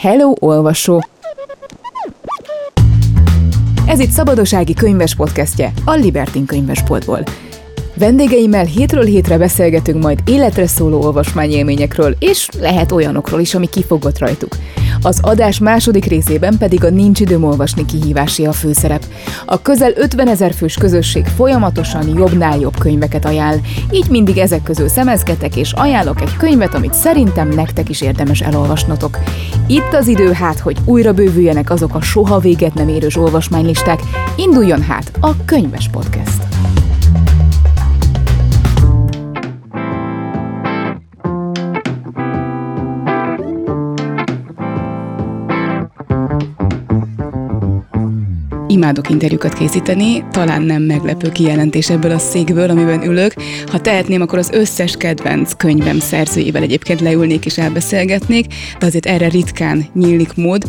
Hello, 0.00 0.32
olvasó! 0.40 1.04
Ez 3.86 4.00
itt 4.00 4.10
Szabadosági 4.10 4.74
könyves 4.74 5.14
podcastje, 5.14 5.72
a 5.84 5.92
Libertin 5.92 6.46
könyvesboltból. 6.46 7.22
Vendégeimmel 7.94 8.64
hétről 8.64 9.04
hétre 9.04 9.38
beszélgetünk 9.38 10.02
majd 10.02 10.18
életre 10.26 10.66
szóló 10.66 11.02
olvasmányélményekről, 11.02 12.16
és 12.18 12.48
lehet 12.60 12.92
olyanokról 12.92 13.40
is, 13.40 13.54
ami 13.54 13.66
kifogott 13.66 14.18
rajtuk. 14.18 14.56
Az 15.02 15.18
adás 15.22 15.58
második 15.58 16.04
részében 16.04 16.58
pedig 16.58 16.84
a 16.84 16.90
Nincs 16.90 17.20
időm 17.20 17.44
olvasni 17.44 17.84
kihívási 17.84 18.46
a 18.46 18.52
főszerep. 18.52 19.04
A 19.46 19.62
közel 19.62 19.92
50 19.96 20.28
ezer 20.28 20.52
fős 20.52 20.74
közösség 20.74 21.24
folyamatosan 21.24 22.16
jobbnál 22.16 22.58
jobb 22.58 22.78
könyveket 22.78 23.24
ajánl, 23.24 23.60
így 23.90 24.10
mindig 24.10 24.38
ezek 24.38 24.62
közül 24.62 24.88
szemezgetek 24.88 25.56
és 25.56 25.72
ajánlok 25.72 26.20
egy 26.20 26.36
könyvet, 26.36 26.74
amit 26.74 26.94
szerintem 26.94 27.48
nektek 27.48 27.88
is 27.88 28.00
érdemes 28.00 28.40
elolvasnotok. 28.40 29.18
Itt 29.66 29.92
az 29.92 30.06
idő 30.06 30.32
hát, 30.32 30.58
hogy 30.58 30.76
újra 30.84 31.12
bővüljenek 31.12 31.70
azok 31.70 31.94
a 31.94 32.00
soha 32.00 32.38
véget 32.38 32.74
nem 32.74 32.88
érős 32.88 33.16
olvasmánylisták, 33.16 34.00
induljon 34.36 34.82
hát 34.82 35.12
a 35.20 35.44
Könyves 35.44 35.88
Podcast. 35.88 36.47
Imádok 48.78 49.10
interjúkat 49.10 49.52
készíteni, 49.52 50.24
talán 50.30 50.62
nem 50.62 50.82
meglepő 50.82 51.28
kijelentés 51.28 51.90
ebből 51.90 52.10
a 52.10 52.18
székből, 52.18 52.70
amiben 52.70 53.02
ülök. 53.02 53.32
Ha 53.66 53.80
tehetném, 53.80 54.20
akkor 54.20 54.38
az 54.38 54.50
összes 54.50 54.96
kedvenc 54.96 55.52
könyvem 55.56 55.98
szerzőjével 55.98 56.62
egyébként 56.62 57.00
leülnék 57.00 57.44
és 57.46 57.58
elbeszélgetnék, 57.58 58.46
de 58.78 58.86
azért 58.86 59.06
erre 59.06 59.28
ritkán 59.28 59.86
nyílik 59.94 60.34
mód. 60.34 60.64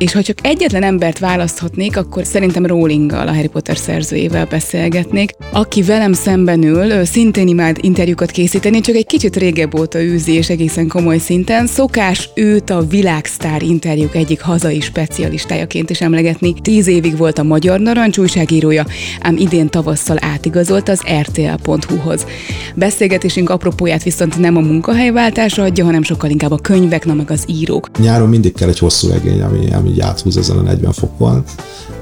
És 0.00 0.12
ha 0.12 0.22
csak 0.22 0.38
egyetlen 0.42 0.82
embert 0.82 1.18
választhatnék, 1.18 1.96
akkor 1.96 2.24
szerintem 2.24 2.66
Rowlinggal, 2.66 3.28
a 3.28 3.34
Harry 3.34 3.48
Potter 3.48 3.76
szerzőjével 3.76 4.46
beszélgetnék, 4.46 5.30
aki 5.52 5.82
velem 5.82 6.12
szemben 6.12 6.62
ül, 6.62 7.04
szintén 7.04 7.48
imád 7.48 7.78
interjúkat 7.80 8.30
készíteni, 8.30 8.80
csak 8.80 8.94
egy 8.94 9.06
kicsit 9.06 9.36
régebb 9.36 9.78
óta 9.78 10.02
űzi 10.02 10.32
és 10.32 10.48
egészen 10.50 10.88
komoly 10.88 11.18
szinten. 11.18 11.66
Szokás 11.66 12.28
őt 12.34 12.70
a 12.70 12.80
világsztár 12.80 13.62
interjúk 13.62 14.14
egyik 14.14 14.40
hazai 14.40 14.80
specialistájaként 14.80 15.90
is 15.90 16.00
emlegetni. 16.00 16.54
Tíz 16.62 16.86
évig 16.86 17.16
volt 17.16 17.38
a 17.38 17.42
Magyar 17.42 17.80
Narancs 17.80 18.18
újságírója, 18.18 18.86
ám 19.20 19.36
idén 19.36 19.68
tavasszal 19.68 20.16
átigazolt 20.20 20.88
az 20.88 21.02
rtl.hu-hoz. 21.20 22.26
Beszélgetésünk 22.74 23.50
apropóját 23.50 24.02
viszont 24.02 24.38
nem 24.38 24.56
a 24.56 24.60
munkahelyváltás 24.60 25.58
adja, 25.58 25.84
hanem 25.84 26.02
sokkal 26.02 26.30
inkább 26.30 26.50
a 26.50 26.58
könyvek, 26.58 27.04
na 27.04 27.14
meg 27.14 27.30
az 27.30 27.44
írók. 27.46 27.98
Nyáron 27.98 28.28
mindig 28.28 28.52
kell 28.52 28.68
egy 28.68 28.78
hosszú 28.78 29.08
regény, 29.08 29.42
ami, 29.42 29.72
ami 29.72 29.88
így 29.90 30.00
áthúz 30.00 30.36
ezen 30.36 30.58
a 30.58 30.62
40 30.62 30.92
fokon, 30.92 31.44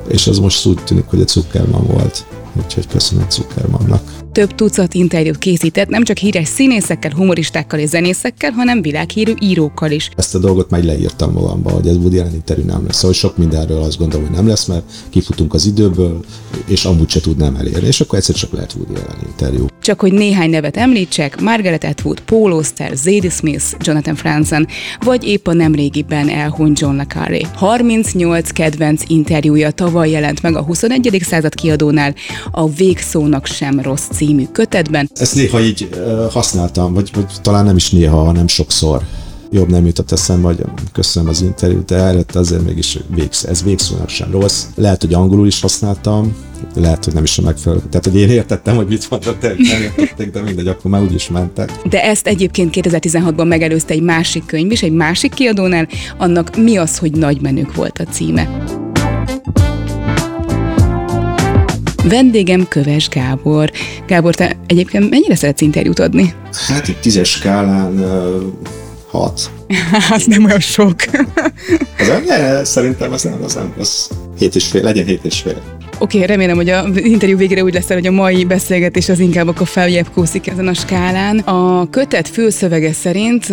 és 0.09 0.27
az 0.27 0.39
most 0.39 0.67
úgy 0.67 0.85
tűnik, 0.85 1.05
hogy 1.07 1.21
egy 1.21 1.29
Zuckerman 1.29 1.87
volt. 1.87 2.27
Úgyhogy 2.65 2.87
köszönöm 2.87 3.27
Zuckermannak. 3.31 4.03
Több 4.33 4.55
tucat 4.55 4.95
interjút 4.95 5.39
készített, 5.39 5.89
nem 5.89 6.05
csak 6.05 6.17
híres 6.17 6.49
színészekkel, 6.49 7.13
humoristákkal 7.15 7.79
és 7.79 7.89
zenészekkel, 7.89 8.51
hanem 8.51 8.83
világhírű 8.83 9.33
írókkal 9.41 9.91
is. 9.91 10.11
Ezt 10.17 10.35
a 10.35 10.39
dolgot 10.39 10.71
már 10.71 10.85
leírtam 10.85 11.33
magamba, 11.33 11.71
hogy 11.71 11.87
ez 11.87 11.97
Woody 11.97 12.19
Allen 12.19 12.35
interjú 12.35 12.65
nem 12.65 12.85
lesz. 12.87 12.97
Szóval 12.97 13.13
sok 13.13 13.37
mindenről 13.37 13.83
azt 13.83 13.99
gondolom, 13.99 14.27
hogy 14.27 14.37
nem 14.37 14.47
lesz, 14.47 14.65
mert 14.65 14.83
kifutunk 15.11 15.55
az 15.55 15.67
időből, 15.67 16.25
és 16.67 16.85
amúgy 16.85 17.11
se 17.11 17.21
tudnám 17.21 17.57
elérni. 17.57 17.87
És 17.87 18.01
akkor 18.01 18.19
egyszer 18.19 18.35
csak 18.35 18.53
lehet 18.53 18.75
Woody 18.75 18.95
Allen 18.95 19.19
interjú. 19.27 19.67
Csak 19.83 20.01
hogy 20.01 20.13
néhány 20.13 20.51
nevet 20.51 20.77
említsek, 20.77 21.41
Margaret 21.41 21.85
Atwood, 21.85 22.21
Paul 22.21 22.53
Auster, 22.53 22.97
Zadie 22.97 23.31
Smith, 23.31 23.65
Jonathan 23.79 24.15
Franzen, 24.15 24.69
vagy 25.01 25.25
épp 25.25 25.47
a 25.47 25.53
nemrégiben 25.53 26.29
elhunyt 26.29 26.79
John 26.79 26.97
le 26.97 27.07
Carré. 27.07 27.47
38 27.55 28.51
kedvenc 28.51 29.03
interjúja 29.07 29.71
tavaly 29.71 30.11
jelent 30.11 30.43
meg 30.43 30.57
a 30.57 30.63
21. 30.63 31.21
század 31.25 31.55
kiadónál, 31.55 32.15
a 32.51 32.69
Végszónak 32.69 33.47
sem 33.47 33.81
rossz 33.81 34.07
című 34.13 34.47
kötetben. 34.53 35.11
Ezt 35.15 35.35
néha 35.35 35.61
így 35.61 35.89
használtam, 36.31 36.95
vagy, 36.95 37.11
vagy 37.15 37.33
talán 37.43 37.65
nem 37.65 37.77
is 37.77 37.91
néha, 37.91 38.25
hanem 38.25 38.47
sokszor 38.47 39.03
jobb 39.51 39.69
nem 39.71 39.87
jutott 39.87 40.13
eszembe, 40.13 40.47
hogy 40.47 40.65
köszönöm 40.93 41.29
az 41.29 41.43
interjút, 41.43 41.85
de 41.85 41.97
előtte 41.97 42.39
azért 42.39 42.65
mégis 42.65 42.99
végsz, 43.15 43.45
ez 43.45 43.63
végszónak 43.63 44.09
sem 44.09 44.31
rossz. 44.31 44.65
Lehet, 44.75 45.01
hogy 45.01 45.15
angolul 45.15 45.47
is 45.47 45.61
használtam, 45.61 46.37
lehet, 46.75 47.05
hogy 47.05 47.15
nem 47.15 47.23
is 47.23 47.39
a 47.39 47.43
megfelelő. 47.43 47.83
Tehát, 47.91 48.05
hogy 48.05 48.17
én 48.17 48.31
értettem, 48.31 48.77
hogy 48.77 48.87
mit 48.87 49.11
mondott, 49.11 49.43
nem 49.43 49.83
értették, 49.83 50.31
de 50.31 50.43
mindegy, 50.43 50.69
akkor 50.69 50.91
már 50.91 51.03
úgyis 51.03 51.29
mentek. 51.29 51.73
De 51.89 52.03
ezt 52.03 52.27
egyébként 52.27 52.75
2016-ban 52.77 53.49
megelőzte 53.49 53.95
egy 53.95 54.03
másik 54.03 54.47
könyv 54.47 54.73
is, 54.73 54.83
egy 54.83 54.93
másik 54.93 55.35
kiadónál, 55.35 55.89
annak 56.19 56.57
mi 56.57 56.77
az, 56.77 56.99
hogy 56.99 57.13
nagy 57.13 57.41
menők 57.41 57.75
volt 57.75 57.99
a 57.99 58.05
címe. 58.05 58.65
Vendégem 62.09 62.69
Köves 62.69 63.09
Gábor. 63.09 63.71
Gábor, 64.07 64.35
te 64.35 64.57
egyébként 64.67 65.11
mennyire 65.11 65.35
szeretsz 65.35 65.61
interjút 65.61 65.99
adni? 65.99 66.35
Hát 66.67 66.89
egy 66.89 66.97
tízes 67.01 67.31
skálán 67.31 67.99
uh, 67.99 68.43
hat. 69.11 69.51
az 70.11 70.25
nem 70.25 70.45
olyan 70.45 70.61
sok. 70.61 70.97
az, 71.99 72.23
ne, 72.27 72.65
szerintem 72.65 73.13
az 73.13 73.23
nem, 73.23 73.43
az 73.45 73.55
nem, 73.55 73.75
az 73.79 74.09
hét 74.39 74.55
és 74.55 74.67
fél, 74.67 74.83
legyen 74.83 75.05
hét 75.05 75.25
és 75.25 75.41
fél. 75.41 75.78
Oké, 76.01 76.17
okay, 76.17 76.29
remélem, 76.29 76.57
hogy 76.57 76.69
az 76.69 76.97
interjú 76.97 77.37
végére 77.37 77.63
úgy 77.63 77.75
lesz, 77.75 77.89
hogy 77.89 78.07
a 78.07 78.11
mai 78.11 78.45
beszélgetés 78.45 79.09
az 79.09 79.19
inkább 79.19 79.49
akkor 79.49 79.67
feljebb 79.67 80.11
kúszik 80.15 80.47
ezen 80.47 80.69
a 80.69 80.75
skálán. 80.75 81.39
A 81.39 81.91
kötet 81.91 82.29
főszövege 82.29 82.93
szerint, 82.93 83.47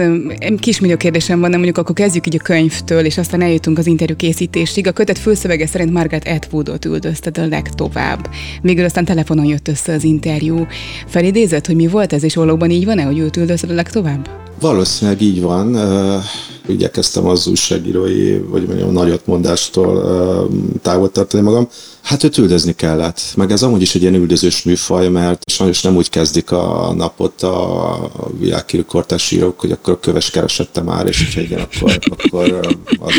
kismillió 0.59 0.97
kérdésem 0.97 1.39
van, 1.39 1.49
de 1.49 1.55
mondjuk 1.55 1.77
akkor 1.77 1.95
kezdjük 1.95 2.27
így 2.27 2.35
a 2.35 2.43
könyvtől, 2.43 3.05
és 3.05 3.17
aztán 3.17 3.41
eljutunk 3.41 3.77
az 3.77 3.87
interjú 3.87 4.15
készítésig. 4.15 4.87
A 4.87 4.91
kötet 4.91 5.17
főszövege 5.17 5.67
szerint 5.67 5.91
Margaret 5.91 6.27
Atwoodot 6.27 6.85
üldözted 6.85 7.37
a 7.37 7.47
legtovább. 7.47 8.29
Végül 8.61 8.85
aztán 8.85 9.05
telefonon 9.05 9.45
jött 9.45 9.67
össze 9.67 9.93
az 9.93 10.03
interjú. 10.03 10.67
Felidézett, 11.07 11.65
hogy 11.65 11.75
mi 11.75 11.87
volt 11.87 12.13
ez, 12.13 12.23
és 12.23 12.35
valóban 12.35 12.69
így 12.69 12.85
van-e, 12.85 13.03
hogy 13.03 13.19
őt 13.19 13.37
üldözted 13.37 13.69
a 13.69 13.73
legtovább? 13.73 14.29
Valószínűleg 14.59 15.21
így 15.21 15.41
van. 15.41 15.75
Uh, 15.75 16.23
igyekeztem 16.67 17.25
az 17.25 17.47
újságírói, 17.47 18.37
vagy 18.37 18.67
mondjam, 18.67 18.91
nagyotmondástól 18.91 20.49
távol 20.81 21.11
tartani 21.11 21.43
magam. 21.43 21.67
Hát 22.01 22.23
őt 22.23 22.37
üldözni 22.37 22.73
kellett. 22.73 23.21
Meg 23.35 23.51
ez 23.51 23.63
amúgy 23.63 23.81
is 23.81 23.95
egy 23.95 24.01
ilyen 24.01 24.13
üldözős 24.13 24.63
műfaj, 24.63 25.09
mert 25.09 25.49
sajnos 25.49 25.81
nem 25.81 25.95
úgy 25.95 26.09
kezdik 26.09 26.51
a 26.51 26.93
napot 26.97 27.41
a 27.41 28.11
világhírű 28.39 28.83
kortárs 28.83 29.31
írók, 29.31 29.59
hogy 29.59 29.71
akkor 29.71 29.93
a 29.93 29.99
köves 29.99 30.29
keresette 30.29 30.81
már, 30.81 31.07
és 31.07 31.23
hogyha 31.23 31.41
igen, 31.41 31.59
akkor, 31.59 31.99
akkor 32.17 32.75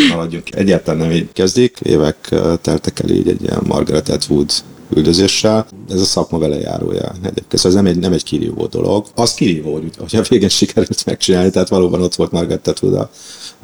maradjunk. 0.09 0.55
Egyáltalán 0.55 1.01
nem 1.01 1.11
így 1.11 1.29
kezdik. 1.33 1.79
Évek 1.83 2.35
teltek 2.63 3.01
el 3.01 3.11
így 3.11 3.29
egy 3.29 3.43
ilyen 3.43 3.63
Margaret 3.67 4.09
Atwood 4.09 4.51
üldözéssel. 4.95 5.67
Ez 5.89 6.01
a 6.01 6.05
szakma 6.05 6.39
vele 6.39 6.59
járója 6.59 7.13
egyébként. 7.23 7.65
Ez 7.65 7.75
nem 7.75 7.87
egy, 7.87 7.99
nem 7.99 8.13
egy 8.13 8.25
kirívó 8.25 8.67
dolog. 8.67 9.07
Az 9.15 9.35
kirívó, 9.35 9.73
hogy, 9.73 9.91
hogy 9.99 10.17
a 10.17 10.23
végén 10.29 10.49
sikerült 10.49 11.05
megcsinálni, 11.07 11.51
tehát 11.51 11.69
valóban 11.69 12.03
ott 12.03 12.15
volt 12.15 12.31
Margaret 12.31 12.69
Atwood 12.69 12.95
a 12.95 13.11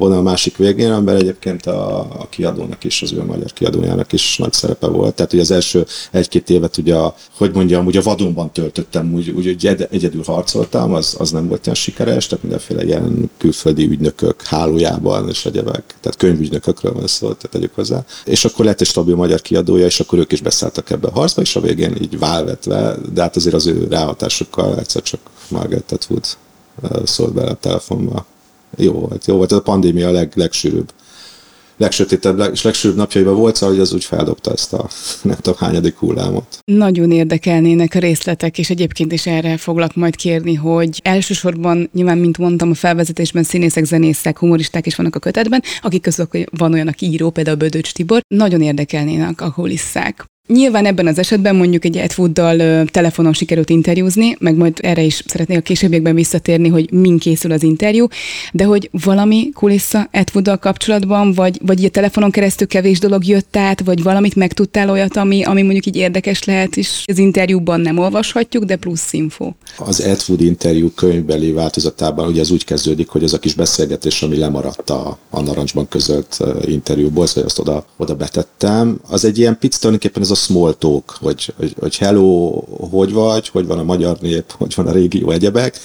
volna 0.03 0.17
a 0.17 0.21
másik 0.21 0.57
végén, 0.57 0.91
amiben 0.91 1.15
egyébként 1.15 1.65
a, 1.65 1.99
a 1.99 2.27
kiadónak 2.29 2.83
is, 2.83 3.01
az 3.01 3.11
ő 3.11 3.23
magyar 3.23 3.53
kiadójának 3.53 4.13
is 4.13 4.37
nagy 4.37 4.53
szerepe 4.53 4.87
volt. 4.87 5.15
Tehát 5.15 5.33
ugye 5.33 5.41
az 5.41 5.51
első 5.51 5.85
egy-két 6.11 6.49
évet 6.49 6.77
ugye, 6.77 6.95
a, 6.95 7.15
hogy 7.37 7.51
mondjam, 7.53 7.85
ugye 7.85 7.99
a 7.99 8.03
vadonban 8.03 8.51
töltöttem, 8.51 9.13
úgy, 9.13 9.29
úgy 9.29 9.57
egyedül 9.91 10.23
harcoltam, 10.25 10.93
az, 10.93 11.15
az 11.19 11.31
nem 11.31 11.47
volt 11.47 11.67
olyan 11.67 11.79
sikeres, 11.79 12.27
tehát 12.27 12.43
mindenféle 12.43 12.83
ilyen 12.83 13.29
külföldi 13.37 13.85
ügynökök 13.85 14.41
hálójában 14.41 15.29
és 15.29 15.45
egyebek, 15.45 15.95
tehát 16.01 16.17
könyvügynökökről 16.17 16.93
van 16.93 17.07
szó, 17.07 17.25
tehát 17.25 17.49
tegyük 17.49 17.75
hozzá. 17.75 18.05
És 18.25 18.45
akkor 18.45 18.65
lett 18.65 18.81
egy 18.81 18.87
stabil 18.87 19.15
magyar 19.15 19.41
kiadója, 19.41 19.85
és 19.85 19.99
akkor 19.99 20.19
ők 20.19 20.31
is 20.31 20.41
beszálltak 20.41 20.89
ebbe 20.89 21.07
a 21.07 21.11
harcba, 21.11 21.41
és 21.41 21.55
a 21.55 21.61
végén 21.61 21.95
így 22.01 22.19
válvetve, 22.19 22.95
de 23.13 23.21
hát 23.21 23.35
azért 23.35 23.55
az 23.55 23.67
ő 23.67 23.87
ráhatásokkal 23.89 24.79
egyszer 24.79 25.01
csak 25.01 25.19
Margaret 25.49 25.91
Atwood 25.91 26.25
szólt 27.03 27.33
bele 27.33 27.49
a 27.49 27.53
telefonba 27.53 28.25
jó 28.77 28.91
volt, 28.91 29.25
jó 29.25 29.35
volt. 29.35 29.51
Ez 29.51 29.57
a 29.57 29.61
pandémia 29.61 30.07
a 30.07 30.11
leg, 30.11 30.31
legsűrűbb 30.35 30.91
legsötétebb 31.77 32.49
és 32.51 32.61
legsűrűbb 32.61 32.97
napjaiban 32.97 33.35
volt, 33.35 33.55
szóval 33.55 33.75
hogy 33.75 33.83
az 33.83 33.93
úgy 33.93 34.03
feldobta 34.03 34.51
ezt 34.51 34.73
a 34.73 34.89
nem 35.21 35.35
tudom 35.35 35.59
hányadik 35.59 35.95
hullámot. 35.97 36.59
Nagyon 36.65 37.11
érdekelnének 37.11 37.95
a 37.95 37.99
részletek, 37.99 38.57
és 38.57 38.69
egyébként 38.69 39.11
is 39.11 39.25
erre 39.25 39.57
foglak 39.57 39.95
majd 39.95 40.15
kérni, 40.15 40.53
hogy 40.53 40.99
elsősorban 41.03 41.89
nyilván, 41.93 42.17
mint 42.17 42.37
mondtam, 42.37 42.69
a 42.69 42.73
felvezetésben 42.73 43.43
színészek, 43.43 43.83
zenészek, 43.83 44.39
humoristák 44.39 44.85
is 44.85 44.95
vannak 44.95 45.15
a 45.15 45.19
kötetben, 45.19 45.63
akik 45.81 46.01
közül 46.01 46.27
van 46.57 46.73
olyan, 46.73 46.87
aki 46.87 47.05
író, 47.05 47.29
például 47.29 47.57
Bödöcs 47.57 47.93
Tibor, 47.93 48.21
nagyon 48.27 48.61
érdekelnének 48.61 49.41
a 49.41 49.51
kulisszák. 49.51 50.25
Nyilván 50.47 50.85
ebben 50.85 51.07
az 51.07 51.17
esetben 51.17 51.55
mondjuk 51.55 51.85
egy 51.85 51.97
Ed 51.97 52.13
Wooddal 52.17 52.85
telefonon 52.85 53.33
sikerült 53.33 53.69
interjúzni, 53.69 54.35
meg 54.39 54.55
majd 54.55 54.77
erre 54.81 55.01
is 55.01 55.23
szeretnék 55.27 55.57
a 55.57 55.61
későbbiekben 55.61 56.15
visszatérni, 56.15 56.69
hogy 56.69 56.91
min 56.91 57.17
készül 57.17 57.51
az 57.51 57.63
interjú, 57.63 58.07
de 58.53 58.63
hogy 58.63 58.89
valami 59.03 59.49
kulissza 59.53 60.07
Ed 60.11 60.29
Wooddal 60.33 60.57
kapcsolatban, 60.57 61.33
vagy, 61.33 61.59
vagy 61.65 61.85
a 61.85 61.89
telefonon 61.89 62.31
keresztül 62.31 62.67
kevés 62.67 62.99
dolog 62.99 63.25
jött 63.25 63.55
át, 63.55 63.81
vagy 63.81 64.03
valamit 64.03 64.35
megtudtál 64.35 64.89
olyat, 64.89 65.17
ami, 65.17 65.43
ami 65.43 65.61
mondjuk 65.61 65.85
így 65.85 65.95
érdekes 65.95 66.43
lehet, 66.43 66.77
és 66.77 67.03
az 67.05 67.17
interjúban 67.17 67.81
nem 67.81 67.97
olvashatjuk, 67.97 68.63
de 68.63 68.75
plusz 68.75 69.13
info. 69.13 69.51
Az 69.77 70.01
Ed 70.01 70.23
Wood 70.27 70.41
interjú 70.41 70.89
könyvbeli 70.89 71.51
változatában 71.51 72.27
ugye 72.27 72.41
az 72.41 72.51
úgy 72.51 72.65
kezdődik, 72.65 73.09
hogy 73.09 73.23
az 73.23 73.33
a 73.33 73.39
kis 73.39 73.53
beszélgetés, 73.53 74.21
ami 74.21 74.37
lemaradt 74.37 74.89
a, 74.89 75.17
a 75.29 75.41
narancsban 75.41 75.87
közölt 75.87 76.37
interjúból, 76.65 77.27
szóval 77.27 77.43
azt 77.43 77.59
oda, 77.59 77.85
oda 77.97 78.15
betettem, 78.15 78.99
az 79.09 79.25
egy 79.25 79.37
ilyen 79.37 79.57
pic, 79.59 79.77
tulajdonképpen 79.77 80.23
ez 80.23 80.31
a 80.33 80.35
small 80.35 80.73
talk, 80.73 81.17
hogy, 81.19 81.53
hogy, 81.57 81.75
hogy 81.79 81.97
hello, 81.97 82.49
hogy 82.89 83.13
vagy, 83.13 83.49
hogy 83.49 83.67
van 83.67 83.79
a 83.79 83.83
magyar 83.83 84.17
nép, 84.19 84.51
hogy 84.57 84.73
van 84.75 84.87
a 84.87 84.91
régió 84.91 85.31
egyebek, 85.31 85.79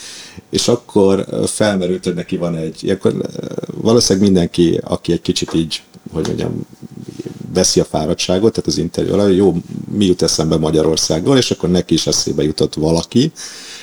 és 0.50 0.68
akkor 0.68 1.26
felmerült, 1.46 2.04
hogy 2.04 2.14
neki 2.14 2.36
van 2.36 2.56
egy, 2.56 2.90
akkor 2.90 3.14
valószínűleg 3.74 4.28
mindenki, 4.28 4.80
aki 4.84 5.12
egy 5.12 5.20
kicsit 5.20 5.54
így, 5.54 5.82
hogy 6.12 6.26
mondjam, 6.26 6.66
veszi 7.54 7.80
a 7.80 7.84
fáradtságot, 7.84 8.52
tehát 8.52 8.68
az 8.68 8.78
interjú 8.78 9.12
alá, 9.12 9.26
jó, 9.26 9.54
mi 9.90 10.06
jut 10.06 10.22
eszembe 10.22 10.56
Magyarországról, 10.56 11.36
és 11.36 11.50
akkor 11.50 11.70
neki 11.70 11.94
is 11.94 12.06
eszébe 12.06 12.42
jutott 12.42 12.74
valaki, 12.74 13.32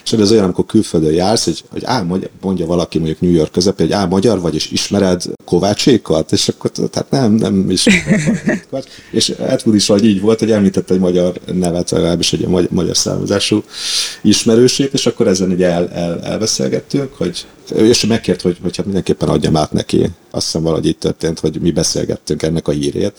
és 0.06 0.12
ez 0.12 0.32
olyan, 0.32 0.44
amikor 0.44 0.66
külföldön 0.66 1.14
jársz, 1.14 1.44
hogy, 1.44 1.64
hogy 1.70 1.84
á, 1.86 2.06
mondja 2.42 2.66
valaki 2.66 2.98
mondjuk 2.98 3.22
New 3.22 3.32
York 3.32 3.52
közepén, 3.52 3.86
hogy 3.86 3.96
á, 3.96 4.06
magyar 4.06 4.40
vagy, 4.40 4.56
és 4.56 4.72
ismered 4.72 5.24
Kovácsékat, 5.46 6.32
és 6.32 6.48
akkor 6.48 6.72
tehát 6.72 7.10
nem, 7.10 7.32
nem 7.32 7.70
ismered 7.70 8.66
És 9.12 9.30
Edward 9.30 9.76
is 9.76 9.88
vagy 9.88 10.06
így 10.06 10.22
volt, 10.22 10.40
hogy 10.40 10.52
említette 10.52 10.94
egy 10.94 11.00
magyar 11.00 11.34
nevet, 11.54 11.92
legalábbis 11.92 12.34
egy 12.34 12.48
magyar, 12.48 12.70
magyar 12.72 12.98
származású 12.98 13.64
ismerősét, 14.22 14.94
és 14.94 15.06
akkor 15.06 15.28
ezen 15.28 15.52
egy 15.52 15.64
el, 15.64 15.90
el, 15.90 16.22
elbeszélgettünk, 16.22 17.14
hogy 17.14 17.46
és 17.76 18.06
megkért, 18.06 18.42
hogy, 18.42 18.58
hogy 18.62 18.76
hát 18.76 18.86
mindenképpen 18.86 19.30
adjam 19.30 19.58
át 19.58 19.72
neki. 19.72 20.10
Azt 20.32 20.46
hiszem 20.46 20.62
valahogy 20.62 20.86
így 20.86 20.98
történt, 20.98 21.40
hogy 21.40 21.62
mi 21.62 21.72
beszélgettünk 21.72 22.44
ennek 22.44 22.68
a 22.68 22.72
hírét, 22.72 23.14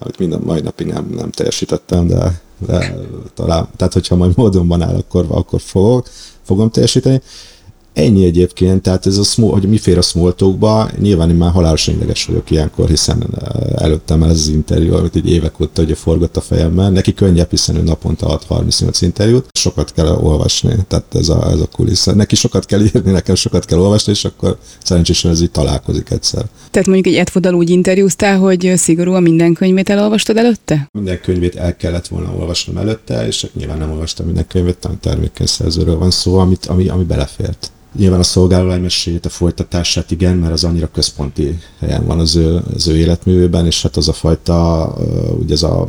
amit 0.00 0.18
minden 0.18 0.40
mai 0.44 0.60
napig 0.60 0.86
nem, 0.86 1.12
nem 1.16 1.30
teljesítettem, 1.30 2.06
de 2.06 2.40
de 2.66 2.96
talán, 3.34 3.68
tehát 3.76 3.92
hogyha 3.92 4.16
majd 4.16 4.36
módonban 4.36 4.82
áll, 4.82 4.94
akkor, 4.94 5.26
akkor 5.28 5.60
fogok, 5.60 6.06
fogom 6.42 6.70
teljesíteni. 6.70 7.22
Ennyi 7.92 8.24
egyébként, 8.24 8.82
tehát 8.82 9.06
ez 9.06 9.16
a 9.16 9.22
small, 9.22 9.50
hogy 9.50 9.68
mi 9.68 9.78
fér 9.78 9.98
a 9.98 10.02
small 10.02 10.32
talkba, 10.32 10.90
nyilván 10.98 11.30
én 11.30 11.34
már 11.34 11.50
halálosan 11.50 11.94
ideges 11.94 12.24
vagyok 12.24 12.50
ilyenkor, 12.50 12.88
hiszen 12.88 13.26
eh, 13.40 13.82
előttem 13.82 14.22
ez 14.22 14.30
az 14.30 14.48
interjú, 14.48 14.94
amit 14.94 15.16
egy 15.16 15.30
évek 15.30 15.60
óta 15.60 15.82
ugye 15.82 15.94
forgott 15.94 16.36
a 16.36 16.40
fejemmel. 16.40 16.90
Neki 16.90 17.14
könnyebb, 17.14 17.50
hiszen 17.50 17.76
ő 17.76 17.82
naponta 17.82 18.26
ad 18.26 18.42
38 18.42 19.00
interjút, 19.00 19.46
sokat 19.52 19.92
kell 19.92 20.06
olvasni, 20.06 20.74
tehát 20.88 21.14
ez 21.14 21.28
a, 21.28 21.50
ez 21.50 21.60
a 21.60 21.66
kulissza. 21.66 22.14
Neki 22.14 22.34
sokat 22.34 22.66
kell 22.66 22.80
írni, 22.80 23.10
nekem 23.10 23.34
sokat 23.34 23.64
kell 23.64 23.78
olvasni, 23.78 24.12
és 24.12 24.24
akkor 24.24 24.58
szerencsésen 24.82 25.30
ez 25.30 25.42
így 25.42 25.50
találkozik 25.50 26.10
egyszer. 26.10 26.44
Tehát 26.70 26.88
mondjuk 26.88 27.14
egy 27.14 27.20
Edfodal 27.20 27.54
úgy 27.54 27.70
interjúztál, 27.70 28.38
hogy 28.38 28.72
szigorúan 28.76 29.22
minden 29.22 29.52
könyvét 29.52 29.88
elolvastad 29.88 30.36
előtte? 30.36 30.88
Minden 30.92 31.20
könyvét 31.20 31.56
el 31.56 31.76
kellett 31.76 32.06
volna 32.08 32.32
olvasnom 32.38 32.76
előtte, 32.76 33.26
és 33.26 33.46
nyilván 33.54 33.78
nem 33.78 33.90
olvastam 33.90 34.26
minden 34.26 34.46
könyvet, 34.46 34.82
hanem 34.82 35.00
termékenyszerzőről 35.00 35.98
van 35.98 36.10
szó, 36.10 36.38
amit, 36.38 36.66
ami, 36.66 36.88
ami 36.88 37.04
belefért. 37.04 37.70
Nyilván 37.96 38.20
a 38.20 38.22
szolgálólány 38.22 38.80
meséjét, 38.80 39.26
a 39.26 39.28
folytatását 39.28 40.10
igen, 40.10 40.36
mert 40.36 40.52
az 40.52 40.64
annyira 40.64 40.90
központi 40.90 41.58
helyen 41.78 42.06
van 42.06 42.18
az 42.18 42.36
ő, 42.36 42.62
az 42.74 42.88
ő 42.88 42.96
életművében, 42.96 43.66
és 43.66 43.82
hát 43.82 43.96
az 43.96 44.08
a 44.08 44.12
fajta, 44.12 44.94
ugye 45.38 45.54
ez 45.54 45.62
a 45.62 45.88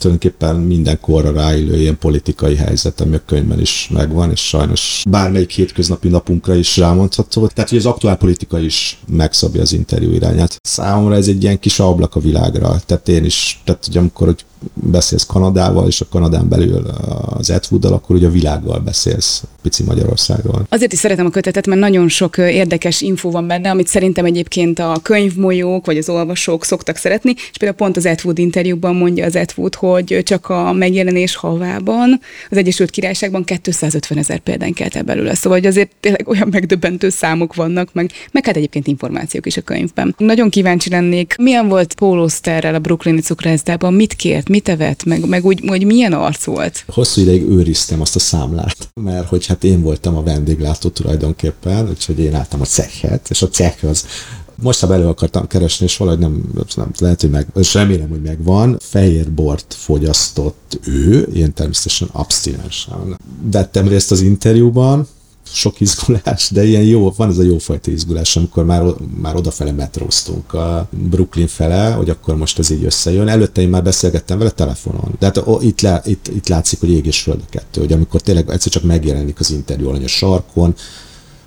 tulajdonképpen 0.00 0.56
minden 0.56 1.00
korra 1.00 1.32
ráillő 1.32 1.80
ilyen 1.80 1.98
politikai 1.98 2.56
helyzet, 2.56 3.00
ami 3.00 3.14
a 3.14 3.22
könyvben 3.26 3.60
is 3.60 3.88
megvan, 3.92 4.30
és 4.30 4.40
sajnos 4.40 5.02
bármelyik 5.08 5.50
hétköznapi 5.50 6.08
napunkra 6.08 6.54
is 6.54 6.76
rámondható. 6.76 7.46
Tehát, 7.46 7.70
hogy 7.70 7.78
az 7.78 7.86
aktuál 7.86 8.16
politika 8.16 8.58
is 8.58 9.00
megszabja 9.06 9.60
az 9.62 9.72
interjú 9.72 10.12
irányát. 10.12 10.60
Számomra 10.62 11.14
ez 11.14 11.28
egy 11.28 11.42
ilyen 11.42 11.58
kis 11.58 11.80
ablak 11.80 12.14
a 12.14 12.20
világra. 12.20 12.80
Tehát 12.86 13.08
én 13.08 13.24
is, 13.24 13.60
tehát 13.64 13.84
hogy 13.84 13.96
amikor 13.96 14.26
hogy 14.26 14.44
beszélsz 14.74 15.26
Kanadával, 15.26 15.86
és 15.86 16.00
a 16.00 16.06
Kanadán 16.10 16.48
belül 16.48 16.86
az 17.26 17.50
Edwooddal, 17.50 17.92
akkor 17.92 18.16
ugye 18.16 18.26
a 18.26 18.30
világgal 18.30 18.78
beszélsz, 18.78 19.42
pici 19.62 19.82
Magyarországról. 19.82 20.66
Azért 20.68 20.92
is 20.92 20.98
szeretem 20.98 21.26
a 21.26 21.30
kötetet, 21.30 21.66
mert 21.66 21.80
nagyon 21.80 22.08
sok 22.08 22.38
érdekes 22.38 23.00
info 23.00 23.30
van 23.30 23.46
benne, 23.46 23.70
amit 23.70 23.86
szerintem 23.86 24.24
egyébként 24.24 24.78
a 24.78 24.98
könyvmolyók 25.02 25.86
vagy 25.86 25.96
az 25.96 26.08
olvasók 26.08 26.64
szoktak 26.64 26.96
szeretni, 26.96 27.34
és 27.36 27.56
például 27.58 27.78
pont 27.78 27.96
az 27.96 28.06
Edwood 28.06 28.38
interjúban 28.38 28.94
mondja 28.94 29.24
az 29.24 29.36
Edwood, 29.36 29.74
hogy 29.74 30.20
csak 30.24 30.48
a 30.48 30.72
megjelenés 30.72 31.36
havában 31.36 32.20
az 32.50 32.56
Egyesült 32.56 32.90
Királyságban 32.90 33.44
250 33.44 34.18
ezer 34.18 34.38
példány 34.38 34.72
kelt 34.72 34.96
el 34.96 35.02
belőle. 35.02 35.34
Szóval 35.34 35.58
hogy 35.58 35.66
azért 35.66 35.90
tényleg 36.00 36.28
olyan 36.28 36.48
megdöbbentő 36.50 37.08
számok 37.08 37.54
vannak, 37.54 37.92
meg, 37.92 38.10
meg 38.32 38.46
hát 38.46 38.56
egyébként 38.56 38.86
információk 38.86 39.46
is 39.46 39.56
a 39.56 39.60
könyvben. 39.60 40.14
Nagyon 40.18 40.50
kíváncsi 40.50 40.90
lennék, 40.90 41.34
milyen 41.38 41.68
volt 41.68 41.94
Paul 41.94 42.18
Osterrel 42.20 42.74
a 42.74 42.78
Brooklyni 42.78 43.20
cukrászdában, 43.20 43.94
mit 43.94 44.12
kért, 44.12 44.48
mit 44.48 44.68
evett, 44.68 45.04
meg, 45.04 45.28
meg 45.28 45.44
úgy, 45.44 45.62
hogy 45.66 45.84
milyen 45.84 46.12
arc 46.12 46.44
volt? 46.44 46.84
Hosszú 46.88 47.20
ideig 47.20 47.42
őriztem 47.42 48.00
azt 48.00 48.16
a 48.16 48.18
számlát, 48.18 48.76
mert 49.00 49.28
hogy 49.28 49.46
hát 49.50 49.64
én 49.64 49.82
voltam 49.82 50.16
a 50.16 50.22
vendéglátó 50.22 50.88
tulajdonképpen, 50.88 51.88
úgyhogy 51.88 52.18
én 52.18 52.34
álltam 52.34 52.60
a 52.60 52.64
cechet, 52.64 53.30
és 53.30 53.42
a 53.42 53.48
cech 53.48 53.84
az 53.84 54.04
most 54.54 54.82
elő 54.82 55.06
akartam 55.06 55.46
keresni, 55.46 55.86
és 55.86 55.96
valahogy 55.96 56.20
nem, 56.20 56.42
nem 56.76 56.90
lehet, 56.98 57.20
hogy 57.20 57.30
meg, 57.30 57.46
és 57.54 57.74
remélem, 57.74 58.08
hogy 58.08 58.22
megvan. 58.22 58.76
Fehér 58.80 59.32
bort 59.32 59.74
fogyasztott 59.74 60.80
ő, 60.86 61.22
én 61.22 61.52
természetesen 61.52 62.08
abstinensen. 62.12 63.18
Vettem 63.50 63.88
részt 63.88 64.10
az 64.10 64.20
interjúban, 64.20 65.06
sok 65.52 65.80
izgulás, 65.80 66.50
de 66.50 66.64
ilyen 66.64 66.82
jó, 66.82 67.12
van 67.16 67.28
ez 67.28 67.38
a 67.38 67.42
jófajta 67.42 67.90
izgulás, 67.90 68.36
amikor 68.36 68.64
már, 68.64 68.82
már 69.20 69.36
odafele 69.36 69.72
metróztunk 69.72 70.52
a 70.52 70.88
Brooklyn 70.90 71.46
fele, 71.46 71.90
hogy 71.90 72.10
akkor 72.10 72.36
most 72.36 72.58
ez 72.58 72.70
így 72.70 72.84
összejön. 72.84 73.28
Előtte 73.28 73.60
én 73.60 73.68
már 73.68 73.82
beszélgettem 73.82 74.38
vele 74.38 74.50
telefonon, 74.50 75.14
de 75.18 75.26
hát 75.26 75.36
ó, 75.46 75.60
itt, 75.60 75.80
lá, 75.80 76.02
itt, 76.04 76.28
itt 76.28 76.48
látszik, 76.48 76.80
hogy 76.80 76.90
ég 76.90 77.06
és 77.06 77.20
föld 77.20 77.40
a 77.46 77.50
kettő, 77.50 77.80
hogy 77.80 77.92
amikor 77.92 78.20
tényleg 78.20 78.50
egyszer 78.50 78.72
csak 78.72 78.82
megjelenik 78.82 79.40
az 79.40 79.50
interjú 79.50 79.88
alany 79.88 80.04
a 80.04 80.08
sarkon, 80.08 80.74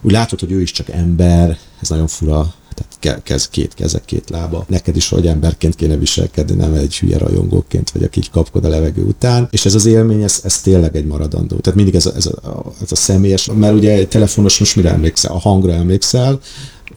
úgy 0.02 0.12
látod, 0.12 0.40
hogy 0.40 0.52
ő 0.52 0.62
is 0.62 0.72
csak 0.72 0.90
ember, 0.90 1.58
ez 1.82 1.90
nagyon 1.90 2.08
fura 2.08 2.54
tehát 2.74 3.22
kez, 3.24 3.50
két 3.50 3.74
kezek, 3.74 4.06
két 4.06 4.30
lába. 4.30 4.66
Neked 4.68 4.96
is, 4.96 5.10
hogy 5.10 5.28
emberként 5.28 5.76
kéne 5.76 5.98
viselkedni, 5.98 6.56
nem 6.56 6.74
egy 6.74 6.98
hülye 6.98 7.18
rajongóként, 7.18 7.90
vagy 7.90 8.04
aki 8.04 8.20
így 8.20 8.30
kapkod 8.30 8.66
a 8.66 8.70
levegő 8.70 9.04
után. 9.04 9.48
És 9.52 9.66
ez 9.66 9.76
az 9.76 9.86
élmény, 9.86 10.22
ez, 10.22 10.40
ez 10.44 10.62
tényleg 10.62 10.96
egy 10.96 11.06
maradandó. 11.06 11.56
Tehát 11.56 11.76
mindig 11.76 11.96
ez 11.96 12.06
a, 12.06 12.12
ez 12.16 12.26
a, 12.26 12.74
ez 12.82 12.92
a 12.92 12.96
személyes, 12.96 13.50
mert 13.56 13.74
ugye 13.74 13.92
egy 13.92 14.08
telefonos 14.08 14.60
most 14.60 14.76
mire 14.76 14.90
emlékszel? 14.90 15.32
A 15.32 15.40
hangra 15.40 15.74
emlékszel, 15.74 16.40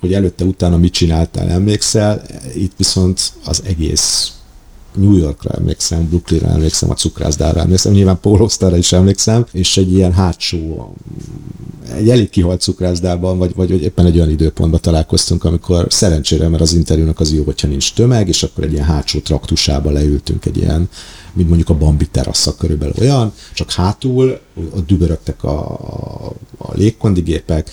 hogy 0.01 0.15
előtte, 0.15 0.45
utána 0.45 0.77
mit 0.77 0.93
csináltál, 0.93 1.49
emlékszel, 1.49 2.23
itt 2.55 2.73
viszont 2.77 3.33
az 3.45 3.63
egész 3.67 4.36
New 4.97 5.17
Yorkra 5.17 5.51
emlékszem, 5.51 6.09
Brooklynra 6.09 6.49
emlékszem, 6.49 6.91
a 6.91 6.95
cukrászdára 6.95 7.61
emlékszem, 7.61 7.93
nyilván 7.93 8.21
Paul 8.21 8.49
is 8.77 8.93
emlékszem, 8.93 9.47
és 9.53 9.77
egy 9.77 9.93
ilyen 9.93 10.13
hátsó, 10.13 10.95
egy 11.95 12.09
elég 12.09 12.31
kihalt 12.31 12.61
cukrászdában, 12.61 13.39
vagy, 13.39 13.55
vagy 13.55 13.71
éppen 13.71 14.07
egy 14.07 14.17
olyan 14.17 14.31
időpontban 14.31 14.81
találkoztunk, 14.81 15.45
amikor 15.45 15.87
szerencsére, 15.89 16.49
mert 16.49 16.63
az 16.63 16.75
interjúnak 16.75 17.21
az 17.21 17.33
jó, 17.33 17.45
hogyha 17.45 17.69
nincs 17.69 17.95
tömeg, 17.95 18.29
és 18.29 18.43
akkor 18.43 18.65
egy 18.65 18.73
ilyen 18.73 18.85
hátsó 18.85 19.19
traktusába 19.19 19.91
leültünk 19.91 20.45
egy 20.45 20.57
ilyen, 20.57 20.89
mint 21.33 21.49
mondjuk 21.49 21.69
a 21.69 21.75
Bambi 21.75 22.07
terasza 22.07 22.55
körülbelül 22.55 22.95
olyan, 23.01 23.33
csak 23.55 23.71
hátul 23.71 24.41
ott 24.71 24.87
dübörögtek 24.87 25.45
a, 25.45 25.71
a, 25.71 26.33
a 26.59 26.75
légkondigépek, 26.75 27.71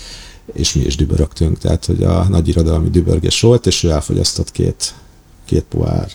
és 0.52 0.74
mi 0.74 0.84
is 0.84 0.96
dübörögtünk, 0.96 1.58
tehát 1.58 1.84
hogy 1.84 2.02
a 2.02 2.26
nagy 2.28 2.48
irodalmi 2.48 2.90
dübörgés 2.90 3.40
volt, 3.40 3.66
és 3.66 3.82
ő 3.82 3.90
elfogyasztott 3.90 4.50
két, 4.50 4.94
két 5.44 5.64
pohár 5.68 6.08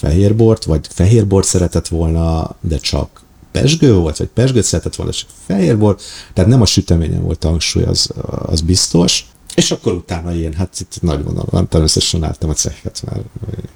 fehérbort, 0.00 0.64
vagy 0.64 0.86
fehérbort 0.90 1.46
szeretett 1.46 1.88
volna, 1.88 2.56
de 2.60 2.78
csak 2.78 3.20
pesgő 3.52 3.94
volt, 3.94 4.16
vagy 4.16 4.28
pesgőt 4.28 4.64
szeretett 4.64 4.94
volna, 4.94 5.12
csak 5.12 5.28
fehérbort, 5.46 6.02
tehát 6.32 6.50
nem 6.50 6.60
a 6.60 6.66
süteményen 6.66 7.22
volt 7.22 7.44
a 7.44 7.48
hangsúly, 7.48 7.82
az, 7.82 8.10
az 8.26 8.60
biztos. 8.60 9.26
És 9.54 9.70
akkor 9.70 9.92
utána 9.92 10.34
én, 10.34 10.52
hát 10.52 10.80
itt 10.80 11.02
nagy 11.02 11.24
vonalon, 11.24 11.68
természetesen 11.68 12.24
álltam 12.24 12.50
a 12.50 12.52
cechet, 12.52 13.02
mert 13.06 13.24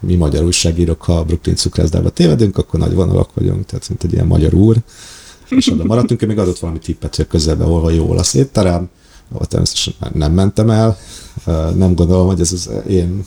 mi 0.00 0.14
magyar 0.14 0.44
újságírók, 0.44 1.02
ha 1.02 1.18
a 1.18 1.24
Brooklyn 1.24 1.56
cukrászdába 1.56 2.10
tévedünk, 2.10 2.58
akkor 2.58 2.80
nagy 2.80 2.94
vonalak 2.94 3.34
vagyunk, 3.34 3.66
tehát 3.66 3.88
mint 3.88 4.04
egy 4.04 4.12
ilyen 4.12 4.26
magyar 4.26 4.54
úr. 4.54 4.76
És 5.48 5.72
oda 5.72 5.84
maradtunk, 5.84 6.22
én 6.22 6.28
még 6.28 6.38
adott 6.38 6.58
valami 6.58 6.78
tippet, 6.78 7.16
hogy 7.16 7.26
közelben 7.26 7.66
hol 7.66 7.80
van 7.80 7.92
jó 7.92 8.08
olasz 8.08 8.34
étterem, 8.34 8.88
ahol 9.32 9.46
természetesen 9.46 9.94
nem 10.12 10.32
mentem 10.32 10.70
el, 10.70 10.98
nem 11.74 11.94
gondolom, 11.94 12.26
hogy 12.26 12.40
ez 12.40 12.52
az 12.52 12.70
én 12.88 13.24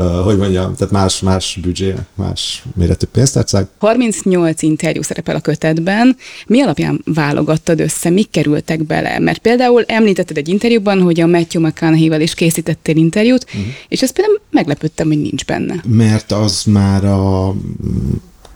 hogy 0.00 0.36
mondjam, 0.36 0.74
tehát 0.74 0.92
más, 0.92 1.20
más 1.20 1.58
büdzsé, 1.62 1.94
más 2.14 2.62
méretű 2.74 3.06
pénztárcák. 3.06 3.68
38 3.78 4.62
interjú 4.62 5.02
szerepel 5.02 5.36
a 5.36 5.40
kötetben. 5.40 6.16
Mi 6.46 6.60
alapján 6.60 7.02
válogattad 7.04 7.80
össze, 7.80 8.10
mik 8.10 8.30
kerültek 8.30 8.84
bele? 8.84 9.18
Mert 9.18 9.38
például 9.38 9.84
említetted 9.86 10.36
egy 10.36 10.48
interjúban, 10.48 11.00
hogy 11.00 11.20
a 11.20 11.26
Matthew 11.26 11.62
McConaughey-vel 11.62 12.20
is 12.20 12.34
készítettél 12.34 12.96
interjút, 12.96 13.44
uh-huh. 13.44 13.62
és 13.88 14.02
ezt 14.02 14.12
például 14.12 14.40
meglepődtem, 14.50 15.06
hogy 15.06 15.20
nincs 15.20 15.44
benne. 15.44 15.82
Mert 15.88 16.32
az 16.32 16.62
már 16.64 17.04
a 17.04 17.54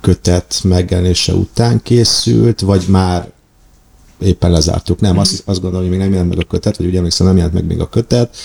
kötet 0.01 0.61
megjelenése 0.65 1.33
után 1.33 1.81
készült, 1.83 2.61
vagy 2.61 2.85
már 2.89 3.29
éppen 4.19 4.51
lezártuk. 4.51 5.01
Nem, 5.01 5.19
azt, 5.19 5.43
azt 5.45 5.61
gondolom, 5.61 5.87
hogy 5.87 5.97
még 5.97 6.05
nem 6.05 6.13
jelent 6.13 6.29
meg 6.29 6.39
a 6.39 6.49
kötet, 6.49 6.77
vagy 6.77 6.87
ugye 6.87 6.97
emlékszem, 6.97 7.27
nem 7.27 7.37
jelent 7.37 7.55
meg 7.55 7.65
még 7.65 7.81
a 7.81 7.89
kötet, 7.89 8.37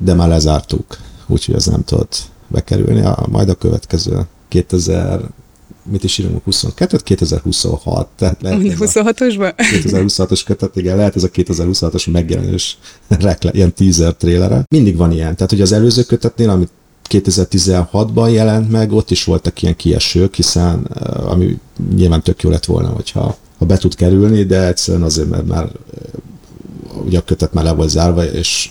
de 0.00 0.14
már 0.14 0.28
lezártuk, 0.28 0.98
úgyhogy 1.28 1.54
az 1.54 1.66
nem 1.66 1.84
tudott 1.84 2.22
bekerülni. 2.48 3.00
A, 3.00 3.26
majd 3.30 3.48
a 3.48 3.54
következő 3.54 4.26
2000 4.48 5.20
mit 5.90 6.04
is 6.04 6.18
írunk 6.18 6.44
22 6.44 6.96
2026. 6.96 8.08
Tehát 8.16 8.42
lehet 8.42 8.60
26-osban? 8.62 9.52
2026-os 9.56 10.42
kötet, 10.44 10.76
igen, 10.76 10.96
lehet 10.96 11.16
ez 11.16 11.22
a 11.22 11.28
2026-os 11.28 12.10
megjelenős 12.10 12.78
rekle, 13.08 13.50
ilyen 13.52 13.74
teaser 13.74 14.14
trélere. 14.14 14.64
Mindig 14.68 14.96
van 14.96 15.12
ilyen. 15.12 15.34
Tehát, 15.34 15.50
hogy 15.50 15.60
az 15.60 15.72
előző 15.72 16.02
kötetnél, 16.02 16.50
amit 16.50 16.70
2016-ban 17.08 18.32
jelent 18.32 18.70
meg, 18.70 18.92
ott 18.92 19.10
is 19.10 19.24
voltak 19.24 19.62
ilyen 19.62 19.76
kiesők, 19.76 20.34
hiszen 20.34 20.88
eh, 20.94 21.30
ami 21.30 21.58
nyilván 21.94 22.22
tök 22.22 22.42
jó 22.42 22.50
lett 22.50 22.64
volna, 22.64 22.88
hogyha 22.88 23.36
ha 23.58 23.66
be 23.66 23.76
tud 23.76 23.94
kerülni, 23.94 24.44
de 24.44 24.66
egyszerűen 24.66 25.02
azért, 25.02 25.28
mert 25.28 25.46
már 25.46 25.64
eh, 25.64 25.70
ugye 27.04 27.18
a 27.18 27.24
kötet 27.24 27.52
már 27.52 27.64
le 27.64 27.72
volt 27.72 27.88
zárva, 27.88 28.24
és 28.24 28.70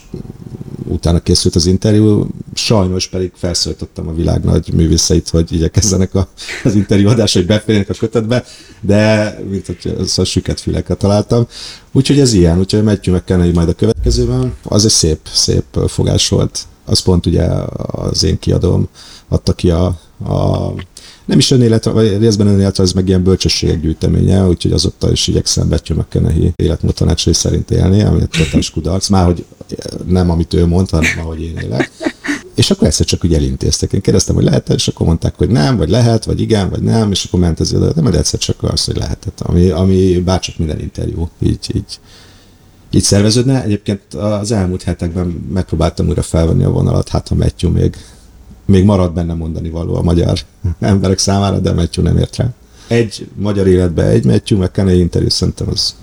utána 0.87 1.19
készült 1.19 1.55
az 1.55 1.65
interjú, 1.65 2.27
sajnos 2.53 3.07
pedig 3.07 3.31
felszólítottam 3.35 4.07
a 4.07 4.13
világ 4.13 4.43
nagy 4.43 4.73
művészeit, 4.73 5.29
hogy 5.29 5.53
igyekezzenek 5.53 6.15
a, 6.15 6.27
az 6.63 6.75
interjú 6.75 7.07
adás, 7.07 7.33
hogy 7.33 7.45
beférjenek 7.45 7.89
a 7.89 7.93
kötetbe, 7.93 8.43
de 8.81 9.33
mint 9.49 9.65
hogy 9.65 9.95
a 10.17 10.23
süket 10.23 10.59
füleket 10.59 10.97
találtam. 10.97 11.47
Úgyhogy 11.91 12.19
ez 12.19 12.33
ilyen, 12.33 12.59
úgyhogy 12.59 12.83
Matthew 12.83 13.15
McKenney 13.15 13.51
majd 13.51 13.69
a 13.69 13.73
következőben. 13.73 14.53
Az 14.63 14.85
egy 14.85 14.91
szép, 14.91 15.19
szép 15.33 15.63
fogás 15.87 16.29
volt. 16.29 16.59
Az 16.85 16.99
pont 16.99 17.25
ugye 17.25 17.47
az 17.77 18.23
én 18.23 18.39
kiadom 18.39 18.87
adta 19.27 19.53
ki 19.53 19.69
a, 19.69 19.85
a 20.25 20.73
nem 21.27 21.37
is 21.37 21.51
önéletre, 21.51 21.91
vagy 21.91 22.17
részben 22.17 22.47
önéletre, 22.47 22.83
ez 22.83 22.91
meg 22.91 23.07
ilyen 23.07 23.23
bölcsességek 23.23 23.81
gyűjteménye, 23.81 24.47
úgyhogy 24.47 24.71
azóta 24.71 25.11
is 25.11 25.27
igyekszem 25.27 25.67
Matthew 25.67 25.97
McConaughey 25.97 26.51
életmód 26.55 26.93
tanácsai 26.93 27.33
szerint 27.33 27.71
élni, 27.71 28.01
ami 28.01 28.21
egy 28.21 28.29
totális 28.29 28.71
kudarc, 28.71 29.07
már 29.07 29.25
hogy 29.25 29.45
nem 30.05 30.29
amit 30.29 30.53
ő 30.53 30.65
mondta, 30.65 30.95
hanem 30.95 31.19
ahogy 31.19 31.41
én 31.41 31.57
élek. 31.57 31.91
És 32.55 32.71
akkor 32.71 32.87
egyszer 32.87 33.05
csak 33.05 33.23
úgy 33.23 33.33
elintéztek. 33.33 33.93
Én 33.93 34.01
kérdeztem, 34.01 34.35
hogy 34.35 34.43
lehet 34.43 34.69
és 34.69 34.87
akkor 34.87 35.07
mondták, 35.07 35.35
hogy 35.35 35.49
nem, 35.49 35.77
vagy 35.77 35.89
lehet, 35.89 36.25
vagy 36.25 36.41
igen, 36.41 36.69
vagy 36.69 36.81
nem, 36.81 37.11
és 37.11 37.23
akkor 37.23 37.39
ment 37.39 37.59
ez 37.59 37.71
de 37.71 37.91
nem, 37.95 38.05
egyszer 38.05 38.39
csak 38.39 38.63
az, 38.63 38.85
hogy 38.85 38.97
lehetett. 38.97 39.39
Ami, 39.41 39.69
ami 39.69 40.19
bárcsak 40.19 40.57
minden 40.57 40.79
interjú 40.79 41.29
így, 41.39 41.71
így, 41.75 41.99
így 42.91 43.03
szerveződne. 43.03 43.63
Egyébként 43.63 44.13
az 44.13 44.51
elmúlt 44.51 44.83
hetekben 44.83 45.27
megpróbáltam 45.53 46.07
újra 46.07 46.21
felvenni 46.21 46.63
a 46.63 46.69
vonalat, 46.69 47.09
hát 47.09 47.27
ha 47.27 47.35
Matthew 47.35 47.71
még 47.71 47.97
még 48.67 48.83
marad 48.83 49.13
benne 49.13 49.33
mondani 49.33 49.69
való 49.69 49.95
a 49.95 50.01
magyar 50.01 50.39
emberek 50.79 51.17
számára, 51.17 51.59
de 51.59 51.73
Matthew 51.73 52.03
nem 52.03 52.17
ért 52.17 52.35
rá. 52.35 52.49
Egy 52.87 53.27
magyar 53.35 53.67
életbe 53.67 54.03
egy 54.03 54.25
Matthew 54.25 54.59
McConaughey 54.59 54.99
interjú 54.99 55.29
szerintem 55.29 55.67
az 55.69 55.95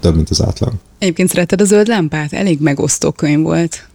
több, 0.00 0.14
mint 0.14 0.30
az 0.30 0.42
átlag. 0.42 0.72
Egyébként 0.98 1.28
szeretted 1.28 1.60
a 1.60 1.64
zöld 1.64 1.86
lámpát? 1.86 2.32
Elég 2.32 2.60
megosztó 2.60 3.10
könyv 3.10 3.42
volt. 3.42 3.88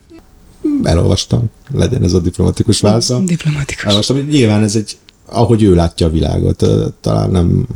Elolvastam. 0.83 1.49
Legyen 1.73 2.03
ez 2.03 2.13
a 2.13 2.19
diplomatikus 2.19 2.79
válasz. 2.79 3.13
Diplomatikus. 3.25 3.83
Elolvastam. 3.83 4.17
Nyilván 4.17 4.63
ez 4.63 4.75
egy, 4.75 4.97
ahogy 5.25 5.63
ő 5.63 5.75
látja 5.75 6.07
a 6.07 6.09
világot, 6.09 6.65
talán 7.01 7.29
nem 7.29 7.67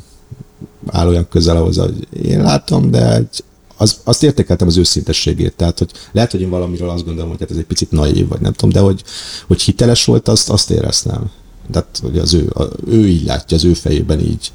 áll 0.87 1.07
olyan 1.07 1.27
közel 1.29 1.57
ahhoz, 1.57 1.77
hogy 1.77 2.07
én 2.23 2.41
látom, 2.41 2.91
de 2.91 3.15
egy 3.15 3.43
az, 3.81 3.99
azt 4.03 4.23
értékeltem 4.23 4.67
az 4.67 4.77
őszintességét. 4.77 5.53
Tehát, 5.55 5.77
hogy 5.79 5.91
lehet, 6.11 6.31
hogy 6.31 6.41
én 6.41 6.49
valamiről 6.49 6.89
azt 6.89 7.05
gondolom, 7.05 7.29
hogy 7.29 7.39
hát 7.39 7.51
ez 7.51 7.57
egy 7.57 7.65
picit 7.65 7.91
naív, 7.91 8.27
vagy 8.27 8.41
nem 8.41 8.53
tudom, 8.53 8.69
de 8.69 8.79
hogy, 8.79 9.03
hogy 9.47 9.61
hiteles 9.61 10.05
volt, 10.05 10.27
azt, 10.27 10.49
azt 10.49 10.69
éreztem. 10.69 11.31
Tehát, 11.71 11.99
hogy 12.01 12.17
az 12.17 12.33
ő, 12.33 12.51
a, 12.53 12.63
ő 12.87 13.07
így 13.07 13.25
látja, 13.25 13.57
az 13.57 13.65
ő 13.65 13.73
fejében 13.73 14.19
így 14.19 14.51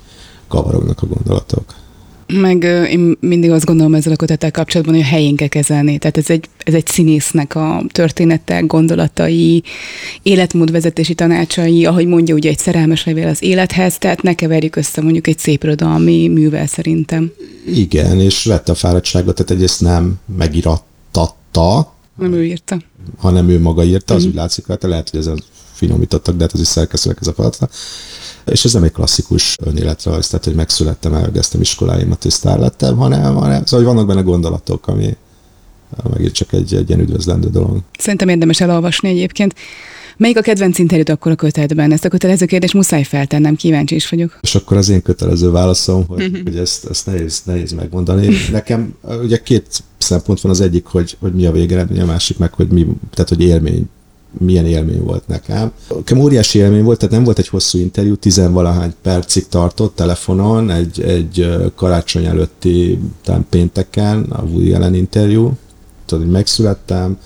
kavarognak 0.48 1.02
a 1.02 1.06
gondolatok. 1.06 1.64
Meg 2.32 2.62
én 2.90 3.16
mindig 3.20 3.50
azt 3.50 3.64
gondolom 3.64 3.94
ezzel 3.94 4.12
a 4.12 4.16
kötettel 4.16 4.50
kapcsolatban, 4.50 4.94
hogy 4.94 5.04
a 5.04 5.06
helyén 5.06 5.36
kell 5.36 5.48
kezelni. 5.48 5.98
Tehát 5.98 6.16
ez 6.16 6.30
egy, 6.30 6.48
ez 6.58 6.74
egy 6.74 6.86
színésznek 6.86 7.54
a 7.54 7.84
története, 7.92 8.60
gondolatai, 8.60 9.62
életmódvezetési 10.22 11.14
tanácsai, 11.14 11.84
ahogy 11.86 12.06
mondja 12.06 12.34
ugye 12.34 12.48
egy 12.48 12.58
szerelmes 12.58 13.04
levél 13.04 13.28
az 13.28 13.42
élethez, 13.42 13.98
tehát 13.98 14.22
ne 14.22 14.34
keverjük 14.34 14.76
össze 14.76 15.00
mondjuk 15.00 15.26
egy 15.26 15.38
szép 15.38 15.62
irodalmi 15.62 16.28
művel 16.28 16.66
szerintem. 16.66 17.32
Igen, 17.66 18.20
és 18.20 18.44
vette 18.44 18.72
a 18.72 18.74
fáradtságot, 18.74 19.34
tehát 19.34 19.50
egyrészt 19.50 19.80
nem 19.80 20.18
megirattatta. 20.36 21.94
Nem 22.18 22.32
ő 22.32 22.44
írta. 22.44 22.78
Hanem 23.18 23.48
ő 23.48 23.60
maga 23.60 23.84
írta, 23.84 24.14
az 24.14 24.24
mm. 24.24 24.28
úgy 24.28 24.34
látszik, 24.34 24.66
hát 24.66 24.82
lehet, 24.82 25.10
hogy 25.10 25.20
ezen 25.20 25.42
finomítottak, 25.72 26.36
de 26.36 26.42
hát 26.42 26.52
az 26.52 26.60
is 26.60 26.66
szerkesztőnek 26.66 27.18
ez 27.20 27.26
a 27.26 27.32
feladat. 27.32 27.74
És 28.50 28.64
ez 28.64 28.72
nem 28.72 28.82
egy 28.82 28.92
klasszikus 28.92 29.56
önéletrajz, 29.64 30.28
tehát 30.28 30.44
hogy 30.44 30.54
megszülettem, 30.54 31.14
elvégeztem 31.14 31.60
iskoláimat 31.60 32.24
és 32.24 32.32
sztár 32.32 32.58
lettem, 32.58 32.96
hanem, 32.96 33.34
hanem 33.34 33.64
szóval 33.64 33.86
vannak 33.86 34.06
benne 34.06 34.20
gondolatok, 34.20 34.86
ami 34.86 35.16
megint 36.10 36.32
csak 36.32 36.52
egy, 36.52 36.74
egy 36.74 36.88
ilyen 36.88 37.00
üdvözlendő 37.00 37.48
dolog. 37.48 37.80
Szerintem 37.98 38.28
érdemes 38.28 38.60
elolvasni 38.60 39.08
egyébként. 39.08 39.54
Melyik 40.16 40.38
a 40.38 40.40
kedvenc 40.40 40.78
interjút 40.78 41.08
akkor 41.08 41.32
a 41.32 41.34
kötetben? 41.34 41.92
Ezt 41.92 42.04
a 42.04 42.08
kötelező 42.08 42.46
kérdést 42.46 42.74
muszáj 42.74 43.02
feltennem, 43.02 43.56
kíváncsi 43.56 43.94
is 43.94 44.08
vagyok. 44.08 44.38
És 44.42 44.54
akkor 44.54 44.76
az 44.76 44.88
én 44.88 45.02
kötelező 45.02 45.50
válaszom, 45.50 46.06
hogy, 46.06 46.22
uh-huh. 46.22 46.42
hogy 46.42 46.56
ezt, 46.56 46.86
ezt 46.86 47.06
nehéz, 47.06 47.42
nehéz 47.44 47.72
megmondani. 47.72 48.28
Nekem 48.50 48.94
ugye 49.22 49.42
két 49.42 49.82
szempont 49.98 50.40
van, 50.40 50.52
az 50.52 50.60
egyik, 50.60 50.84
hogy, 50.84 51.16
hogy 51.20 51.34
mi 51.34 51.46
a 51.46 51.52
végeredmény, 51.52 52.00
a 52.00 52.04
másik 52.04 52.38
meg, 52.38 52.52
hogy 52.52 52.68
mi, 52.68 52.86
tehát 53.10 53.28
hogy 53.28 53.42
élmény 53.42 53.88
milyen 54.38 54.66
élmény 54.66 55.02
volt 55.02 55.26
nekem. 55.26 55.72
Nekem 55.94 56.18
óriási 56.18 56.58
élmény 56.58 56.82
volt, 56.82 56.98
tehát 56.98 57.14
nem 57.14 57.24
volt 57.24 57.38
egy 57.38 57.48
hosszú 57.48 57.78
interjú, 57.78 58.14
tizenvalahány 58.14 58.94
percig 59.02 59.48
tartott 59.48 59.94
telefonon, 59.94 60.70
egy, 60.70 61.00
egy 61.00 61.56
karácsony 61.74 62.24
előtti 62.24 62.98
talán 63.24 63.46
pénteken 63.50 64.22
a 64.22 64.42
Woody 64.42 64.72
Allen 64.72 64.94
interjú, 64.94 65.52
tudod, 66.06 66.24
hogy 66.24 66.32
megszülettem, 66.32 67.18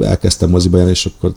elkezdtem 0.00 0.50
moziba 0.50 0.78
jönni, 0.78 0.90
és 0.90 1.06
akkor 1.06 1.34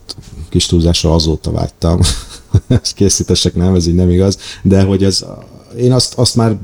kis 0.48 0.66
túlzásra 0.66 1.14
azóta 1.14 1.50
vágytam. 1.50 2.00
Ezt 2.82 2.94
készítesek, 2.94 3.54
nem, 3.54 3.74
ez 3.74 3.86
így 3.86 3.94
nem 3.94 4.10
igaz, 4.10 4.38
de 4.62 4.82
hogy 4.82 5.04
ez 5.04 5.24
én 5.78 5.92
azt, 5.92 6.14
azt 6.14 6.36
már, 6.36 6.58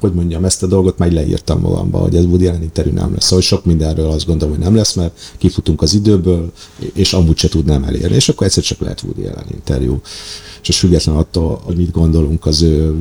hogy 0.00 0.12
mondjam, 0.12 0.44
ezt 0.44 0.62
a 0.62 0.66
dolgot 0.66 0.98
már 0.98 1.12
leírtam 1.12 1.60
magamba, 1.60 1.98
hogy 1.98 2.16
ez 2.16 2.24
Woody 2.24 2.46
Allen 2.46 2.62
interjú 2.62 2.92
nem 2.92 3.12
lesz. 3.12 3.24
Szóval 3.24 3.40
sok 3.40 3.64
mindenről 3.64 4.10
azt 4.10 4.26
gondolom, 4.26 4.54
hogy 4.54 4.64
nem 4.64 4.74
lesz, 4.74 4.94
mert 4.94 5.18
kifutunk 5.38 5.82
az 5.82 5.94
időből, 5.94 6.52
és 6.92 7.12
amúgy 7.12 7.38
se 7.38 7.48
tudnám 7.48 7.84
elérni. 7.84 8.14
És 8.14 8.28
akkor 8.28 8.46
egyszer 8.46 8.62
csak 8.62 8.80
lehet 8.80 9.02
Woody 9.02 9.26
Allen 9.26 9.46
interjú. 9.50 10.00
És 10.66 10.78
független 10.78 11.16
attól, 11.16 11.60
hogy 11.64 11.76
mit 11.76 11.90
gondolunk 11.90 12.46
az 12.46 12.62
ő 12.62 12.94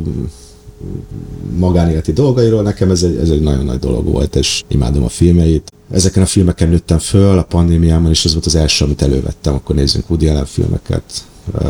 magánéleti 1.58 2.14
dolgairól, 2.14 2.62
nekem 2.62 2.92
ez 2.92 3.04
egy, 3.04 3.16
ez 3.16 3.30
egy 3.30 3.42
nagyon 3.42 3.66
nagy 3.66 3.80
dolog 3.80 4.06
volt, 4.06 4.36
és 4.36 4.64
imádom 4.68 5.04
a 5.04 5.10
filmeit. 5.10 5.72
Ezeken 5.92 6.24
a 6.24 6.26
filmeken 6.26 6.70
nőttem 6.70 7.00
föl 7.00 7.38
a 7.38 7.44
pandémiában, 7.44 8.10
és 8.10 8.26
ez 8.26 8.34
volt 8.34 8.46
az 8.46 8.56
első, 8.56 8.86
amit 8.86 9.02
elővettem, 9.02 9.54
akkor 9.54 9.76
nézzünk 9.76 10.10
Woody 10.10 10.28
Allen 10.28 10.46
filmeket, 10.46 11.04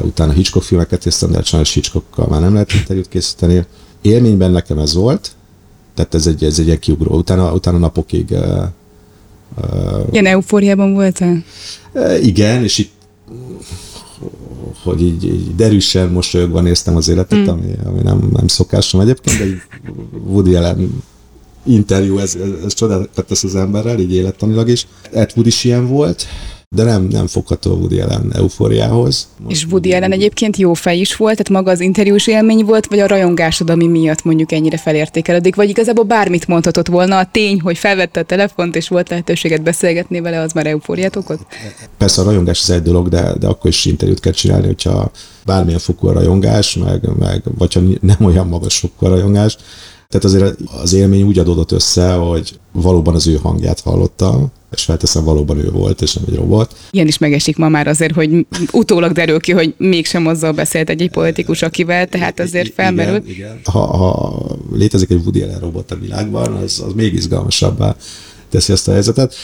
utána 0.02 0.32
Hitchcock 0.32 0.66
filmeket 0.66 1.04
néztem, 1.04 1.32
de 1.32 1.44
sajnos 1.44 1.74
Hitchcockkal 1.74 2.28
már 2.28 2.42
nem 2.42 2.54
lehet 2.54 2.74
interjút 2.74 3.08
készíteni 3.08 3.66
élményben 4.02 4.52
nekem 4.52 4.80
ez 4.80 4.94
volt, 4.94 5.32
tehát 5.94 6.14
ez 6.14 6.28
egy, 6.28 6.44
ez 6.44 6.60
egy 6.60 6.66
ilyen 6.66 6.80
kiugró. 6.80 7.18
Utána, 7.18 7.54
utána 7.54 7.78
napokig... 7.78 8.30
Uh, 8.32 8.64
uh, 9.62 10.08
Ilyen 10.12 10.26
eufóriában 10.26 10.94
voltál? 10.94 11.44
Uh, 11.94 12.26
igen, 12.26 12.64
és 12.64 12.78
itt 12.78 12.94
hogy 14.84 15.02
így, 15.02 15.24
így 15.24 15.56
derűsen 15.56 16.10
mosolyogva 16.10 16.62
néztem 16.62 16.96
az 16.96 17.08
életet, 17.08 17.40
mm. 17.40 17.48
ami, 17.48 17.76
ami 17.86 18.02
nem, 18.02 18.30
nem 18.34 18.48
szokásom 18.48 19.02
egyébként, 19.02 19.38
de 19.38 19.44
egy 19.44 19.62
Woody 20.28 20.56
Allen 20.56 21.04
interjú, 21.64 22.18
ez, 22.18 22.36
ez, 22.36 22.50
ez 22.66 22.74
csodát 22.74 23.10
tesz 23.28 23.44
az 23.44 23.56
emberrel, 23.56 24.00
így 24.00 24.14
élettanilag 24.14 24.70
is. 24.70 24.88
Ed 25.12 25.32
Wood 25.36 25.48
is 25.48 25.64
ilyen 25.64 25.88
volt, 25.88 26.26
de 26.76 26.84
nem, 26.84 27.04
nem 27.04 27.28
fogható 27.28 27.72
Woody 27.72 28.00
Allen 28.00 28.32
eufóriához. 28.34 29.28
Most 29.44 29.56
és 29.56 29.66
Woody 29.66 29.94
Allen 29.94 30.12
egyébként 30.12 30.58
jó 30.58 30.74
fej 30.74 31.00
is 31.00 31.16
volt, 31.16 31.38
tehát 31.38 31.62
maga 31.62 31.72
az 31.72 31.80
interjús 31.80 32.28
élmény 32.28 32.66
volt, 32.66 32.88
vagy 32.88 33.00
a 33.00 33.08
rajongásod, 33.08 33.70
ami 33.70 33.88
miatt 33.88 34.24
mondjuk 34.24 34.52
ennyire 34.52 34.78
felértékelődik, 34.78 35.56
vagy 35.56 35.70
igazából 35.70 36.04
bármit 36.04 36.48
mondhatott 36.48 36.88
volna, 36.88 37.18
a 37.18 37.30
tény, 37.32 37.62
hogy 37.62 37.78
felvette 37.78 38.20
a 38.20 38.24
telefont, 38.24 38.76
és 38.76 38.88
volt 38.88 39.10
lehetőséget 39.10 39.62
beszélgetni 39.62 40.20
vele, 40.20 40.40
az 40.40 40.52
már 40.52 40.68
eufóriát 40.68 41.16
okot? 41.16 41.40
Persze 41.98 42.22
a 42.22 42.24
rajongás 42.24 42.62
az 42.62 42.70
egy 42.70 42.82
dolog, 42.82 43.10
de, 43.10 43.34
de 43.40 43.48
akkor 43.48 43.70
is 43.70 43.86
interjút 43.86 44.20
kell 44.20 44.34
csinálni, 44.34 44.66
hogyha 44.66 45.12
bármilyen 45.46 45.80
fokú 45.80 46.08
a 46.08 46.14
rajongás, 46.14 46.76
meg, 46.76 47.10
meg 47.20 47.44
vagy 47.58 47.74
ha 47.74 47.82
nem 48.02 48.18
olyan 48.20 48.48
magas 48.48 48.78
fokú 48.78 49.06
a 49.06 49.10
rajongás, 49.10 49.58
tehát 50.10 50.26
azért 50.26 50.60
az 50.82 50.94
élmény 50.94 51.24
úgy 51.24 51.40
adódott 51.40 51.72
össze, 51.72 52.14
hogy 52.14 52.60
valóban 52.72 53.16
az 53.16 53.28
ő 53.28 53.36
hangját 53.36 53.80
hallottam, 53.80 54.52
és 54.72 54.84
felteszem, 54.84 55.24
valóban 55.24 55.58
ő 55.58 55.72
volt, 55.72 56.02
és 56.02 56.14
nem 56.14 56.24
egy 56.28 56.36
robot. 56.36 56.76
Ilyen 56.92 57.08
is 57.08 57.18
megesik 57.18 57.58
ma 57.58 57.70
már 57.70 57.88
azért, 57.88 58.14
hogy 58.14 58.46
utólag 58.72 59.12
derül 59.12 59.40
ki, 59.40 59.52
hogy 59.52 59.74
mégsem 59.78 60.28
azzal 60.28 60.52
beszélt 60.52 60.90
egy, 60.90 61.02
egy 61.02 61.12
politikus, 61.12 61.62
akivel, 61.62 62.08
tehát 62.08 62.40
azért 62.40 62.74
felmerül. 62.74 63.16
Igen, 63.16 63.30
igen. 63.30 63.60
Ha, 63.64 63.80
ha 63.80 64.46
létezik 64.74 65.10
egy 65.10 65.22
Woody 65.22 65.42
Allen 65.42 65.60
robot 65.60 65.92
a 65.92 65.96
világban, 65.96 66.54
az, 66.54 66.84
az 66.88 66.94
még 66.94 67.14
izgalmasabbá 67.14 67.96
teszi 68.50 68.72
ezt 68.72 68.88
a 68.88 68.92
helyzetet. 68.92 69.36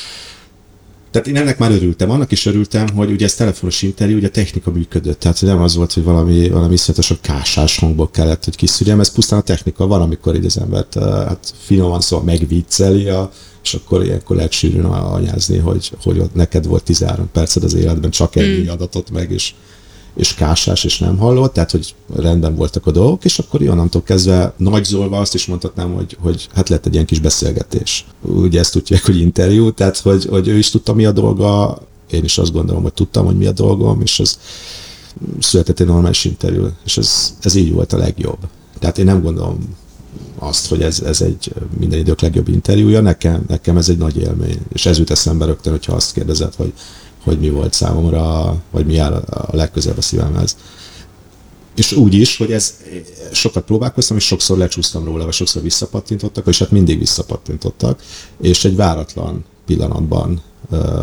Tehát 1.12 1.28
én 1.28 1.38
ennek 1.38 1.58
már 1.58 1.72
örültem. 1.72 2.10
Annak 2.10 2.32
is 2.32 2.46
örültem, 2.46 2.88
hogy 2.96 3.12
ugye 3.12 3.26
ez 3.26 3.36
telefonos 3.36 3.82
interjú, 3.82 4.18
ugye 4.18 4.28
a 4.28 4.32
technika 4.32 4.72
működött. 4.72 5.20
Tehát 5.20 5.42
nem 5.42 5.62
az 5.62 5.76
volt, 5.76 5.94
hogy 5.94 6.04
valami, 6.04 6.50
valami 6.50 6.74
iszonyatosan 6.74 7.18
kásás 7.22 7.80
hangból 7.80 8.10
kellett, 8.10 8.44
hogy 8.44 8.56
kiszűrjem. 8.56 9.00
Ez 9.00 9.12
pusztán 9.12 9.40
a 9.40 9.42
technika 9.42 9.88
van, 9.88 10.02
amikor 10.02 10.36
így 10.36 10.46
az 10.46 10.58
embert 10.58 10.94
hát 11.04 11.54
finoman 11.60 12.02
szóval 12.02 12.26
megvicceli, 12.26 13.10
a, 13.10 13.32
és 13.64 13.74
akkor 13.74 14.04
ilyenkor 14.04 14.36
lehet 14.36 14.52
sűrűn 14.52 14.86
anyázni, 14.86 15.58
hogy, 15.58 15.92
hogy 16.04 16.20
ott 16.20 16.36
neked 16.36 16.66
volt 16.66 16.84
13 16.84 17.30
perced 17.32 17.64
az 17.64 17.74
életben, 17.74 18.10
csak 18.10 18.36
ennyi 18.36 18.64
mm. 18.64 18.68
adatot 18.68 19.10
meg, 19.10 19.32
és 19.32 19.54
és 20.16 20.34
kásás, 20.34 20.84
és 20.84 21.00
nem 21.00 21.18
hallott, 21.18 21.54
tehát 21.54 21.72
hogy 21.72 21.96
rendben 22.16 22.56
voltak 22.56 22.86
a 22.86 22.92
dolgok, 22.92 23.26
és 23.26 23.40
akkor 23.40 23.62
onnantól 23.62 24.04
kezdve 24.04 24.54
nagy 24.58 24.84
zolva 24.84 25.20
azt 25.20 25.34
is 25.34 25.46
mondhatnám, 25.46 25.94
hogy, 25.94 26.18
hogy 26.20 26.48
hát 26.54 26.70
lett 26.70 26.86
egy 26.86 26.94
ilyen 26.94 27.06
kis 27.06 27.20
beszélgetés. 27.20 28.06
Ugye 28.22 28.60
ezt 28.60 28.72
tudják, 28.72 29.06
hogy 29.06 29.20
interjú, 29.20 29.72
tehát 29.72 29.98
hogy, 29.98 30.26
hogy 30.26 30.48
ő 30.48 30.58
is 30.58 30.70
tudta, 30.70 30.94
mi 30.94 31.06
a 31.06 31.12
dolga, 31.12 31.78
én 32.12 32.24
is 32.24 32.38
azt 32.38 32.52
gondolom, 32.52 32.82
hogy 32.82 32.94
tudtam, 32.94 33.26
hogy 33.26 33.38
mi 33.38 33.46
a 33.46 33.52
dolgom, 33.52 34.02
és 34.02 34.20
ez 34.20 34.40
született 35.40 35.80
egy 35.80 35.88
normális 35.88 36.26
interjú, 36.26 36.68
és 36.86 36.98
ez, 36.98 37.36
ez 37.42 37.56
így 37.56 37.74
volt 37.74 37.94
a 37.94 37.98
legjobb. 37.98 38.38
Tehát 38.80 38.98
én 38.98 39.06
nem 39.06 39.22
gondolom 39.22 39.76
azt, 40.38 40.68
hogy 40.68 40.82
ez, 40.82 41.00
ez 41.00 41.22
egy 41.22 41.54
minden 41.80 42.00
idők 42.00 42.22
legjobb 42.22 42.48
interjúja, 42.48 43.02
nekem, 43.02 43.44
nekem 43.48 43.78
ez 43.78 43.90
egy 43.90 43.98
nagy 43.98 44.18
élmény, 44.18 44.60
és 44.74 44.86
ez 44.86 44.98
jut 44.98 45.12
eszembe 45.12 45.46
rögtön, 45.46 45.72
hogyha 45.72 45.94
azt 45.94 46.14
kérdezed, 46.14 46.56
hogy 46.56 46.74
hogy 47.24 47.40
mi 47.40 47.50
volt 47.50 47.74
számomra, 47.74 48.56
vagy 48.72 48.86
mi 48.86 48.98
áll 48.98 49.14
a 49.14 49.56
legközelebb 49.56 49.98
a 49.98 50.02
szívemhez. 50.02 50.58
És 51.76 51.92
úgy 51.92 52.14
is, 52.14 52.38
hogy 52.38 52.52
ez 52.52 52.78
sokat 53.32 53.64
próbálkoztam, 53.64 54.18
és 54.18 54.26
sokszor 54.26 54.58
lecsúsztam 54.58 55.06
róla, 55.06 55.24
vagy 55.24 55.34
sokszor 55.34 55.62
visszapattintottak, 55.62 56.48
és 56.48 56.60
hát 56.60 56.72
mindig 56.72 57.00
visszapattintottak, 57.00 58.04
és 58.42 58.66
egy 58.66 58.76
váratlan 58.76 59.46
pillanatban 59.66 60.42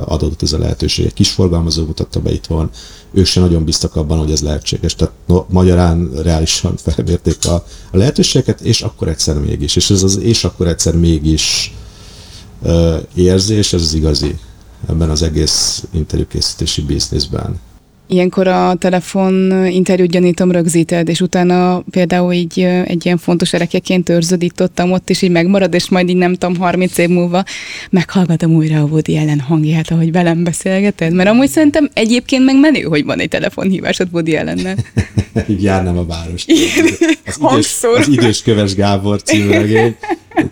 adott 0.04 0.42
ez 0.42 0.52
a 0.52 0.58
lehetőség. 0.58 1.04
Egy 1.04 1.12
kis 1.12 1.30
forgalmazó 1.30 1.84
mutatta 1.84 2.20
be 2.20 2.32
itthon, 2.32 2.70
ők 3.12 3.26
sem 3.26 3.42
nagyon 3.42 3.64
biztak 3.64 3.96
abban, 3.96 4.18
hogy 4.18 4.30
ez 4.30 4.40
lehetséges. 4.40 4.94
Tehát 4.94 5.14
no, 5.26 5.44
magyarán 5.48 6.10
reálisan 6.22 6.76
felmérték 6.84 7.46
a, 7.46 7.54
a 7.90 7.96
lehetőségeket, 7.96 8.60
és 8.60 8.80
akkor 8.80 9.08
egyszer 9.08 9.40
mégis. 9.40 9.76
És 9.76 9.90
ez 9.90 10.02
az 10.02 10.18
és 10.18 10.44
akkor 10.44 10.66
egyszer 10.66 10.94
mégis 10.94 11.75
uh, 12.62 12.96
érzés, 13.14 13.72
ez 13.72 13.82
az 13.82 13.94
igazi 13.94 14.38
ebben 14.88 15.11
az 15.11 15.23
egész 15.23 15.85
interjúkészítési 15.92 16.82
bizniszben. 16.82 17.61
Ilyenkor 18.11 18.47
a 18.47 18.75
telefon 18.78 19.66
interjút 19.66 20.11
gyanítom 20.11 20.50
rögzíted, 20.50 21.08
és 21.08 21.20
utána 21.20 21.82
például 21.90 22.32
így 22.32 22.61
egy 22.85 23.04
ilyen 23.04 23.18
fontos 23.18 23.52
erekeként 23.52 24.08
őrződítottam 24.08 24.92
ott, 24.92 25.11
és 25.11 25.23
így 25.23 25.30
megmarad, 25.30 25.75
és 25.75 25.88
majd 25.88 26.08
így 26.08 26.16
nem 26.16 26.35
tudom, 26.35 26.56
30 26.56 26.99
év 26.99 27.08
múlva 27.08 27.44
meghallgatom 27.90 28.54
újra 28.54 28.80
a 28.80 28.85
Woody 28.85 29.16
ellen 29.16 29.40
hangját, 29.40 29.90
ahogy 29.90 30.12
velem 30.12 30.44
beszélgeted. 30.44 31.12
Mert 31.12 31.28
amúgy 31.28 31.49
szerintem 31.49 31.90
egyébként 31.92 32.44
meg 32.44 32.61
menő, 32.61 32.80
hogy 32.82 33.04
van 33.04 33.20
egy 33.20 33.28
telefonhívásod 33.28 34.08
Woody 34.12 34.37
ellennel. 34.37 34.76
így 35.50 35.62
járnám 35.62 35.99
a 35.99 36.06
város. 36.06 36.44
Az 37.25 37.38
idős, 37.52 37.85
az 37.99 38.08
idős 38.08 38.42
köves 38.42 38.75
Gábor 38.75 39.23
című 39.23 39.50
regény. 39.50 39.97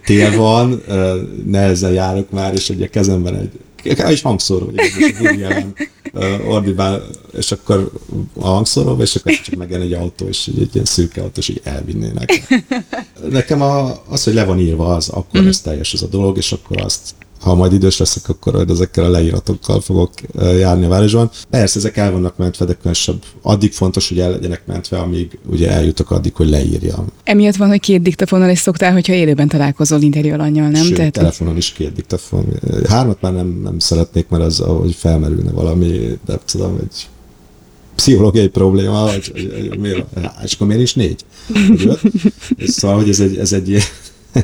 Tél 0.04 0.36
van, 0.36 0.82
nehezen 1.46 1.92
járok 1.92 2.30
már, 2.30 2.54
és 2.54 2.68
ugye 2.68 2.86
kezemben 2.86 3.36
egy 3.36 3.50
egy 3.86 4.20
hangszóró, 4.20 4.72
egy 4.74 5.38
jelen 5.38 5.74
ordibál, 6.46 7.02
és 7.36 7.52
akkor 7.52 7.90
a 8.34 8.46
hangszóróba, 8.46 9.02
és 9.02 9.14
akkor 9.14 9.32
csak 9.32 9.54
megjön 9.54 9.80
egy 9.80 9.92
autó, 9.92 10.26
és 10.28 10.46
egy, 10.46 10.60
egy 10.60 10.70
ilyen 10.72 10.84
szürke 10.84 11.20
autó, 11.20 11.40
és 11.40 11.48
így 11.48 11.60
elvinnének. 11.64 12.42
Nekem 13.30 13.62
a, 13.62 14.02
az, 14.08 14.24
hogy 14.24 14.34
le 14.34 14.44
van 14.44 14.58
írva, 14.58 14.94
az 14.94 15.08
akkor 15.08 15.40
mm. 15.40 15.46
ez 15.46 15.60
teljes 15.60 15.92
ez 15.92 16.02
a 16.02 16.06
dolog, 16.06 16.36
és 16.36 16.52
akkor 16.52 16.80
azt 16.80 17.14
ha 17.40 17.54
majd 17.54 17.72
idős 17.72 17.98
leszek, 17.98 18.28
akkor 18.28 18.52
majd 18.52 18.70
ezekkel 18.70 19.04
a 19.04 19.08
leíratokkal 19.08 19.80
fogok 19.80 20.10
járni 20.58 20.84
a 20.84 20.88
városban. 20.88 21.30
Persze, 21.50 21.78
ezek 21.78 21.96
el 21.96 22.12
vannak 22.12 22.36
mentve, 22.36 22.64
de 22.64 22.72
különösebb. 22.72 23.22
Addig 23.42 23.72
fontos, 23.72 24.08
hogy 24.08 24.18
el 24.18 24.30
legyenek 24.30 24.66
mentve, 24.66 24.98
amíg 24.98 25.38
ugye 25.50 25.70
eljutok 25.70 26.10
addig, 26.10 26.34
hogy 26.34 26.48
leírjam. 26.48 27.06
Emiatt 27.24 27.56
van, 27.56 27.68
hogy 27.68 27.80
két 27.80 28.02
diktafonnal 28.02 28.50
is 28.50 28.58
szoktál, 28.58 28.92
hogyha 28.92 29.12
élőben 29.12 29.48
találkozol 29.48 30.00
interjú 30.00 30.32
alanyjal, 30.32 30.68
nem? 30.68 30.84
Sőt, 30.84 30.96
Tehát, 30.96 31.12
telefonon 31.12 31.56
is 31.56 31.72
két 31.72 31.92
diktafon. 31.92 32.46
Hármat 32.88 33.20
már 33.20 33.32
nem, 33.32 33.60
nem 33.62 33.78
szeretnék, 33.78 34.28
mert 34.28 34.42
az, 34.42 34.58
hogy 34.58 34.94
felmerülne 34.94 35.50
valami, 35.50 36.18
de 36.26 36.38
tudom, 36.44 36.72
hogy 36.72 37.08
pszichológiai 37.96 38.48
probléma, 38.48 39.02
vagy, 39.02 39.32
vagy, 39.34 39.78
vagy 39.78 40.04
és 40.44 40.52
akkor 40.52 40.66
miért 40.66 40.82
is 40.82 40.94
négy? 40.94 41.24
Szóval, 42.66 42.96
hogy 42.96 43.08
ez 43.08 43.20
egy, 43.20 43.36
ez 43.36 43.52
egy 43.52 43.78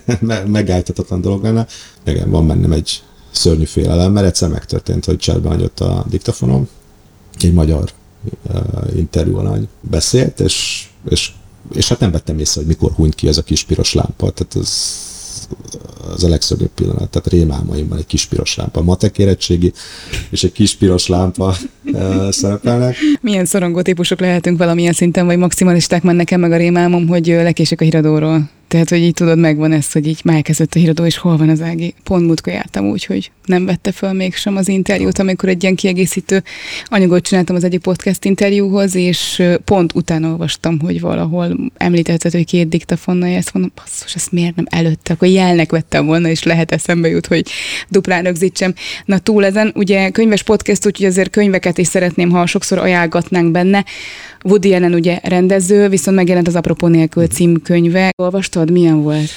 megállíthatatlan 0.47 1.21
dolog 1.21 1.43
lenne. 1.43 1.67
Igen, 2.07 2.31
van 2.31 2.47
bennem 2.47 2.73
egy 2.73 3.03
szörnyű 3.31 3.65
félelem, 3.65 4.13
mert 4.13 4.27
egyszer 4.27 4.49
megtörtént, 4.49 5.05
hogy 5.05 5.19
cserbe 5.19 5.49
hagyott 5.49 5.81
a 5.81 6.05
diktafonom, 6.09 6.69
egy 7.41 7.53
magyar 7.53 7.91
uh, 8.43 8.97
interjú 8.97 9.37
alany 9.37 9.69
beszélt, 9.81 10.41
és, 10.41 10.87
és, 11.09 11.33
és 11.75 11.89
hát 11.89 11.99
nem 11.99 12.11
vettem 12.11 12.39
észre, 12.39 12.61
hogy 12.61 12.69
mikor 12.69 12.91
hunyt 12.91 13.15
ki 13.15 13.29
ez 13.29 13.37
a 13.37 13.43
kis 13.43 13.65
piros 13.65 13.95
lámpa, 13.95 14.31
tehát 14.31 14.57
ez 14.57 14.71
az 16.15 16.25
a 16.25 16.29
legszörnyűbb 16.29 16.71
pillanat. 16.75 17.11
Tehát 17.11 17.29
rémálmaimban 17.29 17.99
egy 17.99 18.07
kis 18.07 18.27
piros 18.27 18.57
lámpa, 18.57 18.83
matek 18.83 19.19
érettségi, 19.19 19.73
és 20.31 20.45
egy 20.45 20.53
kis 20.53 20.77
piros 20.77 21.07
lámpa 21.07 21.57
szerepelnek. 22.31 22.97
Milyen 23.21 23.45
szorongó 23.45 23.83
típusok 23.83 24.21
lehetünk 24.21 24.59
valamilyen 24.59 24.93
szinten, 24.93 25.27
vagy 25.27 25.39
maximalisták 25.39 26.03
mennek 26.03 26.17
nekem 26.17 26.41
meg 26.41 26.53
a 26.53 26.57
rémálmom, 26.57 27.09
hogy 27.09 27.27
lekések 27.27 27.81
a 27.81 27.85
híradóról. 27.85 28.51
Tehát, 28.73 28.89
hogy 28.89 28.99
így 28.99 29.15
tudod, 29.15 29.39
megvan 29.39 29.73
ez, 29.73 29.93
hogy 29.93 30.07
így 30.07 30.21
megkezdett 30.25 30.75
a 30.75 30.79
híradó, 30.79 31.05
és 31.05 31.17
hol 31.17 31.37
van 31.37 31.49
az 31.49 31.61
ági. 31.61 31.95
Pont 32.05 32.27
múltkor 32.27 32.53
jártam 32.53 32.89
úgy, 32.89 33.05
hogy 33.05 33.31
nem 33.45 33.65
vette 33.67 33.93
föl 33.93 34.13
mégsem 34.13 34.57
az 34.57 34.69
interjút, 34.69 35.19
amikor 35.19 35.49
egy 35.49 35.63
ilyen 35.63 35.75
kiegészítő 35.75 36.43
anyagot 36.85 37.23
csináltam 37.23 37.57
az 37.57 37.65
egyik 37.65 37.81
podcast 37.81 38.25
interjúhoz, 38.25 38.95
és 38.95 39.43
pont 39.65 39.95
utána 39.95 40.29
olvastam, 40.31 40.81
hogy 40.81 41.01
valahol 41.01 41.57
említetted, 41.77 42.33
hogy 42.33 42.45
két 42.45 42.69
diktafonnal 42.69 43.29
ezt 43.29 43.53
mondom, 43.53 43.73
basszus, 43.75 44.15
ezt 44.15 44.33
miért 44.33 44.57
nem 44.57 44.67
előtte, 44.71 45.13
akkor 45.13 45.29
jelnek 45.29 45.71
vettem 45.71 46.07
volna, 46.07 46.29
és 46.29 46.43
lehet 46.43 46.73
eszembe 46.73 47.09
jut, 47.09 47.27
hogy 47.27 47.47
duplán 47.89 48.23
rögzítsem. 48.23 48.75
Na 49.05 49.19
túl 49.19 49.45
ezen, 49.45 49.73
ugye 49.75 50.11
könyves 50.11 50.43
podcast, 50.43 50.87
úgyhogy 50.87 51.07
azért 51.07 51.31
könyveket 51.31 51.79
is 51.79 51.87
szeretném, 51.87 52.31
ha 52.31 52.47
sokszor 52.47 52.79
ajánlgatnánk 52.79 53.51
benne. 53.51 53.85
Woody 54.45 54.75
Allen 54.75 54.95
ugye 54.95 55.21
rendező, 55.23 55.89
viszont 55.89 56.17
megjelent 56.17 56.49
az 56.49 56.55
Apropó 56.55 56.87
nélkül 56.87 57.27
címkönyve. 57.27 58.11
Olvastad? 58.17 58.71
Milyen 58.71 59.03
volt? 59.03 59.31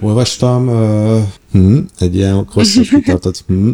Olvastam, 0.00 0.68
uh, 0.68 1.22
hm, 1.52 1.78
egy 1.98 2.14
ilyen 2.14 2.46
hosszas 2.52 2.88
kitartott, 2.94 3.44
hm, 3.46 3.70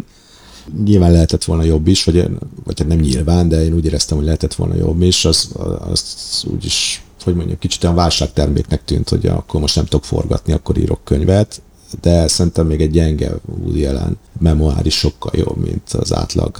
nyilván 0.83 1.11
lehetett 1.11 1.43
volna 1.43 1.63
jobb 1.63 1.87
is, 1.87 2.03
vagy, 2.03 2.15
vagy 2.63 2.79
hát 2.79 2.87
nem 2.87 2.97
nyilván, 2.97 3.49
de 3.49 3.63
én 3.63 3.73
úgy 3.73 3.85
éreztem, 3.85 4.17
hogy 4.17 4.25
lehetett 4.25 4.53
volna 4.53 4.75
jobb 4.75 5.01
is, 5.01 5.25
az, 5.25 5.49
az 5.91 6.45
úgy 6.51 6.65
is, 6.65 7.03
hogy 7.23 7.35
mondjuk, 7.35 7.59
kicsit 7.59 7.83
olyan 7.83 7.95
válságterméknek 7.95 8.83
tűnt, 8.85 9.09
hogy 9.09 9.25
akkor 9.25 9.61
most 9.61 9.75
nem 9.75 9.85
tudok 9.85 10.05
forgatni, 10.05 10.53
akkor 10.53 10.77
írok 10.77 10.99
könyvet, 11.03 11.61
de 12.01 12.27
szerintem 12.27 12.67
még 12.67 12.81
egy 12.81 12.91
gyenge 12.91 13.31
Woody 13.59 13.85
Allen 13.85 14.17
memoár 14.39 14.85
is 14.85 14.97
sokkal 14.97 15.31
jobb, 15.35 15.57
mint 15.57 15.89
az 15.93 16.13
átlag 16.13 16.57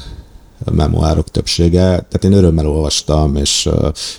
memoárok 0.72 1.30
többsége. 1.30 1.80
Tehát 1.80 2.24
én 2.24 2.34
örömmel 2.34 2.68
olvastam, 2.68 3.36
és 3.36 3.70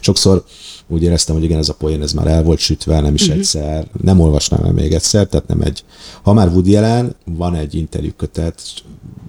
sokszor 0.00 0.44
úgy 0.88 1.02
éreztem, 1.02 1.34
hogy 1.34 1.44
igen, 1.44 1.58
ez 1.58 1.68
a 1.68 1.74
poén, 1.74 2.02
ez 2.02 2.12
már 2.12 2.26
el 2.26 2.42
volt 2.42 2.58
sütve, 2.58 3.00
nem 3.00 3.14
is 3.14 3.22
uh-huh. 3.22 3.36
egyszer, 3.36 3.86
nem 4.02 4.20
olvasnám 4.20 4.64
el 4.64 4.72
még 4.72 4.92
egyszer, 4.92 5.26
tehát 5.26 5.46
nem 5.46 5.60
egy, 5.60 5.84
ha 6.22 6.32
már 6.32 6.48
Woody 6.48 6.76
Allen, 6.76 7.14
van 7.24 7.54
egy 7.54 7.74
interjú 7.74 8.10
kötet, 8.16 8.60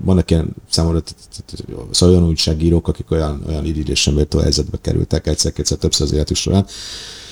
vannak 0.04 0.32
ilyen 0.32 0.56
számomra 0.70 1.02
szóval 1.92 2.16
olyan 2.16 2.28
újságírók, 2.28 2.88
akik 2.88 3.12
olyan, 3.12 3.44
olyan 3.48 3.66
idilésem 3.66 4.14
méltó 4.14 4.40
helyzetbe 4.40 4.78
kerültek 4.82 5.28
egyszer-kétszer 5.28 5.78
többször 5.78 6.08
az 6.08 6.14
életük 6.14 6.36
során. 6.36 6.66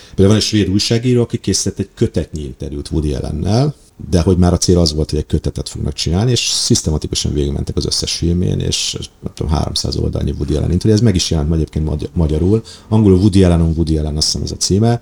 Például 0.08 0.28
van 0.28 0.38
egy 0.38 0.42
svéd 0.42 0.70
újságíró, 0.70 1.22
aki 1.22 1.38
készített 1.38 1.80
egy 1.80 1.90
kötetnyi 1.96 2.42
interjút 2.42 2.90
Woody 2.92 3.14
Allennel, 3.14 3.76
de 4.10 4.22
hogy 4.22 4.38
már 4.38 4.54
a 4.54 4.58
cél 4.58 4.80
az 4.80 4.94
volt, 4.94 5.10
hogy 5.10 5.20
egy 5.20 5.26
kötetet 5.26 5.70
fognak 5.70 5.94
csinálni, 5.94 6.32
és 6.32 6.50
szisztematikusan 6.50 7.34
végigmentek 7.34 7.78
az 7.78 7.86
összes 7.86 8.12
filmén, 8.12 8.60
és 8.60 8.98
nem 9.20 9.34
tudom, 9.34 9.52
300 9.52 9.96
oldalnyi 9.96 10.32
Woody 10.32 10.56
Allen 10.56 10.72
interjú, 10.72 10.96
ez 10.96 11.02
meg 11.02 11.16
is 11.16 11.32
jelent 11.32 11.54
egyébként 11.54 12.16
magyarul, 12.16 12.64
angolul 12.90 13.18
Woody 13.18 13.44
Allen, 13.44 13.62
Woody 13.62 13.98
Allen, 13.98 14.18
azt 14.18 14.26
hiszem 14.26 14.42
ez 14.44 14.52
a 14.52 14.56
címe, 14.56 15.02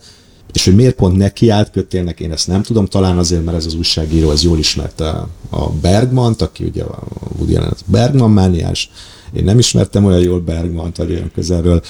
és 0.54 0.66
hogy 0.66 0.76
miért 0.76 0.96
pont 0.96 1.18
neki 1.18 1.50
állt 1.50 1.72
kötélnek, 1.72 2.20
én 2.20 2.32
ezt 2.32 2.48
nem 2.48 2.62
tudom, 2.62 2.86
talán 2.86 3.18
azért, 3.18 3.46
mert 3.46 3.58
ez 3.58 3.66
az 3.66 3.74
újságíró 3.74 4.30
az 4.30 4.44
jól 4.44 4.58
ismerte 4.58 5.28
a 5.50 5.70
Bergmant, 5.82 6.42
aki 6.42 6.64
ugye 6.64 6.84
a 6.84 7.04
Woody 7.38 7.56
Allen 7.56 7.72
az 7.72 7.84
Bergman 7.86 8.32
mániás, 8.32 8.90
én 9.34 9.44
nem 9.44 9.60
ismertem 9.60 10.06
olyan 10.06 10.22
jól 10.22 10.40
Bergmant, 10.40 10.98
vagy 10.98 11.12
olyan 11.12 11.32
közelről, 11.34 11.82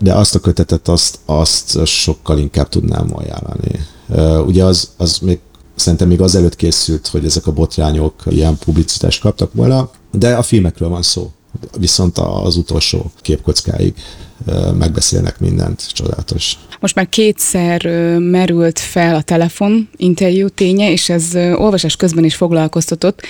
de 0.00 0.12
azt 0.14 0.34
a 0.34 0.38
kötetet, 0.38 0.88
azt, 0.88 1.18
azt 1.24 1.86
sokkal 1.86 2.38
inkább 2.38 2.68
tudnám 2.68 3.10
ajánlani. 3.12 3.86
Ugye 4.46 4.64
az, 4.64 4.90
az 4.96 5.18
még 5.18 5.38
szerintem 5.76 6.08
még 6.08 6.20
azelőtt 6.20 6.56
készült, 6.56 7.06
hogy 7.06 7.24
ezek 7.24 7.46
a 7.46 7.52
botrányok 7.52 8.22
ilyen 8.26 8.58
publicitást 8.58 9.20
kaptak 9.20 9.52
volna, 9.54 9.90
de 10.12 10.34
a 10.34 10.42
filmekről 10.42 10.88
van 10.88 11.02
szó. 11.02 11.30
Viszont 11.78 12.18
az 12.18 12.56
utolsó 12.56 13.10
képkockáig 13.20 13.94
megbeszélnek 14.78 15.40
mindent, 15.40 15.92
csodálatos. 15.92 16.58
Most 16.80 16.94
már 16.94 17.08
kétszer 17.08 17.84
merült 18.18 18.78
fel 18.78 19.14
a 19.14 19.22
telefon 19.22 19.88
interjú 19.96 20.48
ténye, 20.48 20.90
és 20.90 21.08
ez 21.08 21.34
olvasás 21.34 21.96
közben 21.96 22.24
is 22.24 22.34
foglalkoztatott 22.34 23.22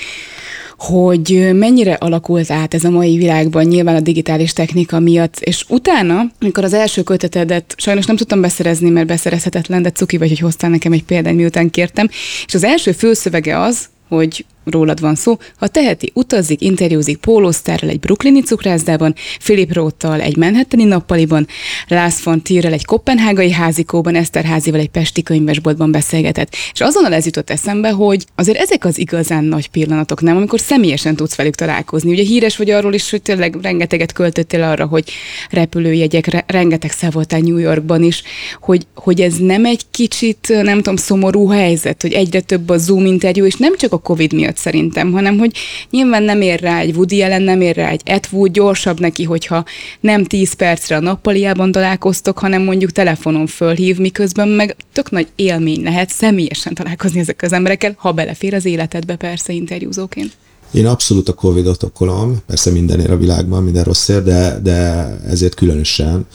hogy 0.79 1.51
mennyire 1.55 1.93
alakult 1.93 2.51
át 2.51 2.75
ez 2.75 2.85
a 2.85 2.91
mai 2.91 3.17
világban, 3.17 3.65
nyilván 3.65 3.95
a 3.97 4.01
digitális 4.01 4.53
technika 4.53 5.01
miatt, 5.01 5.41
és 5.41 5.65
utána, 5.69 6.23
amikor 6.41 6.65
az 6.65 6.73
első 6.73 7.03
kötetedet 7.03 7.75
sajnos 7.77 8.07
nem 8.07 8.17
tudtam 8.17 8.41
beszerezni, 8.41 8.91
mert 8.91 9.07
beszerezhetetlen, 9.07 9.83
de 9.83 9.91
cuki 9.91 10.17
vagy, 10.17 10.29
hogy 10.29 10.39
hoztál 10.39 10.71
nekem 10.71 10.93
egy 10.93 11.05
példányt, 11.05 11.37
miután 11.37 11.71
kértem, 11.71 12.09
és 12.47 12.55
az 12.55 12.65
első 12.65 12.93
főszövege 12.93 13.61
az, 13.61 13.87
hogy 14.09 14.45
rólad 14.71 15.01
van 15.01 15.15
szó, 15.15 15.39
ha 15.57 15.67
teheti, 15.67 16.11
utazik, 16.15 16.61
interjúzik 16.61 17.17
pólósztárral 17.17 17.91
egy 17.91 18.01
brooklyni 18.01 18.43
cukrászdában, 18.43 19.15
Philip 19.39 19.73
Rothtal 19.73 20.21
egy 20.21 20.37
Manhattani 20.37 20.85
nappaliban, 20.85 21.47
Lász 21.89 22.23
von 22.23 22.43
Tierrel 22.43 22.73
egy 22.73 22.85
kopenhágai 22.85 23.51
házikóban, 23.51 24.15
Eszterházival 24.15 24.81
egy 24.81 24.89
pesti 24.89 25.23
könyvesboltban 25.23 25.91
beszélgetett. 25.91 26.55
És 26.73 26.81
azonnal 26.81 27.15
ez 27.15 27.25
jutott 27.25 27.51
eszembe, 27.51 27.91
hogy 27.91 28.25
azért 28.35 28.59
ezek 28.59 28.85
az 28.85 28.99
igazán 28.99 29.45
nagy 29.45 29.69
pillanatok, 29.69 30.23
nem, 30.23 30.37
amikor 30.37 30.61
személyesen 30.61 31.17
tudsz 31.17 31.37
velük 31.37 31.55
találkozni. 31.55 32.11
Ugye 32.11 32.23
híres 32.23 32.57
vagy 32.57 32.71
arról 32.71 32.95
is, 32.95 33.11
hogy 33.11 33.23
tényleg 33.23 33.57
rengeteget 33.63 34.13
költöttél 34.13 34.63
arra, 34.63 34.87
hogy 34.87 35.11
repülőjegyek, 35.51 36.27
re- 36.27 36.45
rengeteg 36.47 36.93
voltál 37.11 37.41
New 37.41 37.57
Yorkban 37.57 38.03
is, 38.03 38.23
hogy, 38.61 38.87
hogy 38.95 39.21
ez 39.21 39.35
nem 39.35 39.65
egy 39.65 39.83
kicsit, 39.91 40.49
nem 40.63 40.77
tudom, 40.77 40.97
szomorú 40.97 41.47
helyzet, 41.49 42.03
hogy 42.03 42.13
egyre 42.13 42.41
több 42.41 42.69
a 42.69 42.79
Zoom 42.79 43.07
interjú, 43.07 43.45
és 43.45 43.55
nem 43.55 43.77
csak 43.77 43.93
a 43.93 43.99
Covid 43.99 44.33
miatt 44.33 44.56
miatt 44.57 44.75
szerintem, 44.75 45.13
hanem 45.13 45.39
hogy 45.39 45.53
nyilván 45.91 46.23
nem 46.23 46.41
ér 46.41 46.61
rá 46.61 46.79
egy 46.79 46.95
Woody 46.95 47.23
ellen, 47.23 47.43
nem 47.43 47.61
ér 47.61 47.77
rá 47.77 47.89
egy 47.89 48.01
Ed 48.05 48.27
Wood, 48.31 48.51
gyorsabb 48.51 49.01
neki, 49.01 49.25
hogyha 49.25 49.65
nem 50.01 50.25
10 50.25 50.53
percre 50.53 50.97
a 50.97 51.01
nappaliában 51.01 51.73
találkoztok, 51.73 52.39
hanem 52.39 52.63
mondjuk 52.63 52.91
telefonon 52.91 53.47
fölhív, 53.47 53.99
miközben 53.99 54.49
meg 54.49 54.77
tök 54.93 55.11
nagy 55.11 55.29
élmény 55.37 55.83
lehet 55.83 56.11
személyesen 56.11 56.75
találkozni 56.75 57.21
ezek 57.21 57.43
az 57.43 57.53
emberekkel, 57.53 57.95
ha 57.97 58.13
belefér 58.13 58.55
az 58.55 58.65
életedbe 58.65 59.17
persze 59.17 59.53
interjúzóként. 59.53 60.33
Én 60.73 60.87
abszolút 60.87 61.29
a 61.29 61.33
Covid-ot 61.33 61.83
okolom, 61.83 62.37
persze 62.47 62.71
mindenért 62.71 63.11
a 63.11 63.17
világban, 63.17 63.63
minden 63.63 63.85
rosszért, 63.85 64.25
de, 64.25 64.59
de 64.63 64.81
ezért 65.29 65.55
különösen 65.55 66.27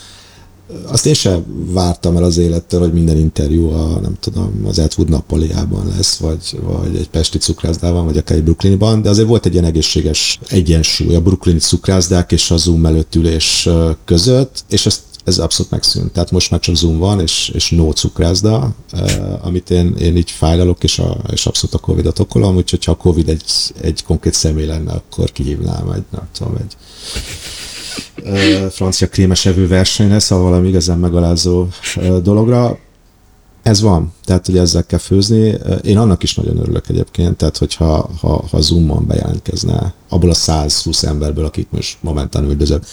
azt 0.86 1.06
én 1.06 1.14
sem 1.14 1.46
vártam 1.72 2.18
el 2.18 2.24
az 2.24 2.38
élettől, 2.38 2.80
hogy 2.80 2.94
minden 2.94 3.18
interjú 3.18 3.70
a, 3.70 4.00
nem 4.00 4.16
tudom, 4.20 4.62
az 4.66 4.80
Edwood 4.80 5.10
nappaliában 5.10 5.88
lesz, 5.96 6.18
vagy, 6.18 6.60
vagy 6.62 6.96
egy 6.96 7.10
pesti 7.10 7.38
cukrászdában, 7.38 8.06
vagy 8.06 8.18
akár 8.18 8.38
egy 8.38 8.44
brooklyniban, 8.44 9.02
de 9.02 9.10
azért 9.10 9.28
volt 9.28 9.46
egy 9.46 9.54
ilyen 9.54 9.66
egészséges 9.66 10.40
egyensúly 10.48 11.16
a 11.16 11.22
brooklyni 11.22 11.60
cukrászdák 11.60 12.32
és 12.32 12.52
a 12.52 12.58
Zoom 12.58 12.86
előtt 12.86 13.16
ülés 13.16 13.70
között, 14.06 14.64
és 14.70 14.86
ezt 14.86 15.02
ez 15.24 15.38
abszolút 15.38 15.72
megszűnt. 15.72 16.12
Tehát 16.12 16.32
most 16.32 16.52
már 16.52 16.60
csak 16.60 16.76
Zoom 16.76 16.98
van, 16.98 17.20
és, 17.20 17.52
és 17.54 17.70
no 17.70 17.92
cukrászda, 17.92 18.74
eh, 18.92 19.46
amit 19.46 19.70
én, 19.70 19.96
én 20.00 20.18
így 20.18 20.32
fájlalok, 20.32 20.84
és, 20.84 21.00
a, 21.00 21.18
és 21.32 21.46
abszolút 21.46 21.76
a 21.76 21.80
Covid-ot 21.80 22.20
okolom, 22.20 22.56
úgyhogy 22.56 22.86
ha 22.86 22.92
a 22.92 22.96
Covid 22.96 23.30
egy, 23.30 23.44
egy 23.82 24.04
konkrét 24.04 24.34
személy 24.34 24.66
lenne, 24.66 24.92
akkor 24.92 25.32
kihívnám 25.32 25.92
egy, 25.92 26.04
nem 26.12 26.28
tudom, 26.38 26.56
egy 26.56 26.76
francia 28.70 29.08
krémesevő 29.08 29.68
versenyre, 29.68 30.20
szóval 30.20 30.50
valami 30.50 30.68
igazán 30.68 31.00
megalázó 31.00 31.68
dologra. 32.24 32.78
Ez 33.64 33.82
van, 33.82 34.14
tehát 34.26 34.46
hogy 34.46 34.58
ezzel 34.58 34.86
kell 34.86 35.00
főzni. 35.00 35.58
Én 35.84 35.98
annak 35.98 36.24
is 36.24 36.36
nagyon 36.36 36.58
örülök 36.58 36.90
egyébként, 36.90 37.38
tehát 37.38 37.58
hogyha 37.58 38.10
ha, 38.20 38.44
ha 38.52 38.62
Zoom-on 38.62 39.08
bejelentkezne, 39.08 39.94
abból 40.10 40.30
a 40.30 40.34
120 40.34 41.04
emberből, 41.04 41.46
akik 41.46 41.68
most 41.70 41.98
momentán 42.02 42.44
üldözök, 42.44 42.84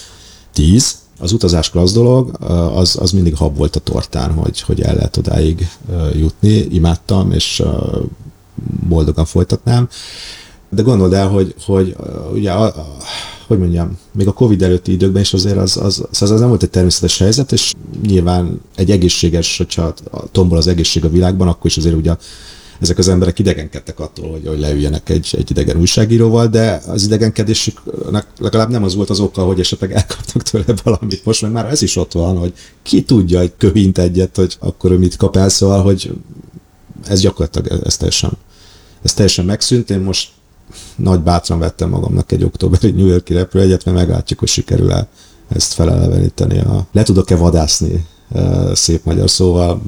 10, 0.53 0.99
az 1.21 1.33
utazás 1.33 1.71
klassz 1.71 1.93
dolog, 1.93 2.37
az, 2.75 2.97
az 3.01 3.11
mindig 3.11 3.37
hab 3.37 3.57
volt 3.57 3.77
a 3.77 3.81
tortán, 3.81 4.33
hogy, 4.33 4.61
hogy 4.61 4.81
el 4.81 4.95
lehet 4.95 5.17
odáig 5.17 5.69
jutni. 6.15 6.67
Imádtam, 6.71 7.33
és 7.33 7.63
boldogan 8.89 9.25
folytatnám. 9.25 9.89
De 10.69 10.83
gondold 10.83 11.13
el, 11.13 11.29
hogy, 11.29 11.55
hogy 11.65 11.97
ugye 12.33 12.53
hogy 13.49 13.59
mondjam, 13.59 13.99
még 14.13 14.27
a 14.27 14.33
Covid 14.33 14.63
előtti 14.63 14.93
időkben 14.93 15.23
is 15.23 15.33
azért 15.33 15.57
az, 15.57 15.77
az, 15.77 16.05
az, 16.11 16.31
az 16.31 16.41
nem 16.41 16.49
volt 16.49 16.63
egy 16.63 16.71
természetes 16.71 17.19
helyzet, 17.19 17.53
és 17.53 17.73
nyilván 18.07 18.61
egy 18.77 18.91
egészséges, 18.91 19.57
hogyha 19.57 19.95
tombol 20.33 20.59
az 20.59 20.67
egészség 20.67 21.05
a 21.05 21.11
világban, 21.11 21.49
akkor 21.49 21.67
is 21.67 21.77
azért 21.77 21.95
ugye 21.95 22.17
ezek 22.81 22.99
az 22.99 23.09
emberek 23.09 23.39
idegenkedtek 23.39 24.01
attól, 24.01 24.31
hogy, 24.31 24.47
hogy 24.47 24.59
leüljenek 24.59 25.09
egy, 25.09 25.35
egy 25.39 25.51
idegen 25.51 25.77
újságíróval, 25.77 26.47
de 26.47 26.83
az 26.87 27.05
idegenkedésüknek 27.05 28.27
legalább 28.39 28.71
nem 28.71 28.85
az 28.85 28.95
volt 28.95 29.11
az 29.11 29.21
oka, 29.21 29.45
hogy 29.45 29.61
esetleg 29.61 29.93
elkaptak 29.93 30.43
tőle 30.43 30.75
valamit. 30.83 31.25
Most 31.25 31.43
meg 31.43 31.53
már 31.53 31.67
ez 31.71 31.83
is 31.83 31.97
ott 31.97 32.13
van, 32.13 32.37
hogy 32.37 32.53
ki 32.83 33.03
tudja, 33.03 33.39
hogy 33.39 33.53
kövint 33.59 33.99
egyet, 33.99 34.37
hogy 34.37 34.57
akkor 34.61 34.91
ő 34.91 34.99
mit 34.99 35.17
kap 35.17 35.37
el, 35.37 35.49
szóval, 35.49 35.83
hogy 35.83 36.13
ez 37.07 37.21
gyakorlatilag 37.21 37.83
ez 37.85 37.97
teljesen, 37.97 38.33
ez 39.03 39.15
teljesen 39.15 39.45
megszűnt. 39.45 39.91
Én 39.91 40.01
most 40.01 40.29
nagy 40.97 41.21
bátran 41.21 41.59
vettem 41.59 41.89
magamnak 41.89 42.33
egy 42.33 42.45
októberi 42.45 42.91
New 42.91 43.07
Yorki 43.07 43.33
repülőjegyet, 43.33 43.85
mert 43.85 43.97
meglátjuk, 43.97 44.39
hogy 44.39 44.49
sikerül-e 44.49 45.09
ezt 45.49 45.73
feleleveníteni. 45.73 46.59
A... 46.59 46.87
Le 46.93 47.03
tudok-e 47.03 47.37
vadászni 47.37 48.07
e, 48.33 48.75
szép 48.75 49.05
magyar 49.05 49.31
szóval 49.31 49.83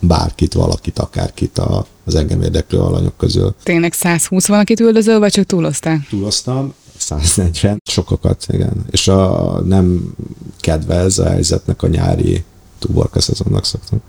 bárkit, 0.00 0.52
valakit, 0.52 0.98
akárkit 0.98 1.58
a, 1.58 1.86
az 2.04 2.14
engem 2.14 2.42
érdeklő 2.42 2.78
alanyok 2.78 3.16
közül. 3.16 3.54
Tényleg 3.62 3.92
120 3.92 4.46
valakit 4.46 4.80
üldözöl, 4.80 5.18
vagy 5.18 5.32
csak 5.32 5.44
túloztál? 5.44 6.06
Túloztam, 6.10 6.74
140, 6.96 7.82
sokakat, 7.84 8.46
igen. 8.48 8.84
És 8.90 9.08
a 9.08 9.60
nem 9.64 10.14
kedvez 10.60 11.18
a 11.18 11.28
helyzetnek 11.28 11.82
a 11.82 11.86
nyári 11.86 12.44
tuborka 12.78 13.20
szezonnak 13.20 13.64
szoktam 13.64 14.00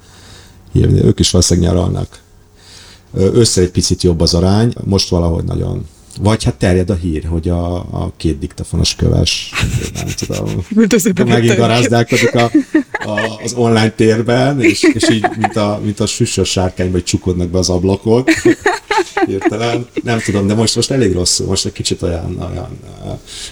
hívni. 0.72 1.04
Ők 1.04 1.20
is 1.20 1.32
valószínűleg 1.32 1.70
nyaralnak 1.70 2.23
össze 3.14 3.62
egy 3.62 3.72
picit 3.72 4.04
jobb 4.04 4.22
az 4.22 4.34
arány, 4.34 4.74
most 4.84 5.10
valahogy 5.10 5.44
nagyon. 5.44 5.86
Vagy 6.22 6.44
hát 6.44 6.56
terjed 6.56 6.90
a 6.90 6.96
hír, 6.96 7.26
hogy 7.26 7.50
a, 7.50 7.76
a 7.76 8.12
két 8.18 8.40
diktafonos 8.40 8.96
köves, 8.96 9.52
nem 9.94 10.08
tudom, 10.18 11.28
megint 11.28 11.56
garázdálkodik 11.56 12.36
a, 12.36 12.52
a, 13.06 13.40
az 13.44 13.54
online 13.54 13.90
térben, 13.90 14.62
és, 14.62 14.84
és 14.84 15.10
így, 15.10 15.26
mint 15.38 15.56
a, 15.56 15.80
mint 15.84 16.00
a 16.00 16.06
süssös 16.06 16.50
sárkány, 16.50 16.92
vagy 16.92 17.04
csukódnak 17.04 17.50
be 17.50 17.58
az 17.58 17.70
ablakok. 17.70 18.30
Hirtelen. 19.26 19.88
Nem 20.04 20.20
tudom, 20.20 20.48
de 20.48 20.54
most, 20.54 20.76
most 20.76 20.92
elég 20.92 21.14
rosszul, 21.14 21.48
most 21.48 21.66
egy 21.66 21.72
kicsit 21.72 22.02
olyan, 22.02 22.48
olyan 22.52 22.80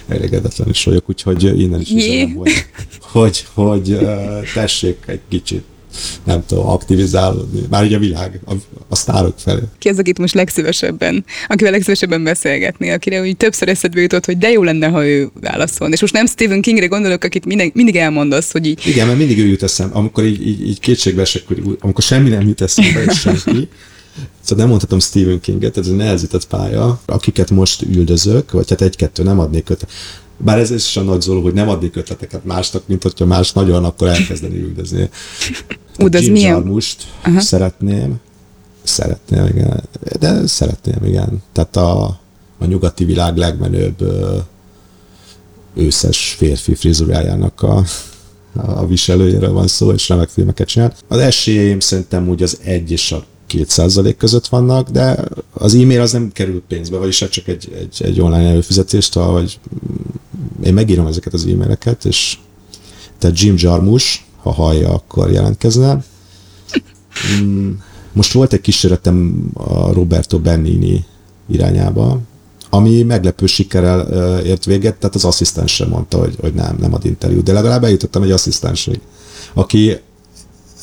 elégedetlen 0.08 0.68
is 0.68 0.84
vagyok, 0.84 1.08
úgyhogy 1.08 1.60
innen 1.60 1.80
is 1.80 1.90
üzenem, 1.90 2.34
hogy, 2.34 2.66
hogy, 3.00 3.46
hogy 3.54 3.98
tessék 4.54 4.98
egy 5.06 5.20
kicsit 5.28 5.64
nem 6.24 6.46
tudom, 6.46 6.68
aktivizálódni, 6.68 7.60
már 7.70 7.84
ugye 7.84 7.96
a 7.96 7.98
világ, 7.98 8.40
a, 8.46 8.52
a 8.88 8.96
sztárok 8.96 9.34
felé. 9.38 9.60
Ki 9.78 9.88
az, 9.88 9.98
akit 9.98 10.18
most 10.18 10.34
legszívesebben, 10.34 11.24
akivel 11.48 11.72
legszívesebben 11.72 12.24
beszélgetni, 12.24 12.90
akire 12.90 13.20
úgy 13.20 13.36
többször 13.36 13.68
eszedbe 13.68 14.00
jutott, 14.00 14.24
hogy 14.24 14.38
de 14.38 14.50
jó 14.50 14.62
lenne, 14.62 14.86
ha 14.86 15.06
ő 15.06 15.30
válaszol. 15.40 15.92
És 15.92 16.00
most 16.00 16.12
nem 16.12 16.26
Stephen 16.26 16.60
Kingre 16.60 16.86
gondolok, 16.86 17.24
akit 17.24 17.44
mindig, 17.44 17.70
mindig 17.74 17.96
elmondasz, 17.96 18.52
hogy 18.52 18.66
így... 18.66 18.86
Igen, 18.86 19.06
mert 19.06 19.18
mindig 19.18 19.38
ő 19.38 19.46
jut 19.46 19.62
eszem, 19.62 19.90
amikor 19.92 20.24
így, 20.24 20.46
így, 20.46 20.66
így 20.66 20.80
kétségbe 20.80 21.20
esek, 21.20 21.42
amikor 21.80 22.04
semmi 22.04 22.28
nem 22.28 22.48
jut 22.48 22.60
eszembe, 22.60 23.02
és 23.02 23.18
senki, 23.18 23.68
Szóval 24.40 24.58
nem 24.58 24.68
mondhatom 24.68 25.00
Stephen 25.00 25.40
Kinget, 25.40 25.76
ez 25.76 25.86
egy 25.86 25.96
nehezített 25.96 26.46
pálya, 26.46 27.00
akiket 27.06 27.50
most 27.50 27.82
üldözök, 27.82 28.50
vagy 28.50 28.68
hát 28.68 28.80
egy-kettő 28.80 29.22
nem 29.22 29.38
adnék 29.38 29.64
kötet. 29.64 29.90
Bár 30.36 30.58
ez 30.58 30.70
is 30.70 30.96
a 30.96 31.02
nagy 31.02 31.20
zoló, 31.20 31.42
hogy 31.42 31.52
nem 31.52 31.68
adnék 31.68 31.96
ötleteket 31.96 32.44
másnak, 32.44 32.82
mint 32.86 33.02
hogyha 33.02 33.26
más 33.26 33.52
nagyon, 33.52 33.84
akkor 33.84 34.08
elkezdeni 34.08 34.58
üldözni. 34.58 35.08
Ú, 35.98 36.08
de 36.08 36.20
Jim 36.20 36.32
milyen? 36.32 36.80
szeretném. 37.38 38.20
Szeretném, 38.82 39.46
igen. 39.46 39.82
De 40.18 40.46
szeretném, 40.46 41.04
igen. 41.04 41.42
Tehát 41.52 41.76
a, 41.76 42.04
a 42.58 42.64
nyugati 42.66 43.04
világ 43.04 43.36
legmenőbb 43.36 44.02
őszes 45.74 46.34
férfi 46.38 46.74
frizurájának 46.74 47.62
a, 47.62 47.84
a 48.54 48.86
viselőjéről 48.86 49.52
van 49.52 49.66
szó, 49.66 49.90
és 49.92 50.08
remek 50.08 50.28
filmeket 50.28 50.68
csinál. 50.68 50.94
Az 51.08 51.18
esélyeim 51.18 51.80
szerintem 51.80 52.28
úgy 52.28 52.42
az 52.42 52.58
egy 52.62 52.90
és 52.90 53.12
a 53.12 53.24
két 53.46 53.68
százalék 53.68 54.16
között 54.16 54.46
vannak, 54.46 54.88
de 54.88 55.24
az 55.52 55.74
e-mail 55.74 56.00
az 56.00 56.12
nem 56.12 56.32
kerül 56.32 56.62
pénzbe, 56.68 56.96
vagyis 56.96 57.18
csak 57.30 57.48
egy, 57.48 57.72
egy, 57.78 58.02
egy 58.02 58.20
online 58.20 58.48
előfizetést, 58.48 59.14
hogy 59.14 59.58
én 60.64 60.74
megírom 60.74 61.06
ezeket 61.06 61.32
az 61.32 61.46
e-maileket, 61.46 62.04
és 62.04 62.38
tehát 63.18 63.40
Jim 63.40 63.54
Jarmus, 63.58 64.26
ha 64.42 64.50
hallja, 64.50 64.94
akkor 64.94 65.30
jelentkezne. 65.30 66.04
Mm, 67.40 67.72
most 68.12 68.32
volt 68.32 68.52
egy 68.52 68.60
kísérletem 68.60 69.46
a 69.54 69.92
Roberto 69.92 70.38
Bennini 70.38 71.04
irányába, 71.48 72.18
ami 72.70 73.02
meglepő 73.02 73.46
sikerrel 73.46 74.00
ért 74.44 74.64
véget, 74.64 74.96
tehát 74.96 75.14
az 75.14 75.24
asszisztens 75.24 75.74
sem 75.74 75.88
mondta, 75.88 76.18
hogy, 76.18 76.36
hogy 76.40 76.54
nem, 76.54 76.76
nem 76.80 76.94
ad 76.94 77.04
interjút, 77.04 77.44
de 77.44 77.52
legalább 77.52 77.84
eljutottam 77.84 78.22
egy 78.22 78.30
asszisztensig, 78.30 79.00
aki, 79.52 79.98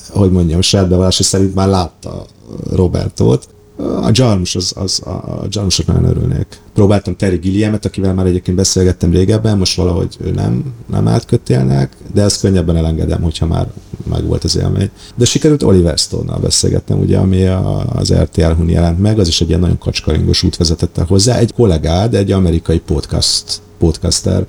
hogy 0.09 0.31
mondjam, 0.31 0.61
saját 0.61 0.89
bevallása 0.89 1.23
szerint 1.23 1.55
már 1.55 1.67
látta 1.67 2.25
Robertot, 2.71 3.49
a 3.79 4.09
Jarmus, 4.13 4.55
az, 4.55 4.73
az, 4.75 5.01
a 5.01 5.45
Jarmusok 5.49 5.85
nagyon 5.85 6.03
örülnék. 6.03 6.47
Próbáltam 6.73 7.15
Terry 7.15 7.37
Gilliamet, 7.37 7.85
akivel 7.85 8.13
már 8.13 8.25
egyébként 8.25 8.57
beszélgettem 8.57 9.11
régebben, 9.11 9.57
most 9.57 9.75
valahogy 9.75 10.17
ő 10.23 10.31
nem, 10.31 10.73
nem 10.85 11.07
állt 11.07 11.25
kötélnek, 11.25 11.95
de 12.13 12.21
ezt 12.21 12.39
könnyebben 12.41 12.75
elengedem, 12.75 13.21
hogyha 13.21 13.45
már 13.45 13.67
meg 14.09 14.25
volt 14.25 14.43
az 14.43 14.57
élmény. 14.57 14.89
De 15.15 15.25
sikerült 15.25 15.63
Oliver 15.63 15.97
Stone-nal 15.97 16.39
beszélgetnem, 16.39 16.99
ugye, 16.99 17.17
ami 17.17 17.45
az 17.93 18.13
RTL-hun 18.13 18.69
jelent 18.69 18.99
meg, 18.99 19.19
az 19.19 19.27
is 19.27 19.41
egy 19.41 19.47
ilyen 19.47 19.59
nagyon 19.59 19.77
kacskaringos 19.77 20.43
út 20.43 20.57
vezetett 20.57 21.01
hozzá. 21.07 21.37
Egy 21.37 21.53
kollégád, 21.53 22.13
egy 22.13 22.31
amerikai 22.31 22.79
podcast, 22.79 23.61
podcaster 23.77 24.45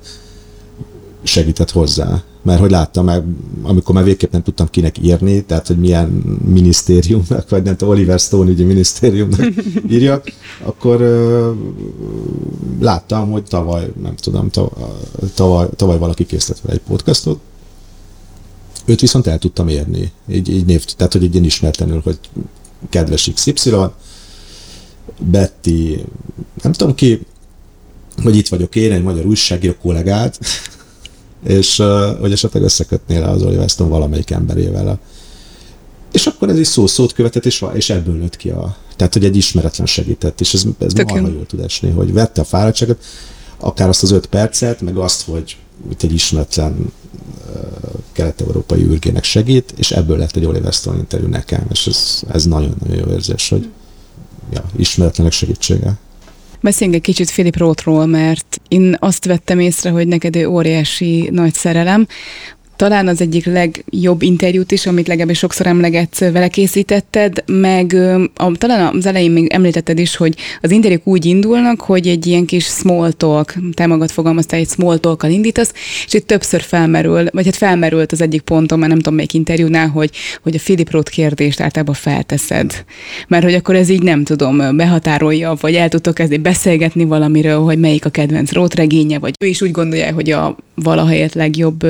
segített 1.23 1.71
hozzá. 1.71 2.23
Mert 2.43 2.59
hogy 2.59 2.71
láttam 2.71 3.05
meg, 3.05 3.23
amikor 3.61 3.95
már 3.95 4.03
végképp 4.03 4.31
nem 4.31 4.43
tudtam 4.43 4.69
kinek 4.69 4.97
írni, 5.01 5.43
tehát 5.43 5.67
hogy 5.67 5.77
milyen 5.77 6.07
minisztériumnak, 6.45 7.49
vagy 7.49 7.63
nem 7.63 7.75
tudom, 7.75 7.93
Oliver 7.93 8.19
Stone 8.19 8.49
ügyi 8.49 8.63
minisztériumnak 8.63 9.47
írja, 9.91 10.21
akkor 10.63 11.01
uh, 11.01 11.57
láttam, 12.79 13.31
hogy 13.31 13.43
tavaly, 13.43 13.91
nem 14.01 14.15
tudom, 14.15 14.49
tavaly, 15.35 15.67
tavaly 15.75 15.97
valaki 15.97 16.25
készített 16.25 16.59
vele 16.59 16.73
egy 16.73 16.81
podcastot, 16.87 17.39
őt 18.85 18.99
viszont 18.99 19.27
el 19.27 19.39
tudtam 19.39 19.67
érni, 19.67 20.11
így, 20.29 20.49
így 20.49 20.65
név, 20.65 20.85
tehát 20.85 21.13
hogy 21.13 21.23
egy 21.23 21.33
ilyen 21.33 21.45
ismertenül, 21.45 22.01
hogy 22.03 22.19
kedves 22.89 23.31
XY, 23.33 23.71
Betty, 25.19 26.05
nem 26.61 26.71
tudom 26.71 26.95
ki, 26.95 27.25
hogy 28.23 28.35
itt 28.35 28.47
vagyok 28.47 28.75
én, 28.75 28.91
egy 28.91 29.03
magyar 29.03 29.25
újságíró 29.25 29.73
kollégát, 29.81 30.39
és 31.43 31.83
hogy 32.19 32.31
esetleg 32.31 32.63
összekötnél 32.63 33.23
az 33.23 33.43
Oliver 33.43 33.69
Stone 33.69 33.89
valamelyik 33.89 34.31
emberével. 34.31 34.87
A, 34.87 34.97
és 36.11 36.27
akkor 36.27 36.49
ez 36.49 36.59
is 36.59 36.67
szó-szót 36.67 37.13
követett, 37.13 37.45
és, 37.45 37.65
és 37.73 37.89
ebből 37.89 38.15
nőtt 38.15 38.37
ki 38.37 38.49
a... 38.49 38.75
Tehát, 38.95 39.13
hogy 39.13 39.25
egy 39.25 39.35
ismeretlen 39.35 39.87
segített, 39.87 40.41
és 40.41 40.53
ez, 40.53 40.63
ez 40.79 40.93
marha 40.93 41.27
jól 41.27 41.45
tud 41.45 41.59
esni, 41.59 41.89
hogy 41.89 42.13
vette 42.13 42.41
a 42.41 42.43
fáradtságot, 42.43 43.03
akár 43.57 43.89
azt 43.89 44.03
az 44.03 44.11
öt 44.11 44.25
percet, 44.25 44.81
meg 44.81 44.97
azt, 44.97 45.25
hogy 45.25 45.57
itt 45.91 46.03
egy 46.03 46.13
ismeretlen 46.13 46.91
kelet-európai 48.11 48.81
űrgének 48.81 49.23
segít, 49.23 49.73
és 49.77 49.91
ebből 49.91 50.17
lett 50.17 50.35
egy 50.35 50.45
Oliver 50.45 50.73
Stone 50.73 50.97
interjú 50.97 51.27
nekem, 51.27 51.65
és 51.71 51.87
ez, 51.87 52.21
ez 52.27 52.45
nagyon-nagyon 52.45 52.95
jó 52.95 53.13
érzés, 53.13 53.49
hogy 53.49 53.69
ja, 54.53 54.63
ismeretlenek 54.75 55.31
segítsége. 55.31 55.97
Beszéljünk 56.61 56.99
egy 56.99 57.13
kicsit 57.13 57.31
Philip 57.31 57.57
Rothról, 57.57 58.05
mert 58.05 58.61
én 58.67 58.95
azt 58.99 59.25
vettem 59.25 59.59
észre, 59.59 59.89
hogy 59.89 60.07
neked 60.07 60.35
ő 60.35 60.47
óriási 60.47 61.29
nagy 61.31 61.53
szerelem 61.53 62.07
talán 62.81 63.07
az 63.07 63.21
egyik 63.21 63.45
legjobb 63.45 64.21
interjút 64.21 64.71
is, 64.71 64.85
amit 64.85 65.07
legalábbis 65.07 65.37
sokszor 65.37 65.67
emlegetsz, 65.67 66.19
vele 66.19 66.47
készítetted, 66.47 67.43
meg 67.45 67.93
a, 68.35 68.51
talán 68.57 68.95
az 68.95 69.05
elején 69.05 69.31
még 69.31 69.47
említetted 69.47 69.99
is, 69.99 70.15
hogy 70.15 70.35
az 70.61 70.71
interjúk 70.71 71.07
úgy 71.07 71.25
indulnak, 71.25 71.81
hogy 71.81 72.07
egy 72.07 72.27
ilyen 72.27 72.45
kis 72.45 72.65
small 72.65 73.11
talk, 73.11 73.53
te 73.73 73.85
magad 73.85 74.11
fogalmaztál, 74.11 74.59
egy 74.59 74.67
small 74.67 74.97
talk 74.97 75.25
indítasz, 75.29 75.73
és 76.05 76.13
itt 76.13 76.27
többször 76.27 76.61
felmerül, 76.61 77.25
vagy 77.31 77.45
hát 77.45 77.55
felmerült 77.55 78.11
az 78.11 78.21
egyik 78.21 78.41
ponton, 78.41 78.79
már 78.79 78.89
nem 78.89 78.97
tudom 78.97 79.15
melyik 79.15 79.33
interjúnál, 79.33 79.87
hogy, 79.87 80.11
hogy 80.41 80.55
a 80.55 80.59
Philip 80.63 80.91
Roth 80.91 81.11
kérdést 81.11 81.59
általában 81.59 81.95
felteszed. 81.95 82.85
Mert 83.27 83.43
hogy 83.43 83.53
akkor 83.53 83.75
ez 83.75 83.89
így 83.89 84.03
nem 84.03 84.23
tudom, 84.23 84.77
behatárolja, 84.77 85.55
vagy 85.59 85.75
el 85.75 85.89
tudtok 85.89 86.13
kezdeni 86.13 86.41
beszélgetni 86.41 87.05
valamiről, 87.05 87.59
hogy 87.59 87.79
melyik 87.79 88.05
a 88.05 88.09
kedvenc 88.09 88.51
Roth 88.51 88.75
regénye, 88.75 89.19
vagy 89.19 89.33
ő 89.43 89.47
is 89.47 89.61
úgy 89.61 89.71
gondolja, 89.71 90.13
hogy 90.13 90.31
a 90.31 90.55
valahelyett 90.75 91.33
legjobb 91.33 91.85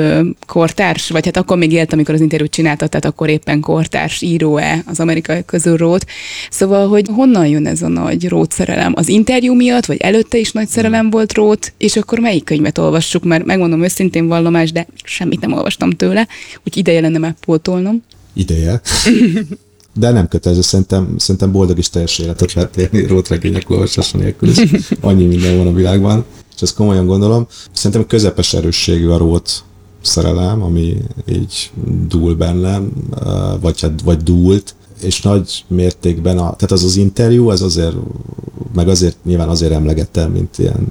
kortárs, 0.82 1.10
vagy 1.10 1.26
hát 1.26 1.38
akkor 1.38 1.58
még 1.58 1.72
élt, 1.72 1.94
amikor 1.94 2.14
az 2.14 2.22
interjút 2.22 2.52
csinálta, 2.52 2.88
tehát 2.88 3.06
akkor 3.06 3.30
éppen 3.30 3.60
kortárs 3.60 4.22
író-e 4.22 4.84
az 4.86 5.00
amerikai 5.00 5.46
közül 5.46 5.78
Rót. 5.78 6.06
Szóval, 6.50 6.88
hogy 6.88 7.08
honnan 7.14 7.48
jön 7.48 7.68
ez 7.68 7.82
a 7.82 7.88
nagy 7.88 8.28
Rót 8.28 8.52
szerelem? 8.52 8.94
Az 8.96 9.08
interjú 9.08 9.54
miatt, 9.54 9.86
vagy 9.86 9.98
előtte 9.98 10.38
is 10.38 10.52
nagy 10.52 10.68
szerelem 10.68 11.10
volt 11.10 11.34
Rót, 11.34 11.74
és 11.78 11.96
akkor 11.96 12.20
melyik 12.20 12.44
könyvet 12.44 12.78
olvassuk? 12.78 13.24
Mert 13.24 13.46
megmondom 13.46 13.84
őszintén 13.84 14.28
vallomás, 14.28 14.72
de 14.72 14.88
semmit 15.04 15.40
nem 15.40 15.54
olvastam 15.54 15.90
tőle, 15.90 16.28
úgy 16.66 16.78
ideje 16.78 17.02
lenne 17.02 17.18
megpótolnom. 17.18 18.04
Ideje. 18.34 18.82
De 19.94 20.12
nem 20.12 20.28
kötelező, 20.28 20.62
szerintem, 20.62 21.16
szerintem 21.18 21.52
boldog 21.52 21.78
és 21.78 21.90
teljes 21.90 22.20
életet 22.20 22.54
lehet 22.54 22.78
élni 22.78 23.08
rótregények 23.08 23.70
olvasása 23.70 24.18
nélkül, 24.18 24.50
és 24.50 24.64
annyi 25.02 25.26
minden 25.26 25.58
van 25.58 25.68
a 25.68 25.74
világban 25.74 26.26
és 26.56 26.62
ezt 26.62 26.76
komolyan 26.76 27.06
gondolom. 27.06 27.48
Szerintem 27.72 28.08
közepes 28.08 28.54
erősségű 28.54 29.08
a 29.08 29.18
rót 29.18 29.64
szerelem, 30.02 30.62
ami 30.62 30.98
így 31.30 31.72
dúl 32.08 32.36
bennem, 32.36 32.92
vagy, 33.62 33.82
hát, 33.82 34.02
vagy 34.02 34.18
dúlt, 34.18 34.76
és 35.02 35.22
nagy 35.22 35.66
mértékben, 35.68 36.38
a, 36.38 36.56
tehát 36.56 36.72
az 36.72 36.84
az 36.84 36.96
interjú, 36.96 37.50
az 37.50 37.62
azért, 37.62 37.96
meg 38.74 38.88
azért 38.88 39.18
nyilván 39.24 39.50
azért 39.50 39.72
emlegettem, 39.72 40.32
mint 40.32 40.58
ilyen 40.58 40.88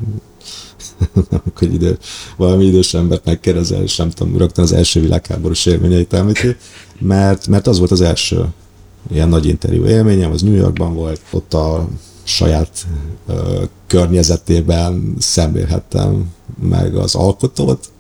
hogy 1.59 1.75
idő, 1.75 1.99
valami 2.37 2.65
idős 2.65 2.95
embert 2.95 3.25
megkérdezel, 3.25 3.83
és 3.83 3.97
nem 3.97 4.11
tudom, 4.11 4.37
rögtön 4.37 4.65
az 4.65 4.73
első 4.73 5.01
világháborús 5.01 5.67
élményeit 5.67 6.13
említi, 6.13 6.57
mert, 6.99 7.47
mert 7.47 7.67
az 7.67 7.79
volt 7.79 7.91
az 7.91 8.01
első 8.01 8.45
ilyen 9.13 9.29
nagy 9.29 9.47
interjú 9.47 9.85
élményem, 9.85 10.31
az 10.31 10.43
New 10.43 10.55
Yorkban 10.55 10.95
volt, 10.95 11.21
ott 11.31 11.55
a 11.55 11.89
saját 12.23 12.87
ö, 13.27 13.63
környezetében 13.87 15.15
szemlélhettem 15.19 16.33
meg 16.61 16.95
az 16.97 17.15
alkotót. 17.15 17.91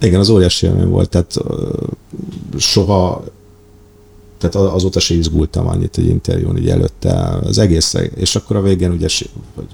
Igen, 0.00 0.20
az 0.20 0.28
óriási 0.28 0.66
élmény 0.66 0.88
volt, 0.88 1.08
tehát 1.08 1.36
soha 2.56 3.24
tehát 4.38 4.54
azóta 4.54 5.00
se 5.00 5.14
izgultam 5.14 5.66
annyit 5.66 5.98
egy 5.98 6.06
interjún 6.06 6.56
így 6.56 6.68
előtte 6.68 7.38
az 7.42 7.58
egész, 7.58 7.94
és 8.14 8.36
akkor 8.36 8.56
a 8.56 8.62
végén 8.62 8.90
ugye 8.90 9.08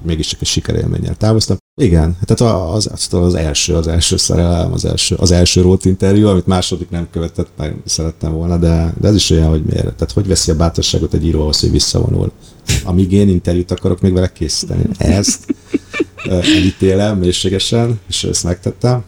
mégis 0.03 0.27
csak 0.27 0.41
egy 0.41 0.47
sikerélménnyel 0.47 1.17
távoztam. 1.17 1.57
Igen, 1.81 2.17
tehát 2.25 2.55
az, 2.75 2.89
az, 2.93 3.09
az 3.15 3.35
első, 3.35 3.75
az 3.75 3.87
első 3.87 4.17
szerelem, 4.17 4.73
az 4.73 4.85
első, 4.85 5.15
az 5.15 5.31
első 5.31 5.61
rót 5.61 5.85
interjú, 5.85 6.27
amit 6.27 6.47
második 6.47 6.91
nem 6.91 7.09
követett, 7.11 7.49
meg 7.57 7.77
szerettem 7.85 8.33
volna, 8.33 8.57
de, 8.57 8.95
de 9.01 9.09
ez 9.09 9.15
is 9.15 9.31
olyan, 9.31 9.49
hogy 9.49 9.63
miért. 9.63 9.83
Tehát 9.83 10.13
hogy 10.15 10.27
veszi 10.27 10.51
a 10.51 10.57
bátorságot 10.57 11.15
egy 11.15 11.25
író 11.25 11.41
ahhoz, 11.41 11.61
hogy 11.61 11.71
visszavonul. 11.71 12.33
Amíg 12.85 13.13
én 13.13 13.29
interjút 13.29 13.71
akarok 13.71 14.01
még 14.01 14.13
vele 14.13 14.33
készíteni. 14.33 14.85
Ezt 14.99 15.55
elítélem 16.29 17.19
mélységesen, 17.19 18.01
és 18.09 18.25
ezt 18.25 18.45
megtettem. 18.45 19.05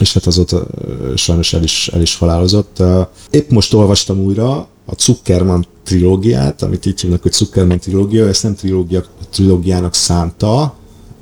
És 0.00 0.12
hát 0.12 0.26
azóta 0.26 0.66
sajnos 1.14 1.52
el 1.52 1.62
is, 1.62 1.90
el 1.92 2.00
is 2.00 2.16
halálozott. 2.16 2.82
Épp 3.30 3.50
most 3.50 3.74
olvastam 3.74 4.18
újra 4.18 4.56
a 4.86 4.94
Zuckerman 4.98 5.66
trilógiát, 5.82 6.62
amit 6.62 6.86
így 6.86 7.00
hívnak, 7.00 7.22
hogy 7.22 7.32
Zuckerman 7.32 7.78
trilógia, 7.78 8.28
ezt 8.28 8.42
nem 8.42 8.54
trilógia, 8.54 9.04
trilógiának 9.30 9.94
szánta, 9.94 10.74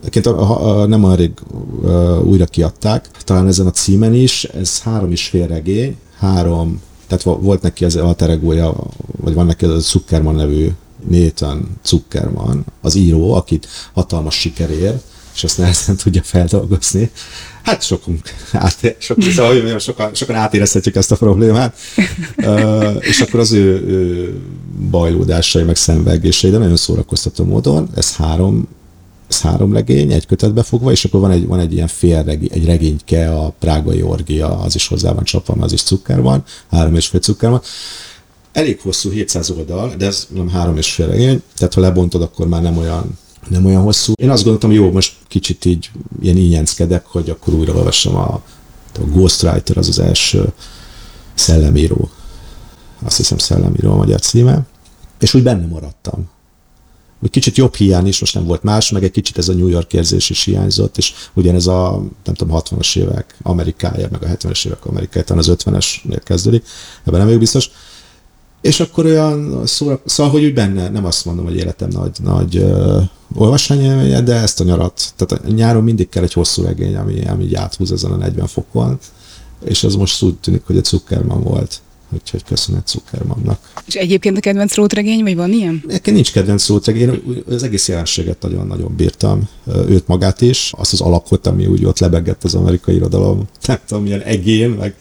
Egyébként 0.05 0.37
nem 0.87 1.05
olyan 1.05 1.17
rég 1.17 1.33
újra 2.25 2.47
kiadták, 2.47 3.09
talán 3.25 3.47
ezen 3.47 3.67
a 3.67 3.71
címen 3.71 4.15
is, 4.15 4.45
ez 4.45 4.81
három 4.81 5.13
is 5.13 5.27
fél 5.27 5.47
regény, 5.47 5.97
három, 6.19 6.81
tehát 7.07 7.41
volt 7.41 7.63
neki 7.63 7.85
az 7.85 7.97
alter 7.97 8.41
vagy 8.41 9.35
van 9.35 9.47
neki 9.47 9.65
az 9.65 9.71
a 9.71 9.79
Zuckerman 9.79 10.35
nevű 10.35 10.69
Nathan 11.11 11.79
Zuckerman, 11.85 12.65
az 12.81 12.95
író, 12.95 13.33
akit 13.35 13.69
hatalmas 13.93 14.35
siker 14.35 14.71
ér, 14.71 14.95
és 15.35 15.45
ezt 15.45 15.59
nehezen 15.59 15.97
tudja 15.97 16.23
feldolgozni. 16.23 17.11
Hát 17.63 17.83
sokunk, 17.83 18.21
át, 18.53 18.97
sok, 18.99 19.23
szóval, 19.23 19.79
sokan, 19.79 20.15
sokan 20.15 20.37
átérezhetjük 20.37 20.97
ezt 20.97 21.13
a 21.13 21.17
problémát. 21.17 21.77
uh, 22.37 22.97
és 23.01 23.21
akkor 23.21 23.41
az 23.41 23.53
ő, 23.53 23.87
ő 23.87 24.35
bajlódásai, 24.91 25.63
meg 25.63 25.77
szenvedgései, 25.77 26.51
de 26.51 26.59
nagyon 26.59 26.77
szórakoztató 26.77 27.45
módon, 27.45 27.89
ez 27.95 28.17
három 28.17 28.69
ez 29.29 29.41
három 29.41 29.73
legény, 29.73 30.13
egy 30.13 30.27
kötetbe 30.27 30.63
fogva, 30.63 30.91
és 30.91 31.05
akkor 31.05 31.21
van 31.21 31.31
egy, 31.31 31.47
van 31.47 31.61
egy 31.61 31.73
ilyen 31.73 31.87
fél 31.87 32.23
regény, 32.23 32.49
egy 32.53 32.65
regényke, 32.65 33.35
a 33.35 33.55
Prágai 33.59 34.03
Orgia, 34.03 34.59
az 34.59 34.75
is 34.75 34.89
hozzá 34.89 35.13
van 35.13 35.25
csapva, 35.25 35.57
az 35.61 35.73
is 35.73 35.83
cukker 35.83 36.23
van, 36.23 36.45
három 36.71 36.95
és 36.95 37.07
fél 37.07 37.21
cukker 37.21 37.51
van. 37.51 37.63
Elég 38.53 38.81
hosszú, 38.81 39.11
700 39.11 39.51
oldal, 39.51 39.95
de 39.97 40.07
ez 40.07 40.27
nem 40.35 40.49
három 40.49 40.77
és 40.77 40.93
fél 40.93 41.07
regény, 41.07 41.43
tehát 41.57 41.75
ha 41.75 41.81
lebontod, 41.81 42.23
akkor 42.23 42.49
már 42.49 42.63
nem 42.63 42.77
olyan 42.77 43.19
nem 43.49 43.65
olyan 43.65 43.83
hosszú. 43.83 44.13
Én 44.17 44.31
azt 44.31 44.43
gondoltam, 44.43 44.73
jó, 44.73 44.91
most 44.91 45.15
kicsit 45.29 45.65
így 45.65 45.91
ilyen 46.23 46.37
ínyenzkedek, 46.37 47.07
hogy 47.07 47.31
akkor 47.31 47.55
újra 47.55 47.75
olvassam 47.75 48.17
a, 48.17 48.43
a 48.95 49.01
Ghostwriter, 49.01 49.77
az 49.77 49.89
az 49.89 49.99
első 49.99 50.53
szellemíró. 51.35 52.11
Azt 53.03 53.17
hiszem 53.17 53.39
szellemíró 53.39 53.93
a 53.93 53.97
magyar 53.97 54.21
címe. 54.21 54.67
És 55.21 55.35
úgy 55.35 55.43
benne 55.43 55.67
maradtam. 55.67 56.31
Úgy 57.23 57.31
kicsit 57.31 57.57
jobb 57.57 57.75
hiány 57.75 58.07
is, 58.07 58.21
most 58.21 58.35
nem 58.35 58.45
volt 58.45 58.63
más, 58.63 58.91
meg 58.91 59.05
egy 59.05 59.11
kicsit 59.11 59.39
ez 59.39 59.49
a 59.49 59.53
New 59.53 59.69
York 59.69 59.93
érzés 59.93 60.31
is 60.31 60.45
hiányzott, 60.45 60.97
és 60.99 61.13
ugyanez 61.33 61.67
a, 61.67 62.03
nem 62.25 62.35
tudom, 62.35 62.61
60-as 62.61 62.99
évek 62.99 63.37
Amerikája, 63.43 64.09
meg 64.11 64.23
a 64.23 64.27
70-es 64.27 64.67
évek 64.67 64.87
Amerikája, 64.87 65.25
talán 65.25 65.43
az 65.43 65.57
50-esnél 65.65 66.21
kezdődik, 66.25 66.67
ebben 67.01 67.19
nem 67.19 67.25
vagyok 67.25 67.41
biztos. 67.41 67.71
És 68.63 68.81
akkor 68.81 69.05
olyan 69.05 69.67
szóra, 69.67 70.01
szóval, 70.05 70.33
hogy 70.33 70.45
úgy 70.45 70.55
benne, 70.55 70.89
nem 70.89 71.05
azt 71.05 71.25
mondom, 71.25 71.45
hogy 71.45 71.57
életem 71.57 71.89
nagy, 71.89 72.17
nagy 72.23 72.57
uh, 72.57 73.03
olvasmányélménye, 73.35 74.21
de 74.21 74.35
ezt 74.35 74.61
a 74.61 74.65
nyarat, 74.65 75.13
tehát 75.17 75.45
a 75.45 75.51
nyáron 75.51 75.83
mindig 75.83 76.09
kell 76.09 76.23
egy 76.23 76.33
hosszú 76.33 76.63
regény, 76.63 76.97
ami, 76.97 77.27
ami 77.27 77.45
így 77.45 77.55
áthúz 77.55 77.93
ezen 77.93 78.11
a 78.11 78.17
40 78.17 78.47
fokon, 78.47 78.99
és 79.65 79.85
ez 79.85 79.95
most 79.95 80.23
úgy 80.23 80.35
tűnik, 80.35 80.63
hogy 80.67 80.77
egy 80.77 80.85
Zuckerman 80.85 81.43
volt. 81.43 81.81
úgyhogy 82.13 82.45
köszönet 82.45 82.89
Zuckermannak. 82.89 83.59
És 83.87 83.95
egyébként 83.95 84.37
a 84.37 84.41
kedvenc 84.41 84.75
rótregény, 84.75 85.23
vagy 85.23 85.37
van 85.37 85.53
ilyen? 85.53 85.83
Nekem 85.87 86.15
nincs 86.15 86.33
kedvenc 86.33 86.69
rótregény, 86.69 87.09
én 87.09 87.43
az 87.49 87.63
egész 87.63 87.89
jelenséget 87.89 88.43
nagyon-nagyon 88.43 88.95
bírtam, 88.97 89.49
őt 89.89 90.07
magát 90.07 90.41
is, 90.41 90.73
azt 90.77 90.93
az 90.93 91.01
alakot, 91.01 91.47
ami 91.47 91.67
úgy 91.67 91.85
ott 91.85 91.99
lebegett 91.99 92.45
az 92.45 92.55
amerikai 92.55 92.95
irodalom, 92.95 93.43
nem 93.67 93.79
tudom, 93.87 94.03
milyen 94.03 94.21
egén, 94.21 94.71
meg 94.71 94.95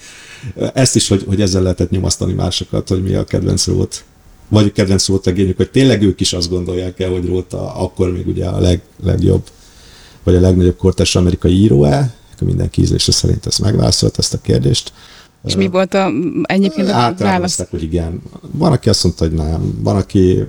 ezt 0.74 0.96
is, 0.96 1.08
hogy, 1.08 1.24
hogy 1.28 1.42
ezzel 1.42 1.62
lehetett 1.62 1.90
nyomasztani 1.90 2.34
másokat, 2.34 2.90
hogy 2.90 3.04
mi 3.04 3.14
a 3.14 3.24
kedvenc 3.24 3.68
rót 3.68 4.04
vagy 4.52 4.66
a 4.66 4.72
kedvenc 4.72 5.08
rótregényük, 5.08 5.58
hogy 5.58 5.72
tényleg 5.72 6.02
ők 6.02 6.20
is 6.20 6.34
azt 6.34 6.50
gondolják 6.50 7.00
el, 7.00 7.10
hogy 7.10 7.26
Róta 7.26 7.76
akkor 7.76 8.12
még 8.12 8.28
ugye 8.28 8.46
a 8.46 8.60
leg, 8.60 8.82
legjobb, 9.04 9.44
vagy 10.24 10.36
a 10.36 10.40
legnagyobb 10.40 10.78
kortás 10.78 11.16
amerikai 11.16 11.54
író-e, 11.54 12.14
mindenki 12.46 12.82
ízlése 12.82 13.12
szerint 13.12 13.46
ezt 13.46 13.60
megválaszolt 13.60 14.18
ezt 14.18 14.34
a 14.34 14.42
kérdést. 14.42 14.94
És 15.46 15.56
mi 15.56 15.68
volt 15.68 15.94
a, 15.94 16.12
egyébként 16.44 16.90
a 16.90 17.14
válasz? 17.18 17.68
hogy 17.70 17.84
igen. 17.84 18.22
Van, 18.52 18.72
aki 18.72 18.90
azt 18.90 19.04
mondta, 19.04 19.26
hogy 19.26 19.34
nem. 19.34 19.80
Van, 19.84 19.96
aki 19.96 20.44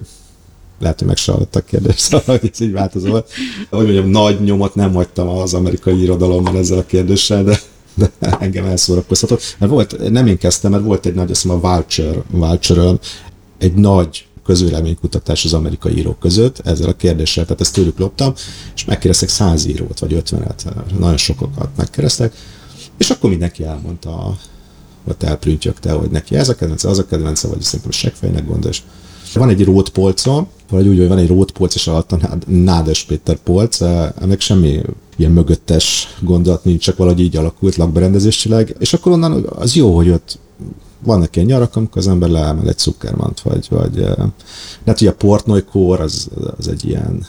lehet, 0.80 0.98
hogy 0.98 1.08
meg 1.08 1.16
se 1.16 1.32
a 1.32 1.60
kérdést, 1.60 1.98
szóval 2.08 2.38
hogy 2.38 2.50
ez 2.52 2.60
így 2.60 2.72
változó. 2.72 3.10
Hogy 3.10 3.24
mondjam, 3.70 4.08
nagy 4.08 4.40
nyomot 4.40 4.74
nem 4.74 4.94
hagytam 4.94 5.28
az 5.28 5.54
amerikai 5.54 6.02
irodalomban 6.02 6.56
ezzel 6.56 6.78
a 6.78 6.86
kérdéssel, 6.86 7.44
de 7.44 7.60
engem 8.40 8.64
elszórakoztatott. 8.64 9.56
Mert 9.58 9.72
volt, 9.72 10.10
nem 10.10 10.26
én 10.26 10.38
kezdtem, 10.38 10.70
mert 10.70 10.84
volt 10.84 11.06
egy 11.06 11.14
nagy, 11.14 11.30
azt 11.30 11.44
mondom, 11.44 11.70
a 11.70 11.72
Vulture, 11.72 12.22
Vulture 12.30 12.92
egy 13.58 13.74
nagy 13.74 14.26
közvéleménykutatás 14.44 15.44
az 15.44 15.54
amerikai 15.54 15.96
írók 15.98 16.18
között 16.18 16.58
ezzel 16.58 16.88
a 16.88 16.96
kérdéssel, 16.96 17.44
tehát 17.44 17.60
ezt 17.60 17.72
tőlük 17.72 17.98
loptam, 17.98 18.32
és 18.74 18.84
megkérdeztek 18.84 19.28
száz 19.28 19.66
írót, 19.66 19.98
vagy 19.98 20.12
ötvenet, 20.12 20.74
nagyon 20.98 21.16
sokokat 21.16 21.68
megkérdeztek, 21.76 22.34
és 22.98 23.10
akkor 23.10 23.30
mindenki 23.30 23.64
elmondta, 23.64 24.36
vagy 25.04 25.16
elprüntjögte, 25.20 25.92
hogy 25.92 26.10
neki 26.10 26.36
ez 26.36 26.48
a 26.48 26.54
kedvence, 26.54 26.88
az 26.88 26.98
a 26.98 27.06
kedvence, 27.06 27.48
vagy 27.48 27.60
szerintem 27.60 27.90
a 27.90 27.96
seggfejnek 27.96 28.46
gondol, 28.46 28.70
van 29.34 29.48
egy 29.48 29.64
rótpolca, 29.64 30.46
vagy 30.70 30.88
úgy, 30.88 30.98
hogy 30.98 31.08
van 31.08 31.18
egy 31.18 31.28
rótpolc, 31.28 31.74
és 31.74 31.86
alatt 31.86 32.12
a 32.12 32.38
Nádes 32.46 33.04
Péter 33.04 33.36
polc, 33.36 33.80
ennek 33.80 34.40
semmi 34.40 34.80
ilyen 35.16 35.32
mögöttes 35.32 36.16
gondolat 36.20 36.64
nincs, 36.64 36.82
csak 36.82 36.96
valahogy 36.96 37.20
így 37.20 37.36
alakult 37.36 37.76
lakberendezésileg, 37.76 38.76
és 38.78 38.92
akkor 38.92 39.12
onnan 39.12 39.46
az 39.48 39.74
jó, 39.74 39.96
hogy 39.96 40.10
ott 40.10 40.38
vannak 41.04 41.36
ilyen 41.36 41.48
nyarak, 41.48 41.76
amikor 41.76 41.98
az 41.98 42.08
ember 42.08 42.28
leáll 42.28 42.68
egy 42.68 42.78
cukkermant, 42.78 43.40
vagy, 43.40 43.66
vagy 43.70 43.96
lehet, 44.84 44.98
hogy 44.98 45.06
a 45.06 45.14
Portnoy 45.14 45.62
kór 45.62 46.00
az, 46.00 46.28
az 46.58 46.68
egy 46.68 46.84
ilyen 46.84 47.26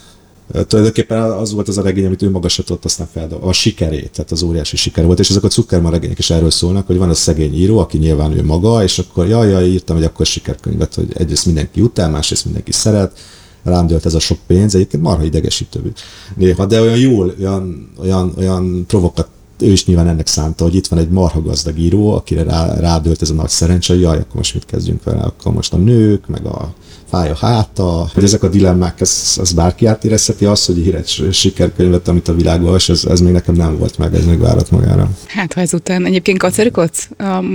tulajdonképpen 0.67 1.21
az 1.21 1.53
volt 1.53 1.67
az 1.67 1.77
a 1.77 1.81
regény, 1.81 2.05
amit 2.05 2.21
ő 2.21 2.29
maga 2.29 2.47
se 2.47 2.63
tudott 2.63 2.85
aztán 2.85 3.07
fel, 3.13 3.29
a 3.41 3.51
sikerét, 3.51 4.11
tehát 4.11 4.31
az 4.31 4.43
óriási 4.43 4.75
siker 4.75 5.05
volt, 5.05 5.19
és 5.19 5.29
ezek 5.29 5.43
a 5.43 5.49
Zuckerman 5.49 5.91
regények 5.91 6.19
is 6.19 6.29
erről 6.29 6.51
szólnak, 6.51 6.87
hogy 6.87 6.97
van 6.97 7.09
a 7.09 7.13
szegény 7.13 7.55
író, 7.55 7.77
aki 7.77 7.97
nyilván 7.97 8.37
ő 8.37 8.43
maga, 8.43 8.83
és 8.83 8.99
akkor 8.99 9.27
jaj, 9.27 9.49
jaj, 9.49 9.67
írtam 9.67 9.97
egy 9.97 10.03
akkor 10.03 10.25
sikerkönyvet, 10.25 10.93
hogy 10.93 11.13
egyrészt 11.13 11.45
mindenki 11.45 11.81
utál, 11.81 12.09
másrészt 12.09 12.45
mindenki 12.45 12.71
szeret, 12.71 13.19
rám 13.63 13.87
dölt 13.87 14.05
ez 14.05 14.13
a 14.13 14.19
sok 14.19 14.37
pénz, 14.47 14.75
egyébként 14.75 15.03
marha 15.03 15.23
idegesítő 15.23 15.93
néha, 16.35 16.65
de 16.65 16.81
olyan 16.81 16.97
jól, 16.97 17.33
olyan, 17.39 17.89
olyan, 17.99 18.33
olyan 18.37 18.85
provokat, 18.87 19.27
ő 19.63 19.71
is 19.71 19.85
nyilván 19.85 20.07
ennek 20.07 20.27
szánta, 20.27 20.63
hogy 20.63 20.75
itt 20.75 20.87
van 20.87 20.99
egy 20.99 21.09
marha 21.09 21.41
gazdag 21.41 21.77
író, 21.77 22.15
akire 22.15 22.43
rá, 22.43 22.79
rádölt 22.79 23.21
ez 23.21 23.29
a 23.29 23.33
nagy 23.33 23.49
szerencse, 23.49 23.95
jaj, 23.95 24.17
akkor 24.17 24.35
most 24.35 24.53
mit 24.53 24.65
kezdjünk 24.65 25.03
vele, 25.03 25.21
akkor 25.21 25.53
most 25.53 25.73
a 25.73 25.77
nők, 25.77 26.27
meg 26.27 26.45
a 26.45 26.73
fáj 27.13 27.29
a 27.29 27.35
háta, 27.35 28.09
hogy 28.13 28.23
ezek 28.23 28.43
a 28.43 28.49
dilemmák, 28.49 29.01
ez, 29.01 29.37
ez 29.41 29.51
bárki 29.51 29.85
átérezheti 29.85 30.45
azt, 30.45 30.65
hogy 30.65 30.77
ír 30.77 30.95
egy 30.95 31.27
sikerkönyvet, 31.31 32.07
amit 32.07 32.27
a 32.27 32.35
világ 32.35 32.63
olvas, 32.63 32.89
ez, 32.89 33.05
ez 33.05 33.19
még 33.19 33.33
nekem 33.33 33.55
nem 33.55 33.77
volt 33.77 33.97
meg, 33.97 34.15
ez 34.15 34.25
még 34.25 34.39
várat 34.39 34.71
magára. 34.71 35.09
Hát 35.27 35.53
ha 35.53 35.61
ezután 35.61 36.05
egyébként 36.05 36.37
kacerkodsz 36.37 37.09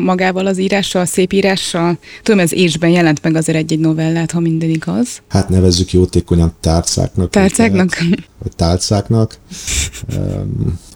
magával 0.05 0.47
az 0.47 0.59
írással, 0.59 1.03
a 1.03 1.07
szép 1.07 1.33
írással? 1.33 1.99
Tudom, 2.23 2.40
ez 2.40 2.53
ésben 2.53 2.90
jelent 2.90 3.23
meg 3.23 3.37
azért 3.37 3.59
egy-egy 3.59 3.79
novellát, 3.79 4.31
ha 4.31 4.40
minden 4.40 4.68
igaz. 4.68 5.09
Hát 5.29 5.49
nevezzük 5.49 5.92
jótékonyan 5.92 6.53
tárcáknak. 6.61 7.31
Tárcáknak? 7.31 7.99
Vagy 8.38 8.57
tálcáknak. 8.57 9.38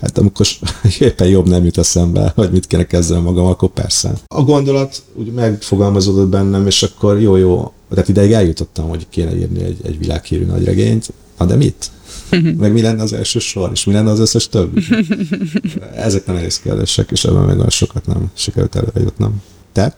Hát 0.00 0.18
amikor 0.18 0.46
éppen 0.98 1.28
jobb 1.28 1.48
nem 1.48 1.64
jut 1.64 1.78
eszembe, 1.78 2.32
hogy 2.34 2.50
mit 2.50 2.66
kéne 2.66 2.86
kezdeni 2.86 3.22
magam, 3.22 3.46
akkor 3.46 3.68
persze. 3.68 4.12
A 4.26 4.42
gondolat 4.42 5.02
úgy 5.14 5.32
megfogalmazódott 5.32 6.28
bennem, 6.28 6.66
és 6.66 6.82
akkor 6.82 7.20
jó-jó, 7.20 7.72
tehát 7.90 8.08
ideig 8.08 8.32
eljutottam, 8.32 8.88
hogy 8.88 9.06
kéne 9.08 9.36
írni 9.36 9.62
egy, 9.64 9.78
egy 9.82 9.98
világhírű 9.98 10.44
nagy 10.44 10.64
regényt. 10.64 11.12
Na 11.38 11.44
de 11.46 11.56
mit? 11.56 11.90
Meg 12.58 12.72
mi 12.72 12.80
lenne 12.80 13.02
az 13.02 13.12
első 13.12 13.38
sor, 13.38 13.70
és 13.72 13.84
mi 13.84 13.92
lenne 13.92 14.10
az 14.10 14.18
összes 14.18 14.48
többi? 14.48 14.82
Ezek 15.94 16.28
a 16.28 16.32
nehéz 16.32 16.60
kérdések, 16.60 17.10
és 17.10 17.24
ebben 17.24 17.42
meg 17.42 17.56
olyan 17.56 17.70
sokat 17.70 18.06
nem 18.06 18.30
sikerült 18.34 18.74
előre 18.74 19.00
jutnom. 19.00 19.42
Te? 19.72 19.96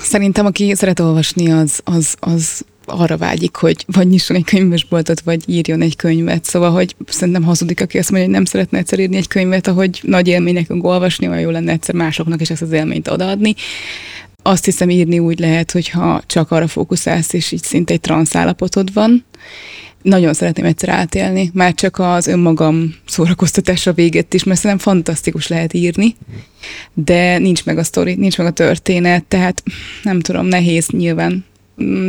Szerintem, 0.00 0.46
aki 0.46 0.74
szeret 0.74 1.00
olvasni, 1.00 1.50
az, 1.50 1.80
az, 1.84 2.16
az 2.20 2.64
arra 2.84 3.16
vágyik, 3.16 3.56
hogy 3.56 3.84
vagy 3.86 4.08
nyisson 4.08 4.36
egy 4.36 4.44
könyvesboltot, 4.44 5.20
vagy 5.20 5.42
írjon 5.46 5.82
egy 5.82 5.96
könyvet. 5.96 6.44
Szóval, 6.44 6.70
hogy 6.70 6.96
szerintem 7.06 7.42
hazudik, 7.42 7.80
aki 7.80 7.98
azt 7.98 8.10
mondja, 8.10 8.28
hogy 8.28 8.36
nem 8.36 8.44
szeretne 8.44 8.78
egyszer 8.78 8.98
írni 8.98 9.16
egy 9.16 9.28
könyvet, 9.28 9.66
ahogy 9.66 10.00
nagy 10.02 10.28
élmény 10.28 10.54
nekünk 10.54 10.84
olvasni, 10.84 11.28
olyan 11.28 11.40
jó 11.40 11.50
lenne 11.50 11.72
egyszer 11.72 11.94
másoknak 11.94 12.40
is 12.40 12.50
ezt 12.50 12.62
az 12.62 12.72
élményt 12.72 13.08
odaadni. 13.08 13.54
Azt 14.42 14.64
hiszem 14.64 14.90
írni 14.90 15.18
úgy 15.18 15.38
lehet, 15.38 15.70
hogyha 15.70 16.22
csak 16.26 16.50
arra 16.50 16.68
fókuszálsz, 16.68 17.32
és 17.32 17.52
így 17.52 17.62
szinte 17.62 17.92
egy 17.92 18.00
transzállapotod 18.00 18.92
van. 18.92 19.24
Nagyon 20.02 20.34
szeretném 20.34 20.64
egyszer 20.64 20.88
átélni, 20.88 21.50
már 21.54 21.74
csak 21.74 21.98
az 21.98 22.26
önmagam 22.26 22.94
szórakoztatása 23.06 23.92
véget 23.92 24.34
is, 24.34 24.44
mert 24.44 24.60
szerintem 24.60 24.92
fantasztikus 24.92 25.48
lehet 25.48 25.72
írni, 25.72 26.16
de 26.94 27.38
nincs 27.38 27.64
meg 27.64 27.78
a 27.78 27.84
sztori, 27.84 28.14
nincs 28.14 28.38
meg 28.38 28.46
a 28.46 28.50
történet, 28.50 29.24
tehát 29.24 29.62
nem 30.02 30.20
tudom, 30.20 30.46
nehéz 30.46 30.86
nyilván 30.86 31.44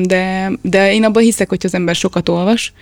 de, 0.02 0.52
de 0.62 0.94
én 0.94 1.04
abban 1.04 1.24
hiszek, 1.24 1.50
hogy 1.50 1.62
az 1.64 1.74
ember 1.74 1.96
sokat 1.96 2.30
olvas. 2.30 2.74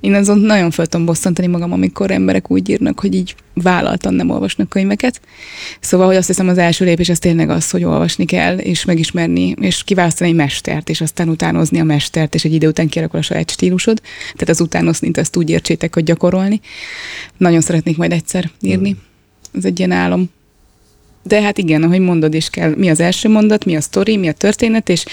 Én 0.00 0.14
azon 0.14 0.38
nagyon 0.38 0.70
fel 0.70 0.86
tudom 0.86 1.06
bosszantani 1.06 1.48
magam, 1.48 1.72
amikor 1.72 2.10
emberek 2.10 2.50
úgy 2.50 2.68
írnak, 2.68 3.00
hogy 3.00 3.14
így 3.14 3.34
vállaltan 3.54 4.14
nem 4.14 4.30
olvasnak 4.30 4.68
könyveket. 4.68 5.20
Szóval, 5.80 6.06
hogy 6.06 6.16
azt 6.16 6.26
hiszem 6.26 6.48
az 6.48 6.58
első 6.58 6.84
lépés 6.84 7.08
az 7.08 7.18
tényleg 7.18 7.50
az, 7.50 7.70
hogy 7.70 7.84
olvasni 7.84 8.24
kell, 8.24 8.58
és 8.58 8.84
megismerni, 8.84 9.54
és 9.60 9.84
kiválasztani 9.84 10.30
egy 10.30 10.36
mestert, 10.36 10.88
és 10.88 11.00
aztán 11.00 11.28
utánozni 11.28 11.80
a 11.80 11.84
mestert, 11.84 12.34
és 12.34 12.44
egy 12.44 12.52
idő 12.52 12.68
után 12.68 12.88
kialakul 12.88 13.18
a 13.18 13.22
saját 13.22 13.50
stílusod. 13.50 14.00
Tehát 14.22 14.48
az 14.48 14.60
utánozni, 14.60 15.10
ezt 15.12 15.36
úgy 15.36 15.50
értsétek, 15.50 15.94
hogy 15.94 16.04
gyakorolni. 16.04 16.60
Nagyon 17.36 17.60
szeretnék 17.60 17.96
majd 17.96 18.12
egyszer 18.12 18.50
írni. 18.60 18.90
Mm. 18.90 19.58
Ez 19.58 19.64
egy 19.64 19.78
ilyen 19.78 19.92
álom. 19.92 20.30
De 21.22 21.42
hát 21.42 21.58
igen, 21.58 21.82
ahogy 21.82 22.00
mondod 22.00 22.34
is 22.34 22.50
kell, 22.50 22.74
mi 22.76 22.88
az 22.88 23.00
első 23.00 23.28
mondat, 23.28 23.64
mi 23.64 23.76
a 23.76 23.80
sztori, 23.80 24.16
mi 24.16 24.28
a 24.28 24.32
történet, 24.32 24.88
és 24.88 25.04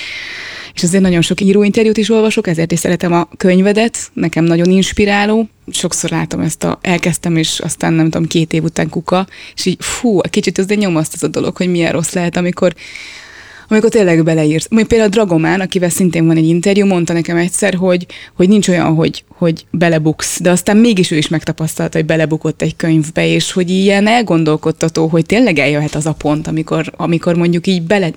és 0.73 0.83
azért 0.83 1.03
nagyon 1.03 1.21
sok 1.21 1.41
íróinterjút 1.41 1.97
is 1.97 2.09
olvasok, 2.09 2.47
ezért 2.47 2.71
is 2.71 2.79
szeretem 2.79 3.13
a 3.13 3.27
könyvedet, 3.37 3.97
nekem 4.13 4.43
nagyon 4.43 4.69
inspiráló. 4.69 5.49
Sokszor 5.71 6.09
látom 6.09 6.39
ezt 6.39 6.63
a, 6.63 6.79
elkezdtem, 6.81 7.35
és 7.35 7.59
aztán 7.59 7.93
nem 7.93 8.09
tudom, 8.09 8.27
két 8.27 8.53
év 8.53 8.63
után 8.63 8.89
kuka, 8.89 9.27
és 9.55 9.65
így 9.65 9.77
fú, 9.79 10.19
kicsit 10.19 10.57
azért 10.57 10.79
nyomaszt 10.79 11.13
az 11.13 11.23
a 11.23 11.27
dolog, 11.27 11.57
hogy 11.57 11.69
milyen 11.71 11.91
rossz 11.91 12.13
lehet, 12.13 12.37
amikor 12.37 12.73
amikor 13.71 13.89
tényleg 13.89 14.23
beleírsz. 14.23 14.67
Még 14.69 14.85
például 14.85 15.09
a 15.09 15.13
Dragomán, 15.13 15.59
akivel 15.59 15.89
szintén 15.89 16.25
van 16.25 16.37
egy 16.37 16.47
interjú, 16.47 16.85
mondta 16.85 17.13
nekem 17.13 17.37
egyszer, 17.37 17.73
hogy, 17.73 18.05
hogy 18.33 18.47
nincs 18.47 18.67
olyan, 18.67 18.95
hogy, 18.95 19.23
hogy 19.27 19.65
belebuksz, 19.69 20.41
de 20.41 20.49
aztán 20.49 20.77
mégis 20.77 21.11
ő 21.11 21.17
is 21.17 21.27
megtapasztalta, 21.27 21.97
hogy 21.97 22.07
belebukott 22.07 22.61
egy 22.61 22.75
könyvbe, 22.75 23.27
és 23.27 23.51
hogy 23.51 23.69
ilyen 23.69 24.07
elgondolkodtató, 24.07 25.07
hogy 25.07 25.25
tényleg 25.25 25.59
eljöhet 25.59 25.95
az 25.95 26.05
a 26.05 26.13
pont, 26.13 26.47
amikor, 26.47 26.91
amikor 26.95 27.35
mondjuk 27.35 27.67
így 27.67 27.81
bele 27.81 28.11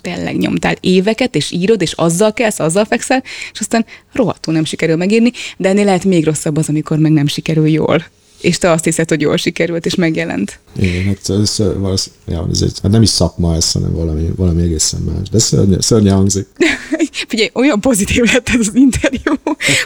tényleg 0.00 0.36
nyomtál 0.36 0.76
éveket, 0.80 1.34
és 1.34 1.50
írod, 1.50 1.82
és 1.82 1.92
azzal 1.92 2.32
kelsz, 2.32 2.58
azzal 2.58 2.84
fekszel, 2.84 3.22
és 3.52 3.60
aztán 3.60 3.86
rohadtul 4.12 4.54
nem 4.54 4.64
sikerül 4.64 4.96
megírni, 4.96 5.32
de 5.56 5.68
ennél 5.68 5.84
lehet 5.84 6.04
még 6.04 6.24
rosszabb 6.24 6.56
az, 6.56 6.68
amikor 6.68 6.98
meg 6.98 7.12
nem 7.12 7.26
sikerül 7.26 7.68
jól 7.68 8.04
és 8.40 8.58
te 8.58 8.70
azt 8.70 8.84
hiszed, 8.84 9.08
hogy 9.08 9.20
jól 9.20 9.36
sikerült, 9.36 9.86
és 9.86 9.94
megjelent. 9.94 10.58
Igen, 10.76 11.04
hát 11.04 11.28
ez, 11.28 11.60
ez, 11.92 12.10
ja, 12.26 12.48
ez 12.52 12.62
egy, 12.62 12.78
hát 12.82 12.90
nem 12.90 13.02
is 13.02 13.08
szakma 13.08 13.54
ez, 13.54 13.72
hanem 13.72 13.92
valami, 13.92 14.30
valami 14.36 14.62
egészen 14.62 15.00
más. 15.00 15.28
De 15.28 15.38
szörny, 15.38 15.74
szörny 15.78 16.08
hangzik. 16.08 16.46
Figyelj, 17.28 17.50
olyan 17.54 17.80
pozitív 17.80 18.24
lett 18.32 18.48
ez 18.48 18.68
az 18.68 18.74
interjú. 18.74 19.32